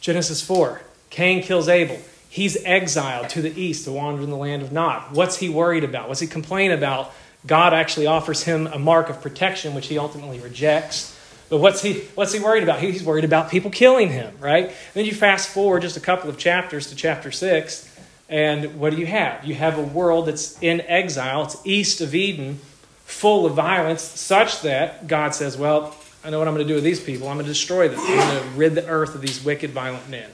Genesis 0.00 0.42
4. 0.42 0.82
Cain 1.10 1.42
kills 1.42 1.68
Abel. 1.68 1.98
He's 2.28 2.62
exiled 2.64 3.30
to 3.30 3.40
the 3.40 3.58
east 3.58 3.84
to 3.84 3.92
wander 3.92 4.22
in 4.22 4.28
the 4.28 4.36
land 4.36 4.62
of 4.62 4.72
Nod. 4.72 5.14
What's 5.14 5.38
he 5.38 5.48
worried 5.48 5.84
about? 5.84 6.08
What's 6.08 6.20
he 6.20 6.26
complain 6.26 6.70
about? 6.70 7.14
God 7.46 7.74
actually 7.74 8.06
offers 8.06 8.42
him 8.42 8.66
a 8.66 8.78
mark 8.78 9.08
of 9.08 9.20
protection, 9.20 9.74
which 9.74 9.86
he 9.86 9.98
ultimately 9.98 10.40
rejects. 10.40 11.16
But 11.48 11.58
what's 11.58 11.80
he, 11.80 12.00
what's 12.14 12.32
he 12.32 12.40
worried 12.40 12.64
about? 12.64 12.80
He's 12.80 13.04
worried 13.04 13.24
about 13.24 13.50
people 13.50 13.70
killing 13.70 14.10
him, 14.10 14.34
right? 14.40 14.72
then 14.94 15.04
you 15.04 15.14
fast 15.14 15.48
forward 15.48 15.82
just 15.82 15.96
a 15.96 16.00
couple 16.00 16.28
of 16.28 16.38
chapters 16.38 16.88
to 16.88 16.96
chapter 16.96 17.30
6, 17.30 17.96
and 18.28 18.80
what 18.80 18.90
do 18.90 18.98
you 18.98 19.06
have? 19.06 19.44
You 19.44 19.54
have 19.54 19.78
a 19.78 19.82
world 19.82 20.26
that's 20.26 20.60
in 20.60 20.80
exile, 20.82 21.44
it's 21.44 21.56
east 21.64 22.00
of 22.00 22.14
Eden, 22.14 22.58
full 23.04 23.46
of 23.46 23.54
violence, 23.54 24.02
such 24.02 24.62
that 24.62 25.06
God 25.06 25.34
says, 25.34 25.56
Well, 25.56 25.94
I 26.24 26.30
know 26.30 26.40
what 26.40 26.48
I'm 26.48 26.54
going 26.54 26.66
to 26.66 26.68
do 26.68 26.74
with 26.74 26.82
these 26.82 26.98
people. 26.98 27.28
I'm 27.28 27.36
going 27.36 27.46
to 27.46 27.52
destroy 27.52 27.88
them. 27.88 28.00
I'm 28.00 28.16
going 28.16 28.42
to 28.42 28.48
rid 28.58 28.74
the 28.74 28.84
earth 28.88 29.14
of 29.14 29.20
these 29.20 29.44
wicked, 29.44 29.70
violent 29.70 30.08
men. 30.10 30.28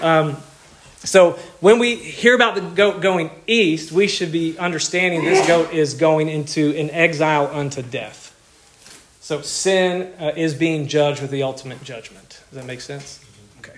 Um, 0.00 0.38
so 1.04 1.32
when 1.60 1.78
we 1.78 1.96
hear 1.96 2.34
about 2.34 2.54
the 2.54 2.60
goat 2.60 3.00
going 3.00 3.30
east, 3.46 3.92
we 3.92 4.08
should 4.08 4.32
be 4.32 4.58
understanding 4.58 5.24
this 5.24 5.46
goat 5.46 5.72
is 5.72 5.94
going 5.94 6.28
into 6.28 6.74
an 6.76 6.90
exile 6.90 7.48
unto 7.52 7.82
death. 7.82 8.34
So 9.20 9.42
sin 9.42 10.12
uh, 10.18 10.32
is 10.36 10.54
being 10.54 10.88
judged 10.88 11.20
with 11.20 11.30
the 11.30 11.42
ultimate 11.42 11.82
judgment. 11.84 12.40
Does 12.50 12.58
that 12.58 12.66
make 12.66 12.80
sense? 12.80 13.20
Okay. 13.58 13.76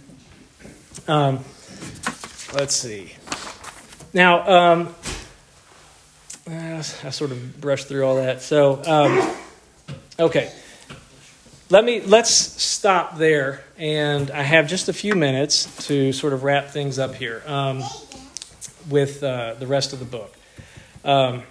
Um, 1.09 1.45
let's 2.55 2.75
see. 2.75 3.15
Now, 4.15 4.49
um, 4.79 4.95
I 6.49 6.81
sort 6.81 7.33
of 7.33 7.61
brushed 7.61 7.89
through 7.89 8.05
all 8.05 8.17
that. 8.17 8.43
So, 8.43 8.83
um, 8.87 9.37
okay. 10.19 10.53
Let 11.69 11.85
me 11.85 12.01
let's 12.01 12.31
stop 12.31 13.19
there, 13.19 13.63
and 13.81 14.31
I 14.31 14.43
have 14.43 14.69
just 14.69 14.91
a 14.91 14.93
few 14.93 15.15
minutes 15.15 15.87
to 15.87 16.13
sort 16.13 16.35
of 16.35 16.45
wrap 16.45 16.69
things 16.69 16.99
up 16.99 17.15
here 17.15 17.43
um, 17.47 17.83
with 18.91 19.25
uh, 19.25 19.55
the 19.55 19.67
rest 19.67 19.95
of 19.95 19.99
the 19.99 20.05
book. 20.05 20.37
Um, 21.03 21.45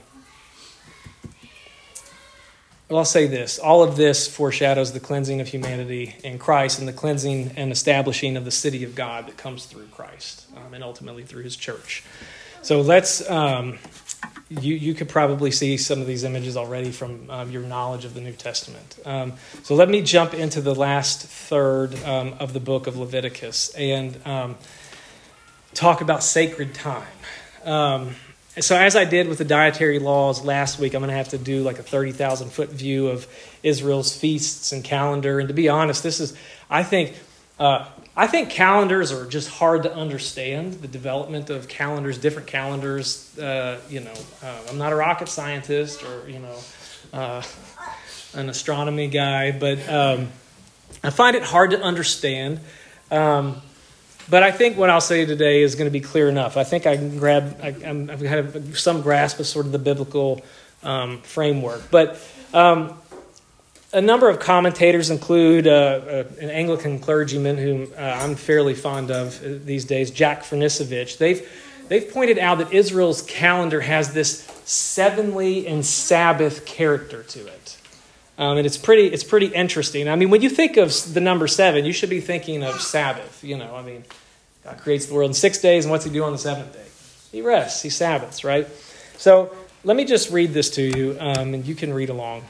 well, 2.88 3.00
I'll 3.00 3.06
say 3.06 3.26
this 3.26 3.58
all 3.58 3.82
of 3.82 3.96
this 3.96 4.28
foreshadows 4.28 4.94
the 4.94 5.00
cleansing 5.00 5.42
of 5.42 5.48
humanity 5.48 6.16
in 6.24 6.38
Christ 6.38 6.78
and 6.78 6.88
the 6.88 6.94
cleansing 6.94 7.54
and 7.56 7.72
establishing 7.72 8.38
of 8.38 8.46
the 8.46 8.52
city 8.52 8.84
of 8.84 8.94
God 8.94 9.26
that 9.26 9.38
comes 9.38 9.66
through 9.66 9.88
Christ 9.88 10.46
um, 10.56 10.76
and 10.76 10.84
ultimately 10.84 11.24
through 11.24 11.44
his 11.44 11.56
church. 11.56 12.04
So 12.62 12.82
let's, 12.82 13.28
um, 13.28 13.80
you, 14.50 14.76
you 14.76 14.94
could 14.94 15.10
probably 15.10 15.52
see 15.52 15.78
some 15.78 16.02
of 16.02 16.08
these 16.08 16.24
images 16.24 16.58
already 16.58 16.92
from 16.92 17.30
um, 17.30 17.52
your 17.52 17.62
knowledge 17.62 18.06
of 18.06 18.14
the 18.14 18.22
New 18.22 18.34
Testament. 18.34 18.98
Um, 19.06 19.34
so 19.64 19.76
let 19.76 19.90
me 19.90 20.02
jump 20.02 20.34
into 20.34 20.62
the 20.62 20.76
last 20.76 21.22
third 21.22 22.02
um, 22.04 22.34
of 22.40 22.54
the 22.54 22.60
book 22.60 22.88
of 22.88 22.98
Leviticus 22.98 23.70
and 23.76 24.20
um, 24.26 24.58
talk 25.74 26.02
about 26.02 26.24
sacred 26.24 26.74
time 26.74 27.08
so 28.62 28.76
as 28.76 28.96
I 28.96 29.06
did 29.06 29.28
with 29.28 29.38
the 29.38 29.46
dietary 29.46 30.00
laws 30.00 30.44
last 30.44 30.80
week, 30.80 30.94
I'm 30.94 31.02
going 31.02 31.10
to 31.10 31.16
have 31.16 31.30
to 31.30 31.38
do 31.38 31.64
like 31.64 31.80
a 31.80 31.84
30,000 31.84 32.50
foot 32.50 32.70
view 32.70 33.08
of 33.08 33.28
Israel's 33.64 34.16
feasts 34.16 34.72
and 34.72 34.84
calendar. 34.84 35.40
And 35.40 35.48
to 35.48 35.54
be 35.54 35.70
honest, 35.70 36.04
this 36.04 36.20
is, 36.20 36.36
I 36.70 36.84
think, 36.84 37.16
uh, 37.60 37.86
I 38.16 38.28
think 38.28 38.50
calendars 38.50 39.12
are 39.12 39.26
just 39.26 39.50
hard 39.50 39.84
to 39.84 39.94
understand. 39.94 40.74
The 40.76 40.88
development 40.88 41.50
of 41.50 41.68
calendars, 41.68 42.18
different 42.18 42.48
calendars. 42.48 43.38
Uh, 43.38 43.80
you 43.90 44.02
know, 44.02 44.14
uh, 44.44 44.62
I'm 44.70 44.78
not 44.78 44.92
a 44.92 44.96
rocket 44.96 45.30
scientist 45.30 46.04
or 46.04 46.30
you 46.30 46.40
know, 46.40 46.58
uh, 47.14 47.42
an 48.34 48.50
astronomy 48.50 49.08
guy, 49.08 49.52
but 49.52 49.88
um, 49.90 50.30
I 51.04 51.10
find 51.10 51.36
it 51.36 51.44
hard 51.44 51.72
to 51.72 51.82
understand. 51.82 52.60
Um, 53.12 53.62
but 54.30 54.44
I 54.44 54.52
think 54.52 54.78
what 54.78 54.90
I'll 54.90 55.02
say 55.02 55.26
today 55.26 55.64
is 55.64 55.76
going 55.76 55.88
to 55.88 55.92
be 55.92 56.02
clear 56.02 56.30
enough. 56.30 56.56
I 56.56 56.64
think 56.64 56.86
I 56.86 56.98
can 56.98 57.18
grab, 57.18 57.60
I, 57.64 57.72
have 57.72 58.22
had 58.22 58.78
some 58.78 59.02
grasp 59.02 59.40
of 59.40 59.48
sort 59.48 59.66
of 59.66 59.72
the 59.72 59.80
biblical 59.80 60.42
um, 60.84 61.22
framework. 61.22 61.90
But 61.90 62.22
um, 62.54 62.94
a 63.92 64.02
number 64.02 64.30
of 64.30 64.40
commentators 64.40 65.10
include 65.10 65.68
uh, 65.68 65.72
uh, 65.72 66.24
an 66.40 66.50
Anglican 66.50 67.00
clergyman 67.00 67.58
whom 67.58 67.92
uh, 67.98 68.02
I'm 68.02 68.36
fairly 68.36 68.76
fond 68.76 69.10
of 69.10 69.44
uh, 69.44 69.60
these 69.64 69.86
days, 69.86 70.12
Jack 70.12 70.44
Fernisovich. 70.44 71.18
They've, 71.18 71.50
they've 71.88 72.12
pointed 72.12 72.38
out 72.38 72.60
that 72.60 72.72
Israel's 72.72 73.22
calendar 73.24 73.82
has 73.82 74.14
this 74.14 74.44
sevenly 74.66 75.66
and 75.68 75.84
Sabbath 75.84 76.66
character 76.66 77.24
to 77.24 77.48
it. 77.48 77.78
Um, 78.38 78.58
and 78.58 78.66
it's 78.66 78.78
pretty, 78.78 79.08
it's 79.08 79.24
pretty 79.24 79.48
interesting. 79.48 80.08
I 80.08 80.16
mean, 80.16 80.30
when 80.30 80.42
you 80.42 80.50
think 80.50 80.78
of 80.78 81.14
the 81.14 81.20
number 81.20 81.48
seven, 81.48 81.84
you 81.84 81.92
should 81.92 82.10
be 82.10 82.22
thinking 82.22 82.64
of 82.64 82.80
Sabbath. 82.80 83.44
You 83.44 83.58
know, 83.58 83.76
I 83.76 83.82
mean, 83.82 84.04
God 84.64 84.78
creates 84.78 85.08
the 85.08 85.16
world 85.16 85.32
in 85.32 85.34
six 85.34 85.58
days, 85.58 85.86
and 85.86 85.92
what's 85.92 86.06
He 86.06 86.12
do 86.12 86.24
on 86.24 86.32
the 86.32 86.38
seventh 86.38 86.72
day? 86.72 86.86
He 87.32 87.42
rests, 87.42 87.82
He 87.82 87.90
Sabbaths, 87.90 88.44
right? 88.44 88.68
So 89.18 89.54
let 89.84 89.98
me 89.98 90.06
just 90.06 90.32
read 90.32 90.54
this 90.54 90.70
to 90.72 90.82
you, 90.82 91.18
um, 91.20 91.54
and 91.54 91.66
you 91.66 91.76
can 91.76 91.94
read 91.94 92.10
along. 92.10 92.44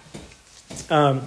Um, 0.89 1.21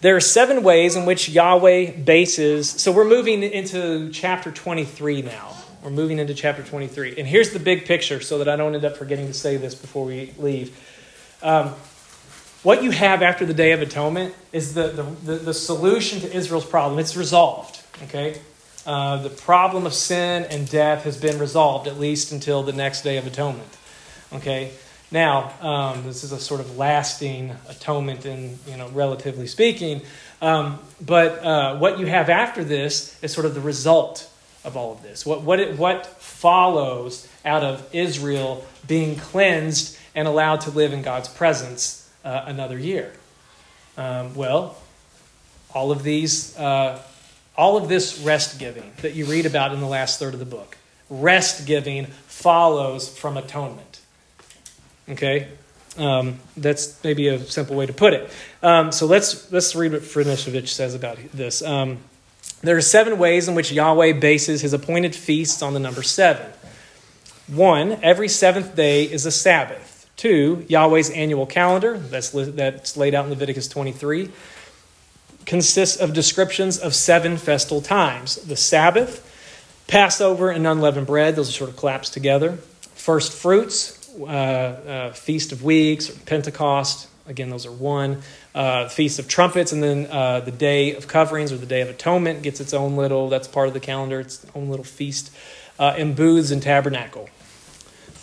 there 0.00 0.14
are 0.14 0.20
seven 0.20 0.62
ways 0.62 0.94
in 0.94 1.06
which 1.06 1.28
Yahweh 1.28 1.92
bases. 1.92 2.70
So 2.70 2.92
we're 2.92 3.08
moving 3.08 3.42
into 3.42 4.10
chapter 4.12 4.52
23 4.52 5.22
now. 5.22 5.56
We're 5.82 5.90
moving 5.90 6.18
into 6.18 6.34
chapter 6.34 6.62
23. 6.62 7.16
And 7.18 7.26
here's 7.26 7.50
the 7.50 7.58
big 7.58 7.84
picture 7.84 8.20
so 8.20 8.38
that 8.38 8.48
I 8.48 8.56
don't 8.56 8.74
end 8.74 8.84
up 8.84 8.96
forgetting 8.96 9.26
to 9.26 9.34
say 9.34 9.56
this 9.56 9.74
before 9.74 10.04
we 10.04 10.32
leave. 10.38 10.76
Um, 11.42 11.74
what 12.62 12.82
you 12.82 12.90
have 12.90 13.22
after 13.22 13.46
the 13.46 13.54
Day 13.54 13.72
of 13.72 13.82
Atonement 13.82 14.34
is 14.52 14.74
the, 14.74 14.88
the, 14.88 15.02
the, 15.02 15.34
the 15.36 15.54
solution 15.54 16.20
to 16.20 16.32
Israel's 16.32 16.66
problem. 16.66 16.98
It's 16.98 17.16
resolved, 17.16 17.80
okay? 18.04 18.40
Uh, 18.84 19.22
the 19.22 19.30
problem 19.30 19.86
of 19.86 19.94
sin 19.94 20.44
and 20.44 20.68
death 20.68 21.04
has 21.04 21.16
been 21.16 21.38
resolved, 21.38 21.86
at 21.86 21.98
least 21.98 22.32
until 22.32 22.62
the 22.62 22.72
next 22.72 23.02
Day 23.02 23.16
of 23.16 23.26
Atonement, 23.26 23.68
okay? 24.32 24.72
Now, 25.10 25.52
um, 25.62 26.04
this 26.04 26.22
is 26.22 26.32
a 26.32 26.38
sort 26.38 26.60
of 26.60 26.76
lasting 26.76 27.54
atonement, 27.68 28.26
in 28.26 28.58
you 28.66 28.76
know, 28.76 28.88
relatively 28.90 29.46
speaking. 29.46 30.02
Um, 30.42 30.78
but 31.00 31.42
uh, 31.42 31.78
what 31.78 31.98
you 31.98 32.06
have 32.06 32.28
after 32.28 32.62
this 32.62 33.18
is 33.22 33.32
sort 33.32 33.46
of 33.46 33.54
the 33.54 33.60
result 33.60 34.30
of 34.64 34.76
all 34.76 34.92
of 34.92 35.02
this. 35.02 35.24
What 35.24 35.42
what 35.42 35.60
it, 35.60 35.78
what 35.78 36.06
follows 36.06 37.26
out 37.44 37.64
of 37.64 37.88
Israel 37.94 38.64
being 38.86 39.16
cleansed 39.16 39.96
and 40.14 40.28
allowed 40.28 40.60
to 40.62 40.70
live 40.70 40.92
in 40.92 41.02
God's 41.02 41.28
presence 41.28 42.10
uh, 42.24 42.44
another 42.46 42.78
year? 42.78 43.12
Um, 43.96 44.34
well, 44.34 44.76
all 45.74 45.90
of 45.90 46.02
these, 46.02 46.56
uh, 46.58 47.00
all 47.56 47.76
of 47.76 47.88
this 47.88 48.20
rest 48.20 48.58
giving 48.58 48.92
that 49.02 49.14
you 49.14 49.24
read 49.24 49.46
about 49.46 49.72
in 49.72 49.80
the 49.80 49.86
last 49.86 50.18
third 50.18 50.34
of 50.34 50.40
the 50.40 50.46
book, 50.46 50.76
rest 51.08 51.66
giving 51.66 52.06
follows 52.26 53.08
from 53.08 53.36
atonement. 53.36 53.87
Okay, 55.10 55.48
um, 55.96 56.38
that's 56.56 57.02
maybe 57.02 57.28
a 57.28 57.38
simple 57.40 57.76
way 57.76 57.86
to 57.86 57.92
put 57.92 58.12
it. 58.12 58.30
Um, 58.62 58.92
so 58.92 59.06
let's 59.06 59.50
let's 59.50 59.74
read 59.74 59.92
what 59.92 60.02
Fernisovich 60.02 60.68
says 60.68 60.94
about 60.94 61.18
this. 61.32 61.62
Um, 61.62 61.98
there 62.62 62.76
are 62.76 62.82
seven 62.82 63.18
ways 63.18 63.48
in 63.48 63.54
which 63.54 63.70
Yahweh 63.70 64.14
bases 64.14 64.60
his 64.60 64.72
appointed 64.72 65.14
feasts 65.14 65.62
on 65.62 65.74
the 65.74 65.80
number 65.80 66.02
seven. 66.02 66.46
One, 67.46 67.98
every 68.02 68.28
seventh 68.28 68.76
day 68.76 69.04
is 69.04 69.24
a 69.24 69.30
Sabbath. 69.30 70.10
Two, 70.16 70.66
Yahweh's 70.68 71.10
annual 71.10 71.46
calendar, 71.46 71.96
that's, 71.96 72.30
that's 72.30 72.96
laid 72.96 73.14
out 73.14 73.24
in 73.24 73.30
Leviticus 73.30 73.68
23, 73.68 74.30
consists 75.46 75.96
of 75.96 76.12
descriptions 76.12 76.76
of 76.76 76.94
seven 76.94 77.36
festal 77.36 77.80
times 77.80 78.34
the 78.36 78.56
Sabbath, 78.56 79.24
Passover, 79.86 80.50
and 80.50 80.66
unleavened 80.66 81.06
bread. 81.06 81.36
Those 81.36 81.48
are 81.48 81.52
sort 81.52 81.70
of 81.70 81.76
collapsed 81.76 82.12
together. 82.12 82.56
First 82.96 83.32
fruits, 83.32 83.97
uh, 84.20 84.28
uh, 84.28 85.12
Feast 85.12 85.52
of 85.52 85.62
Weeks, 85.62 86.10
or 86.10 86.14
Pentecost, 86.20 87.08
Again, 87.26 87.50
those 87.50 87.66
are 87.66 87.72
one. 87.72 88.22
Uh, 88.54 88.88
Feast 88.88 89.18
of 89.18 89.28
Trumpets, 89.28 89.72
and 89.72 89.82
then 89.82 90.06
uh, 90.06 90.40
the 90.40 90.50
Day 90.50 90.94
of 90.94 91.06
Coverings 91.06 91.52
or 91.52 91.58
the 91.58 91.66
Day 91.66 91.82
of 91.82 91.90
Atonement 91.90 92.40
gets 92.40 92.58
its 92.58 92.72
own 92.72 92.96
little, 92.96 93.28
that's 93.28 93.46
part 93.46 93.68
of 93.68 93.74
the 93.74 93.80
calendar, 93.80 94.20
its 94.20 94.46
own 94.54 94.70
little 94.70 94.84
feast. 94.84 95.30
And 95.78 96.16
Booths 96.16 96.50
and 96.50 96.62
Tabernacle. 96.62 97.28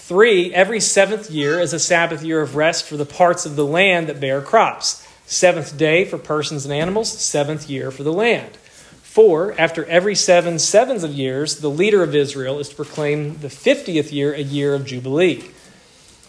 Three, 0.07 0.53
every 0.53 0.79
seventh 0.79 1.31
year 1.31 1.59
is 1.59 1.73
a 1.73 1.79
Sabbath 1.79 2.21
year 2.23 2.39
of 2.39 2.55
rest 2.55 2.85
for 2.85 2.95
the 2.95 3.07
parts 3.07 3.47
of 3.47 3.55
the 3.55 3.65
land 3.65 4.05
that 4.07 4.19
bear 4.19 4.39
crops. 4.39 5.03
Seventh 5.25 5.77
day 5.77 6.05
for 6.05 6.19
persons 6.19 6.63
and 6.63 6.71
animals, 6.71 7.11
seventh 7.11 7.67
year 7.67 7.89
for 7.89 8.03
the 8.03 8.13
land. 8.13 8.55
Four, 9.01 9.59
after 9.59 9.83
every 9.85 10.13
seven 10.13 10.59
sevens 10.59 11.03
of 11.03 11.11
years, 11.11 11.59
the 11.61 11.71
leader 11.71 12.03
of 12.03 12.13
Israel 12.13 12.59
is 12.59 12.69
to 12.69 12.75
proclaim 12.75 13.37
the 13.37 13.47
50th 13.47 14.11
year 14.11 14.33
a 14.33 14.43
year 14.43 14.75
of 14.75 14.85
Jubilee. 14.85 15.49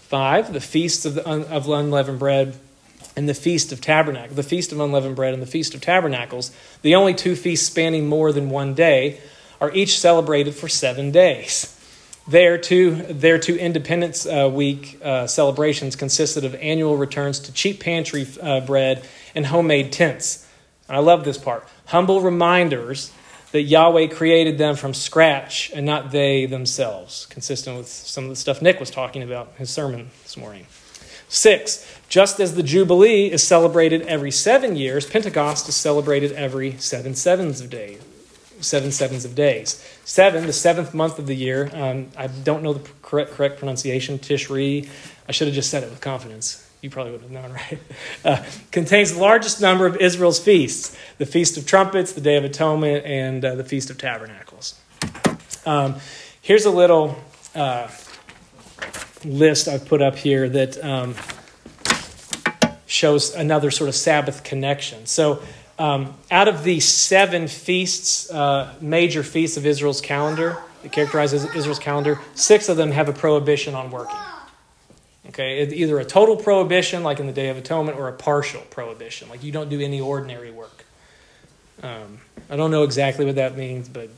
Five, 0.07 0.53
the 0.53 0.61
feast 0.61 1.05
of, 1.05 1.15
the 1.15 1.29
of 1.29 1.69
unleavened 1.69 2.21
bread 2.21 2.57
and 3.17 3.29
the 3.29 3.35
feast 3.35 3.73
of 3.73 3.81
tabernacles, 3.81 4.37
the 4.37 4.45
feast 4.45 4.71
of 4.71 4.79
unleavened 4.79 5.17
bread 5.17 5.35
and 5.35 5.43
the 5.43 5.49
feast 5.49 5.75
of 5.75 5.81
tabernacles, 5.81 6.53
the 6.83 6.95
only 6.95 7.13
two 7.13 7.35
feasts 7.35 7.67
spanning 7.67 8.07
more 8.07 8.31
than 8.31 8.49
one 8.49 8.73
day, 8.73 9.19
are 9.61 9.73
each 9.73 9.99
celebrated 9.99 10.55
for 10.55 10.69
seven 10.69 11.11
days. 11.11 11.73
Their 12.29 12.57
two, 12.57 12.95
their 12.95 13.37
two 13.37 13.57
Independence 13.57 14.27
uh, 14.27 14.49
Week 14.53 14.97
uh, 15.03 15.27
celebrations 15.27 15.97
consisted 15.97 16.45
of 16.45 16.55
annual 16.55 16.97
returns 16.97 17.41
to 17.41 17.53
cheap 17.53 17.81
pantry 17.81 18.29
uh, 18.41 18.61
bread 18.61 19.05
and 19.35 19.47
homemade 19.47 19.91
tents. 19.91 20.47
I 20.89 21.01
love 21.01 21.25
this 21.25 21.39
part. 21.39 21.67
Humble 21.87 22.21
reminders 22.21 23.11
that 23.53 23.63
Yahweh 23.63 24.09
created 24.09 24.59
them 24.59 24.77
from 24.77 24.95
scratch 24.95 25.71
and 25.75 25.87
not 25.87 26.11
they 26.11 26.47
themselves, 26.47 27.27
consistent 27.27 27.77
with 27.77 27.89
some 27.89 28.25
of 28.25 28.31
the 28.31 28.37
stuff 28.37 28.61
Nick 28.61 28.81
was 28.81 28.91
talking 28.91 29.23
about 29.23 29.49
in 29.53 29.59
his 29.59 29.71
sermon 29.71 30.11
this 30.23 30.37
morning. 30.37 30.67
Six, 31.29 31.85
just 32.09 32.39
as 32.39 32.55
the 32.55 32.63
Jubilee 32.63 33.31
is 33.31 33.43
celebrated 33.43 34.03
every 34.03 34.31
seven 34.31 34.77
years, 34.77 35.07
Pentecost 35.09 35.69
is 35.69 35.75
celebrated 35.75 36.33
every 36.33 36.79
seven 36.79 37.15
sevens 37.15 37.61
of 37.61 37.71
days. 37.71 38.01
Seven 38.61 38.91
sevens 38.91 39.25
of 39.25 39.35
days. 39.35 39.85
Seven, 40.05 40.47
the 40.47 40.53
seventh 40.53 40.95
month 40.95 41.19
of 41.19 41.27
the 41.27 41.35
year. 41.35 41.69
Um, 41.75 42.09
I 42.17 42.29
don't 42.29 42.63
know 42.63 42.73
the 42.73 42.89
correct 43.03 43.33
correct 43.33 43.59
pronunciation. 43.59 44.19
Tishri. 44.19 44.89
I 45.29 45.33
should 45.33 45.49
have 45.49 45.55
just 45.55 45.71
said 45.71 45.83
it 45.83 45.91
with 45.91 46.01
confidence 46.01 46.66
you 46.83 46.91
probably 46.91 47.12
would 47.12 47.22
have 47.22 47.31
known, 47.31 47.53
right? 47.53 47.79
Uh, 48.24 48.45
contains 48.70 49.12
the 49.12 49.20
largest 49.20 49.61
number 49.61 49.87
of 49.87 49.97
Israel's 49.97 50.39
feasts 50.39 50.97
the 51.18 51.27
Feast 51.27 51.57
of 51.57 51.66
Trumpets, 51.66 52.12
the 52.12 52.20
Day 52.20 52.37
of 52.37 52.45
Atonement, 52.45 53.05
and 53.05 53.45
uh, 53.45 53.55
the 53.55 53.64
Feast 53.64 53.91
of 53.91 53.99
Tabernacles. 53.99 54.79
Um, 55.64 55.97
here's 56.43 56.64
a 56.64 56.70
little 56.70 57.16
uh, 57.55 57.89
list 59.24 59.68
I've 59.68 59.87
put 59.87 60.03
up 60.03 60.16
here 60.16 60.49
that 60.49 60.83
um, 60.85 61.14
shows 62.87 63.35
another 63.35 63.70
sort 63.70 63.89
of 63.89 63.95
Sabbath 63.95 64.45
connection. 64.45 65.07
So, 65.07 65.43
um, 65.79 66.14
out 66.31 66.49
of 66.49 66.64
the 66.64 66.81
seven 66.81 67.49
feasts, 67.49 68.31
uh, 68.31 68.74
major 68.81 69.22
feasts 69.22 69.59
of 69.59 69.66
Israel's 69.66 70.01
calendar, 70.01 70.57
that 70.83 70.93
characterizes 70.93 71.45
Israel's 71.55 71.79
calendar, 71.79 72.18
six 72.35 72.68
of 72.68 72.77
them 72.77 72.93
have 72.93 73.09
a 73.09 73.12
prohibition 73.12 73.74
on 73.74 73.91
working. 73.91 74.16
Okay, 75.37 75.66
either 75.66 75.99
a 75.99 76.05
total 76.07 76.34
prohibition, 76.34 77.03
like 77.03 77.20
in 77.20 77.26
the 77.26 77.32
Day 77.32 77.51
of 77.51 77.59
Atonement, 77.59 77.99
or 77.99 78.09
a 78.09 78.12
partial 78.14 78.62
prohibition, 78.70 79.28
like 79.28 79.45
you 79.45 79.53
don't 79.53 79.68
do 79.68 79.78
any 79.82 80.01
ordinary 80.01 80.51
work. 80.51 80.87
Um, 81.82 82.20
I 82.49 82.57
don't 82.57 82.70
know 82.70 82.84
exactly 82.84 83.26
what 83.26 83.34
that 83.34 83.55
means, 83.55 83.87
but 83.87 84.09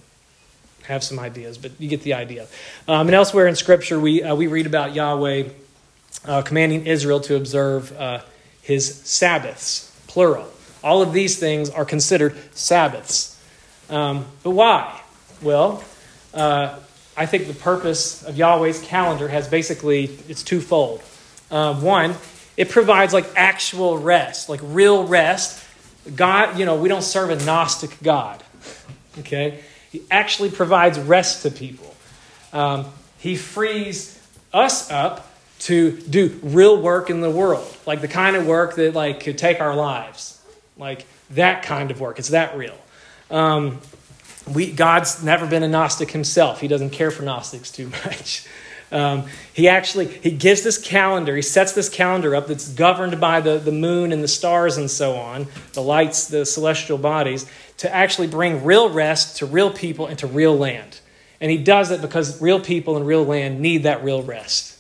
have 0.84 1.02
some 1.02 1.18
ideas, 1.18 1.58
but 1.58 1.72
you 1.80 1.88
get 1.88 2.02
the 2.02 2.14
idea. 2.14 2.46
Um, 2.86 3.08
and 3.08 3.16
elsewhere 3.16 3.48
in 3.48 3.56
Scripture, 3.56 3.98
we, 3.98 4.22
uh, 4.22 4.36
we 4.36 4.46
read 4.46 4.66
about 4.66 4.94
Yahweh 4.94 5.48
uh, 6.24 6.42
commanding 6.42 6.86
Israel 6.86 7.18
to 7.22 7.34
observe 7.34 7.90
uh, 7.98 8.20
his 8.62 8.94
Sabbaths, 8.94 9.92
plural. 10.06 10.46
All 10.84 11.02
of 11.02 11.12
these 11.12 11.36
things 11.36 11.68
are 11.68 11.84
considered 11.84 12.36
Sabbaths. 12.54 13.42
Um, 13.90 14.24
but 14.44 14.50
why? 14.50 15.00
Well, 15.42 15.82
uh, 16.32 16.78
I 17.18 17.26
think 17.26 17.48
the 17.48 17.54
purpose 17.54 18.22
of 18.22 18.36
Yahweh's 18.36 18.80
calendar 18.80 19.26
has 19.26 19.48
basically, 19.48 20.04
it's 20.28 20.44
twofold. 20.44 21.02
Uh, 21.50 21.74
one, 21.74 22.14
it 22.56 22.68
provides 22.68 23.12
like 23.12 23.26
actual 23.34 23.98
rest, 23.98 24.48
like 24.48 24.60
real 24.62 25.04
rest. 25.04 25.64
God, 26.14 26.56
you 26.60 26.64
know, 26.64 26.76
we 26.76 26.88
don't 26.88 27.02
serve 27.02 27.30
a 27.30 27.44
Gnostic 27.44 28.00
God, 28.04 28.44
okay? 29.18 29.64
He 29.90 30.02
actually 30.12 30.50
provides 30.50 30.96
rest 30.96 31.42
to 31.42 31.50
people. 31.50 31.92
Um, 32.52 32.86
he 33.18 33.34
frees 33.34 34.24
us 34.52 34.88
up 34.88 35.28
to 35.60 36.00
do 36.02 36.38
real 36.44 36.80
work 36.80 37.10
in 37.10 37.20
the 37.20 37.30
world, 37.30 37.76
like 37.84 38.00
the 38.00 38.08
kind 38.08 38.36
of 38.36 38.46
work 38.46 38.76
that 38.76 38.94
like 38.94 39.18
could 39.20 39.38
take 39.38 39.60
our 39.60 39.74
lives, 39.74 40.40
like 40.76 41.04
that 41.30 41.64
kind 41.64 41.90
of 41.90 42.00
work. 42.00 42.20
It's 42.20 42.28
that 42.28 42.56
real. 42.56 42.78
Um, 43.28 43.80
we, 44.55 44.72
God's 44.72 45.22
never 45.22 45.46
been 45.46 45.62
a 45.62 45.68
Gnostic 45.68 46.11
himself. 46.11 46.61
He 46.61 46.68
doesn't 46.68 46.90
care 46.90 47.11
for 47.11 47.22
Gnostics 47.22 47.70
too 47.70 47.88
much. 48.05 48.46
Um, 48.90 49.24
he 49.53 49.68
actually 49.68 50.07
he 50.07 50.30
gives 50.30 50.62
this 50.62 50.78
calendar. 50.78 51.36
He 51.36 51.42
sets 51.42 51.72
this 51.72 51.88
calendar 51.88 52.34
up 52.34 52.46
that's 52.46 52.68
governed 52.68 53.20
by 53.20 53.40
the, 53.40 53.59
the 53.59 53.72
moon 53.72 54.12
and 54.12 54.22
the 54.22 54.28
stars 54.28 54.78
and 54.78 54.90
so 54.90 55.16
on, 55.16 55.46
the 55.74 55.82
lights, 55.82 56.28
the 56.28 56.46
celestial 56.46 56.96
bodies, 56.96 57.44
to 57.78 57.94
actually 57.94 58.28
bring 58.28 58.64
real 58.64 58.88
rest 58.88 59.38
to 59.38 59.46
real 59.46 59.70
people 59.70 60.07
and 60.07 60.18
to 60.20 60.26
real 60.26 60.57
land. 60.57 61.01
And 61.40 61.51
he 61.51 61.59
does 61.59 61.90
it 61.90 62.01
because 62.01 62.40
real 62.40 62.61
people 62.61 62.96
and 62.96 63.07
real 63.07 63.24
land 63.24 63.61
need 63.61 63.82
that 63.82 64.03
real 64.03 64.22
rest. 64.22 64.78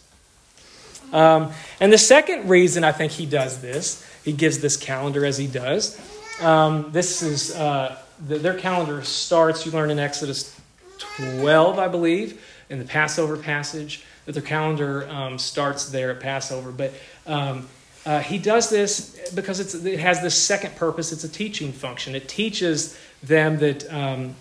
Um, 1.12 1.52
and 1.80 1.92
the 1.92 1.98
second 1.98 2.48
reason 2.48 2.84
I 2.84 2.92
think 2.92 3.12
he 3.12 3.26
does 3.26 3.60
this, 3.60 4.04
he 4.24 4.32
gives 4.32 4.58
this 4.58 4.76
calendar 4.76 5.24
as 5.24 5.38
he 5.38 5.46
does. 5.46 6.00
Um, 6.40 6.92
this 6.92 7.20
is. 7.22 7.54
Uh, 7.54 7.98
the, 8.26 8.38
their 8.38 8.54
calendar 8.54 9.02
starts, 9.02 9.64
you 9.64 9.72
learn 9.72 9.90
in 9.90 9.98
Exodus 9.98 10.58
12, 10.98 11.78
I 11.78 11.88
believe, 11.88 12.42
in 12.68 12.78
the 12.78 12.84
Passover 12.84 13.36
passage, 13.36 14.04
that 14.26 14.32
their 14.32 14.42
calendar 14.42 15.08
um, 15.08 15.38
starts 15.38 15.90
there 15.90 16.10
at 16.10 16.20
Passover. 16.20 16.70
But 16.70 16.92
um, 17.26 17.68
uh, 18.04 18.20
he 18.20 18.38
does 18.38 18.70
this 18.70 19.30
because 19.34 19.74
it 19.74 19.98
has 19.98 20.22
this 20.22 20.40
second 20.40 20.76
purpose 20.76 21.12
it's 21.12 21.24
a 21.24 21.28
teaching 21.28 21.72
function. 21.72 22.14
It 22.14 22.28
teaches 22.28 22.98
them 23.22 23.58
that 23.58 23.92
um, 23.92 24.34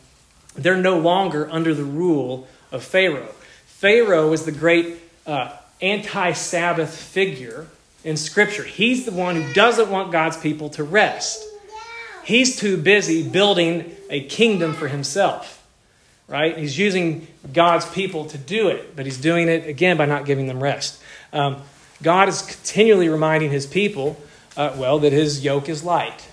they're 0.55 0.77
no 0.77 0.99
longer 0.99 1.49
under 1.51 1.73
the 1.73 1.83
rule 1.83 2.47
of 2.71 2.83
Pharaoh. 2.83 3.33
Pharaoh 3.65 4.33
is 4.33 4.45
the 4.45 4.51
great 4.51 4.97
uh, 5.25 5.55
anti 5.81 6.31
Sabbath 6.33 6.95
figure 6.95 7.67
in 8.03 8.17
Scripture. 8.17 8.63
He's 8.63 9.05
the 9.05 9.11
one 9.11 9.35
who 9.35 9.53
doesn't 9.53 9.89
want 9.89 10.11
God's 10.11 10.37
people 10.37 10.69
to 10.71 10.83
rest. 10.83 11.43
He's 12.27 12.57
too 12.57 12.75
busy 12.75 13.25
building 13.25 13.95
a 14.09 14.19
kingdom 14.19 14.73
for 14.73 14.89
himself, 14.89 15.65
right? 16.27 16.57
He's 16.57 16.77
using 16.77 17.25
God's 17.53 17.85
people 17.85 18.25
to 18.25 18.37
do 18.37 18.67
it, 18.67 18.97
but 18.97 19.05
he's 19.05 19.17
doing 19.17 19.47
it 19.47 19.65
again 19.65 19.95
by 19.95 20.07
not 20.07 20.25
giving 20.25 20.47
them 20.47 20.61
rest. 20.61 21.01
Um, 21.31 21.61
God 22.03 22.27
is 22.27 22.41
continually 22.41 23.07
reminding 23.07 23.51
his 23.51 23.65
people, 23.65 24.21
uh, 24.57 24.75
well, 24.75 24.99
that 24.99 25.13
his 25.13 25.41
yoke 25.41 25.69
is 25.69 25.85
light. 25.85 26.27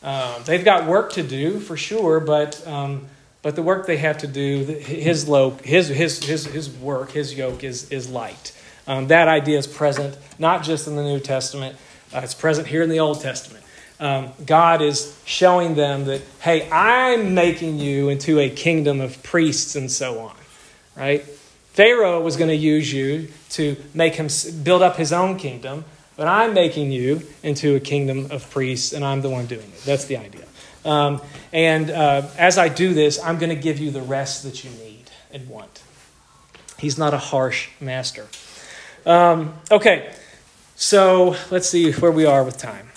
Um, 0.00 0.44
they've 0.44 0.64
got 0.64 0.86
work 0.86 1.14
to 1.14 1.24
do 1.24 1.58
for 1.58 1.76
sure, 1.76 2.20
but 2.20 2.64
um, 2.64 3.06
but 3.42 3.56
the 3.56 3.64
work 3.64 3.88
they 3.88 3.96
have 3.96 4.18
to 4.18 4.28
do, 4.28 4.62
his 4.64 5.26
low, 5.26 5.58
his 5.64 5.88
his 5.88 6.22
his 6.22 6.46
his 6.46 6.70
work, 6.70 7.10
his 7.10 7.34
yoke 7.34 7.64
is 7.64 7.90
is 7.90 8.08
light. 8.08 8.56
Um, 8.86 9.08
that 9.08 9.26
idea 9.26 9.58
is 9.58 9.66
present 9.66 10.16
not 10.38 10.62
just 10.62 10.86
in 10.86 10.94
the 10.94 11.02
New 11.02 11.18
Testament; 11.18 11.76
uh, 12.14 12.20
it's 12.22 12.32
present 12.32 12.68
here 12.68 12.84
in 12.84 12.90
the 12.90 13.00
Old 13.00 13.20
Testament 13.20 13.63
um, 14.00 14.32
God 14.44 14.82
is 14.82 15.18
showing 15.24 15.74
them 15.74 16.06
that, 16.06 16.22
hey, 16.40 16.68
I'm 16.70 17.34
making 17.34 17.78
you 17.78 18.08
into 18.08 18.38
a 18.38 18.50
kingdom 18.50 19.00
of 19.00 19.22
priests 19.22 19.76
and 19.76 19.90
so 19.90 20.18
on, 20.20 20.36
right? 20.96 21.22
Pharaoh 21.74 22.20
was 22.20 22.36
going 22.36 22.50
to 22.50 22.56
use 22.56 22.92
you 22.92 23.28
to 23.50 23.76
make 23.94 24.14
him 24.14 24.28
build 24.62 24.82
up 24.82 24.96
his 24.96 25.12
own 25.12 25.36
kingdom, 25.36 25.84
but 26.16 26.28
I'm 26.28 26.54
making 26.54 26.92
you 26.92 27.22
into 27.42 27.74
a 27.74 27.80
kingdom 27.80 28.28
of 28.30 28.48
priests, 28.50 28.92
and 28.92 29.04
I'm 29.04 29.22
the 29.22 29.30
one 29.30 29.46
doing 29.46 29.66
it. 29.66 29.82
That's 29.84 30.04
the 30.04 30.16
idea. 30.16 30.44
Um, 30.84 31.20
and 31.52 31.90
uh, 31.90 32.28
as 32.38 32.58
I 32.58 32.68
do 32.68 32.94
this, 32.94 33.22
I'm 33.22 33.38
going 33.38 33.54
to 33.54 33.60
give 33.60 33.78
you 33.78 33.90
the 33.90 34.02
rest 34.02 34.42
that 34.44 34.64
you 34.64 34.70
need 34.70 35.10
and 35.32 35.48
want. 35.48 35.82
He's 36.78 36.98
not 36.98 37.14
a 37.14 37.18
harsh 37.18 37.70
master. 37.80 38.26
Um, 39.06 39.54
okay, 39.70 40.12
so 40.76 41.36
let's 41.50 41.68
see 41.68 41.92
where 41.92 42.12
we 42.12 42.26
are 42.26 42.44
with 42.44 42.58
time. 42.58 42.88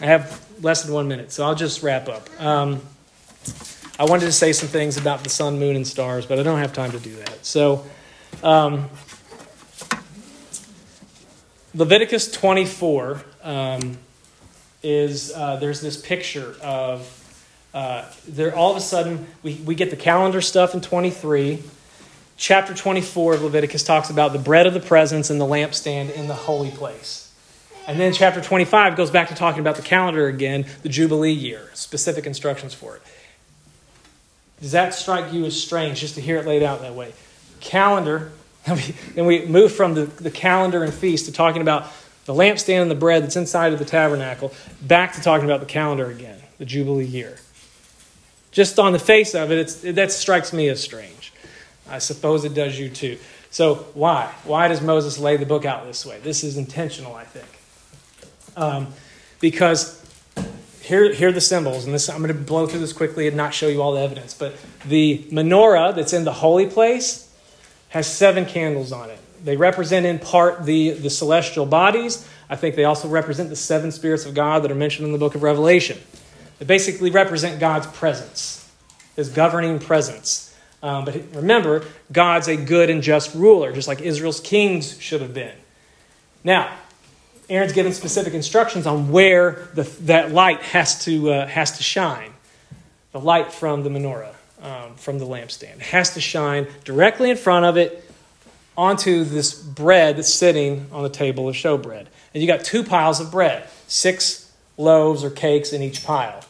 I 0.00 0.06
have 0.06 0.46
less 0.62 0.82
than 0.82 0.94
one 0.94 1.08
minute, 1.08 1.32
so 1.32 1.44
I'll 1.44 1.54
just 1.54 1.82
wrap 1.82 2.08
up. 2.08 2.28
Um, 2.40 2.80
I 3.98 4.04
wanted 4.04 4.26
to 4.26 4.32
say 4.32 4.52
some 4.52 4.68
things 4.68 4.98
about 4.98 5.24
the 5.24 5.30
sun, 5.30 5.58
moon, 5.58 5.74
and 5.74 5.86
stars, 5.86 6.26
but 6.26 6.38
I 6.38 6.42
don't 6.42 6.58
have 6.58 6.72
time 6.72 6.92
to 6.92 7.00
do 7.00 7.16
that. 7.16 7.46
So, 7.46 7.86
um, 8.42 8.90
Leviticus 11.74 12.30
24 12.30 13.22
um, 13.42 13.98
is 14.82 15.32
uh, 15.34 15.56
there's 15.56 15.80
this 15.80 16.00
picture 16.00 16.56
of 16.62 17.12
uh, 17.74 18.10
there 18.26 18.54
all 18.56 18.70
of 18.70 18.78
a 18.78 18.80
sudden 18.80 19.26
we, 19.42 19.56
we 19.56 19.74
get 19.74 19.90
the 19.90 19.96
calendar 19.96 20.40
stuff 20.40 20.72
in 20.74 20.80
23 20.80 21.62
chapter 22.38 22.72
24 22.72 23.34
of 23.34 23.42
leviticus 23.42 23.82
talks 23.82 24.08
about 24.08 24.32
the 24.32 24.38
bread 24.38 24.66
of 24.66 24.72
the 24.72 24.80
presence 24.80 25.28
and 25.28 25.38
the 25.38 25.44
lampstand 25.44 26.10
in 26.14 26.28
the 26.28 26.34
holy 26.34 26.70
place 26.70 27.25
And 27.86 28.00
then 28.00 28.12
chapter 28.12 28.40
25 28.40 28.96
goes 28.96 29.10
back 29.10 29.28
to 29.28 29.34
talking 29.34 29.60
about 29.60 29.76
the 29.76 29.82
calendar 29.82 30.26
again, 30.26 30.66
the 30.82 30.88
Jubilee 30.88 31.32
year, 31.32 31.70
specific 31.74 32.26
instructions 32.26 32.74
for 32.74 32.96
it. 32.96 33.02
Does 34.60 34.72
that 34.72 34.94
strike 34.94 35.32
you 35.32 35.44
as 35.44 35.60
strange 35.60 36.00
just 36.00 36.14
to 36.16 36.20
hear 36.20 36.38
it 36.38 36.46
laid 36.46 36.62
out 36.62 36.80
that 36.80 36.94
way? 36.94 37.12
Calendar, 37.60 38.32
then 39.14 39.26
we 39.26 39.44
move 39.46 39.72
from 39.72 39.94
the, 39.94 40.06
the 40.06 40.30
calendar 40.30 40.82
and 40.82 40.92
feast 40.92 41.26
to 41.26 41.32
talking 41.32 41.62
about 41.62 41.86
the 42.24 42.34
lampstand 42.34 42.82
and 42.82 42.90
the 42.90 42.96
bread 42.96 43.22
that's 43.22 43.36
inside 43.36 43.72
of 43.72 43.78
the 43.78 43.84
tabernacle, 43.84 44.52
back 44.82 45.12
to 45.12 45.20
talking 45.20 45.44
about 45.44 45.60
the 45.60 45.66
calendar 45.66 46.10
again, 46.10 46.38
the 46.58 46.64
Jubilee 46.64 47.04
year. 47.04 47.38
Just 48.50 48.78
on 48.78 48.92
the 48.92 48.98
face 48.98 49.34
of 49.34 49.52
it, 49.52 49.84
it 49.84 49.92
that 49.94 50.10
strikes 50.10 50.52
me 50.52 50.68
as 50.68 50.82
strange. 50.82 51.32
I 51.88 51.98
suppose 51.98 52.44
it 52.44 52.54
does 52.54 52.78
you 52.78 52.88
too. 52.88 53.18
So, 53.50 53.74
why? 53.94 54.32
Why 54.44 54.66
does 54.66 54.80
Moses 54.80 55.18
lay 55.18 55.36
the 55.36 55.46
book 55.46 55.64
out 55.64 55.86
this 55.86 56.04
way? 56.04 56.18
This 56.18 56.42
is 56.42 56.56
intentional, 56.56 57.14
I 57.14 57.24
think. 57.24 57.46
Um, 58.56 58.88
because 59.40 60.02
here, 60.80 61.12
here 61.12 61.28
are 61.28 61.32
the 61.32 61.40
symbols, 61.40 61.84
and 61.84 61.92
this 61.92 62.08
I'm 62.08 62.18
going 62.18 62.28
to 62.28 62.34
blow 62.34 62.66
through 62.66 62.80
this 62.80 62.92
quickly 62.92 63.26
and 63.26 63.36
not 63.36 63.52
show 63.52 63.68
you 63.68 63.82
all 63.82 63.92
the 63.92 64.00
evidence. 64.00 64.34
But 64.34 64.54
the 64.84 65.26
menorah 65.30 65.94
that's 65.94 66.12
in 66.12 66.24
the 66.24 66.32
holy 66.32 66.66
place 66.66 67.32
has 67.88 68.06
seven 68.06 68.46
candles 68.46 68.92
on 68.92 69.10
it. 69.10 69.18
They 69.44 69.56
represent 69.56 70.06
in 70.06 70.18
part 70.18 70.64
the, 70.64 70.90
the 70.90 71.10
celestial 71.10 71.66
bodies. 71.66 72.28
I 72.48 72.56
think 72.56 72.76
they 72.76 72.84
also 72.84 73.08
represent 73.08 73.48
the 73.50 73.56
seven 73.56 73.92
spirits 73.92 74.24
of 74.24 74.34
God 74.34 74.62
that 74.62 74.70
are 74.70 74.76
mentioned 74.76 75.06
in 75.06 75.12
the 75.12 75.18
book 75.18 75.34
of 75.34 75.42
Revelation. 75.42 75.98
They 76.58 76.64
basically 76.64 77.10
represent 77.10 77.60
God's 77.60 77.86
presence, 77.88 78.70
his 79.14 79.28
governing 79.28 79.78
presence. 79.78 80.56
Um, 80.82 81.04
but 81.04 81.20
remember, 81.34 81.84
God's 82.12 82.48
a 82.48 82.56
good 82.56 82.90
and 82.90 83.02
just 83.02 83.34
ruler, 83.34 83.72
just 83.72 83.88
like 83.88 84.00
Israel's 84.00 84.40
kings 84.40 85.00
should 85.00 85.20
have 85.20 85.34
been. 85.34 85.54
Now, 86.44 86.72
Aaron's 87.48 87.72
given 87.72 87.92
specific 87.92 88.34
instructions 88.34 88.86
on 88.86 89.10
where 89.10 89.68
the, 89.74 89.82
that 90.02 90.32
light 90.32 90.60
has 90.62 91.04
to, 91.04 91.30
uh, 91.30 91.46
has 91.46 91.76
to 91.76 91.82
shine. 91.82 92.32
The 93.12 93.20
light 93.20 93.52
from 93.52 93.82
the 93.84 93.90
menorah, 93.90 94.34
um, 94.62 94.94
from 94.96 95.18
the 95.18 95.26
lampstand, 95.26 95.78
has 95.78 96.14
to 96.14 96.20
shine 96.20 96.66
directly 96.84 97.30
in 97.30 97.36
front 97.36 97.64
of 97.64 97.76
it 97.76 98.02
onto 98.76 99.24
this 99.24 99.54
bread 99.54 100.16
that's 100.16 100.32
sitting 100.32 100.86
on 100.92 101.02
the 101.02 101.08
table 101.08 101.48
of 101.48 101.54
showbread. 101.54 102.06
And 102.34 102.42
you 102.42 102.46
got 102.46 102.64
two 102.64 102.82
piles 102.82 103.20
of 103.20 103.30
bread, 103.30 103.68
six 103.86 104.52
loaves 104.76 105.24
or 105.24 105.30
cakes 105.30 105.72
in 105.72 105.82
each 105.82 106.04
pile. 106.04 106.44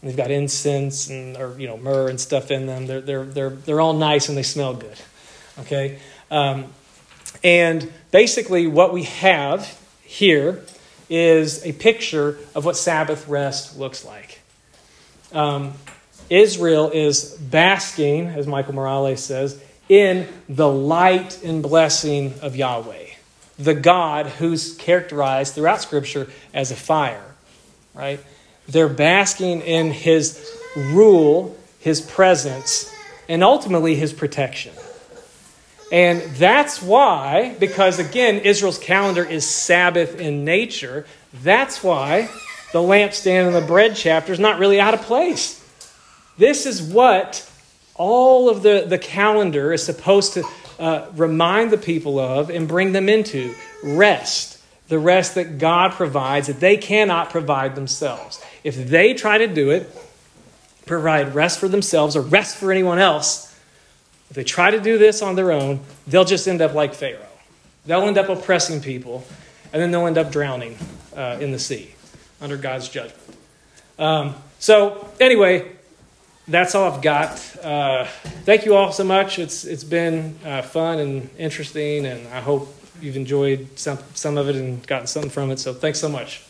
And 0.00 0.10
they've 0.10 0.16
got 0.16 0.30
incense 0.30 1.10
and 1.10 1.36
or 1.36 1.58
you 1.58 1.66
know 1.66 1.76
myrrh 1.76 2.08
and 2.08 2.20
stuff 2.20 2.50
in 2.50 2.66
them. 2.66 2.86
They're 2.86 3.00
they're 3.00 3.24
they're 3.24 3.50
they're 3.50 3.80
all 3.80 3.94
nice 3.94 4.28
and 4.28 4.38
they 4.38 4.42
smell 4.42 4.74
good. 4.74 4.98
Okay, 5.58 5.98
um, 6.30 6.66
and 7.42 7.90
basically 8.10 8.66
what 8.66 8.92
we 8.92 9.04
have 9.04 9.78
here 10.06 10.62
is 11.10 11.64
a 11.64 11.72
picture 11.72 12.38
of 12.54 12.64
what 12.64 12.76
Sabbath 12.76 13.28
rest 13.28 13.78
looks 13.78 14.04
like. 14.04 14.40
Um, 15.32 15.74
Israel 16.30 16.90
is 16.90 17.32
basking, 17.34 18.26
as 18.28 18.46
Michael 18.46 18.74
Morales 18.74 19.22
says, 19.22 19.60
in 19.88 20.26
the 20.48 20.68
light 20.68 21.42
and 21.44 21.62
blessing 21.62 22.34
of 22.42 22.56
Yahweh, 22.56 23.06
the 23.58 23.74
God 23.74 24.26
who's 24.26 24.76
characterized 24.76 25.54
throughout 25.54 25.80
Scripture 25.80 26.28
as 26.52 26.70
a 26.72 26.76
fire, 26.76 27.24
right? 27.94 28.20
They're 28.68 28.88
basking 28.88 29.60
in 29.60 29.92
his 29.92 30.50
rule, 30.76 31.56
his 31.78 32.00
presence, 32.00 32.92
and 33.28 33.44
ultimately 33.44 33.94
his 33.94 34.12
protection. 34.12 34.74
And 35.92 36.20
that's 36.36 36.82
why, 36.82 37.56
because 37.60 37.98
again, 37.98 38.40
Israel's 38.40 38.78
calendar 38.78 39.24
is 39.24 39.48
Sabbath 39.48 40.20
in 40.20 40.44
nature, 40.44 41.06
that's 41.42 41.82
why 41.82 42.28
the 42.72 42.80
lampstand 42.80 43.46
and 43.46 43.54
the 43.54 43.60
bread 43.60 43.94
chapter 43.94 44.32
is 44.32 44.40
not 44.40 44.58
really 44.58 44.80
out 44.80 44.94
of 44.94 45.02
place. 45.02 45.62
This 46.38 46.66
is 46.66 46.82
what 46.82 47.48
all 47.94 48.48
of 48.50 48.62
the, 48.62 48.84
the 48.86 48.98
calendar 48.98 49.72
is 49.72 49.82
supposed 49.82 50.34
to 50.34 50.44
uh, 50.78 51.06
remind 51.14 51.70
the 51.70 51.78
people 51.78 52.18
of 52.18 52.50
and 52.50 52.68
bring 52.68 52.92
them 52.92 53.08
into 53.08 53.54
rest. 53.82 54.58
The 54.88 54.98
rest 54.98 55.34
that 55.36 55.58
God 55.58 55.92
provides 55.92 56.48
that 56.48 56.60
they 56.60 56.76
cannot 56.76 57.30
provide 57.30 57.74
themselves. 57.74 58.44
If 58.62 58.88
they 58.88 59.14
try 59.14 59.38
to 59.38 59.46
do 59.46 59.70
it, 59.70 59.90
provide 60.84 61.34
rest 61.34 61.58
for 61.58 61.68
themselves 61.68 62.14
or 62.14 62.22
rest 62.22 62.56
for 62.56 62.70
anyone 62.70 62.98
else, 62.98 63.55
if 64.30 64.36
they 64.36 64.44
try 64.44 64.70
to 64.70 64.80
do 64.80 64.98
this 64.98 65.22
on 65.22 65.36
their 65.36 65.52
own, 65.52 65.80
they'll 66.06 66.24
just 66.24 66.48
end 66.48 66.60
up 66.60 66.74
like 66.74 66.94
Pharaoh. 66.94 67.20
They'll 67.86 68.02
end 68.02 68.18
up 68.18 68.28
oppressing 68.28 68.80
people, 68.80 69.24
and 69.72 69.80
then 69.80 69.90
they'll 69.90 70.06
end 70.06 70.18
up 70.18 70.32
drowning 70.32 70.76
uh, 71.16 71.38
in 71.40 71.52
the 71.52 71.58
sea 71.58 71.94
under 72.40 72.56
God's 72.56 72.88
judgment. 72.88 73.22
Um, 73.98 74.34
so, 74.58 75.08
anyway, 75.20 75.72
that's 76.48 76.74
all 76.74 76.92
I've 76.92 77.02
got. 77.02 77.64
Uh, 77.64 78.04
thank 78.44 78.64
you 78.64 78.74
all 78.74 78.92
so 78.92 79.04
much. 79.04 79.38
It's 79.38 79.64
it's 79.64 79.84
been 79.84 80.38
uh, 80.44 80.62
fun 80.62 80.98
and 80.98 81.30
interesting, 81.38 82.06
and 82.06 82.26
I 82.28 82.40
hope 82.40 82.74
you've 83.00 83.16
enjoyed 83.16 83.68
some 83.76 83.98
some 84.14 84.36
of 84.36 84.48
it 84.48 84.56
and 84.56 84.84
gotten 84.86 85.06
something 85.06 85.30
from 85.30 85.50
it. 85.50 85.58
So, 85.58 85.72
thanks 85.72 86.00
so 86.00 86.08
much. 86.08 86.45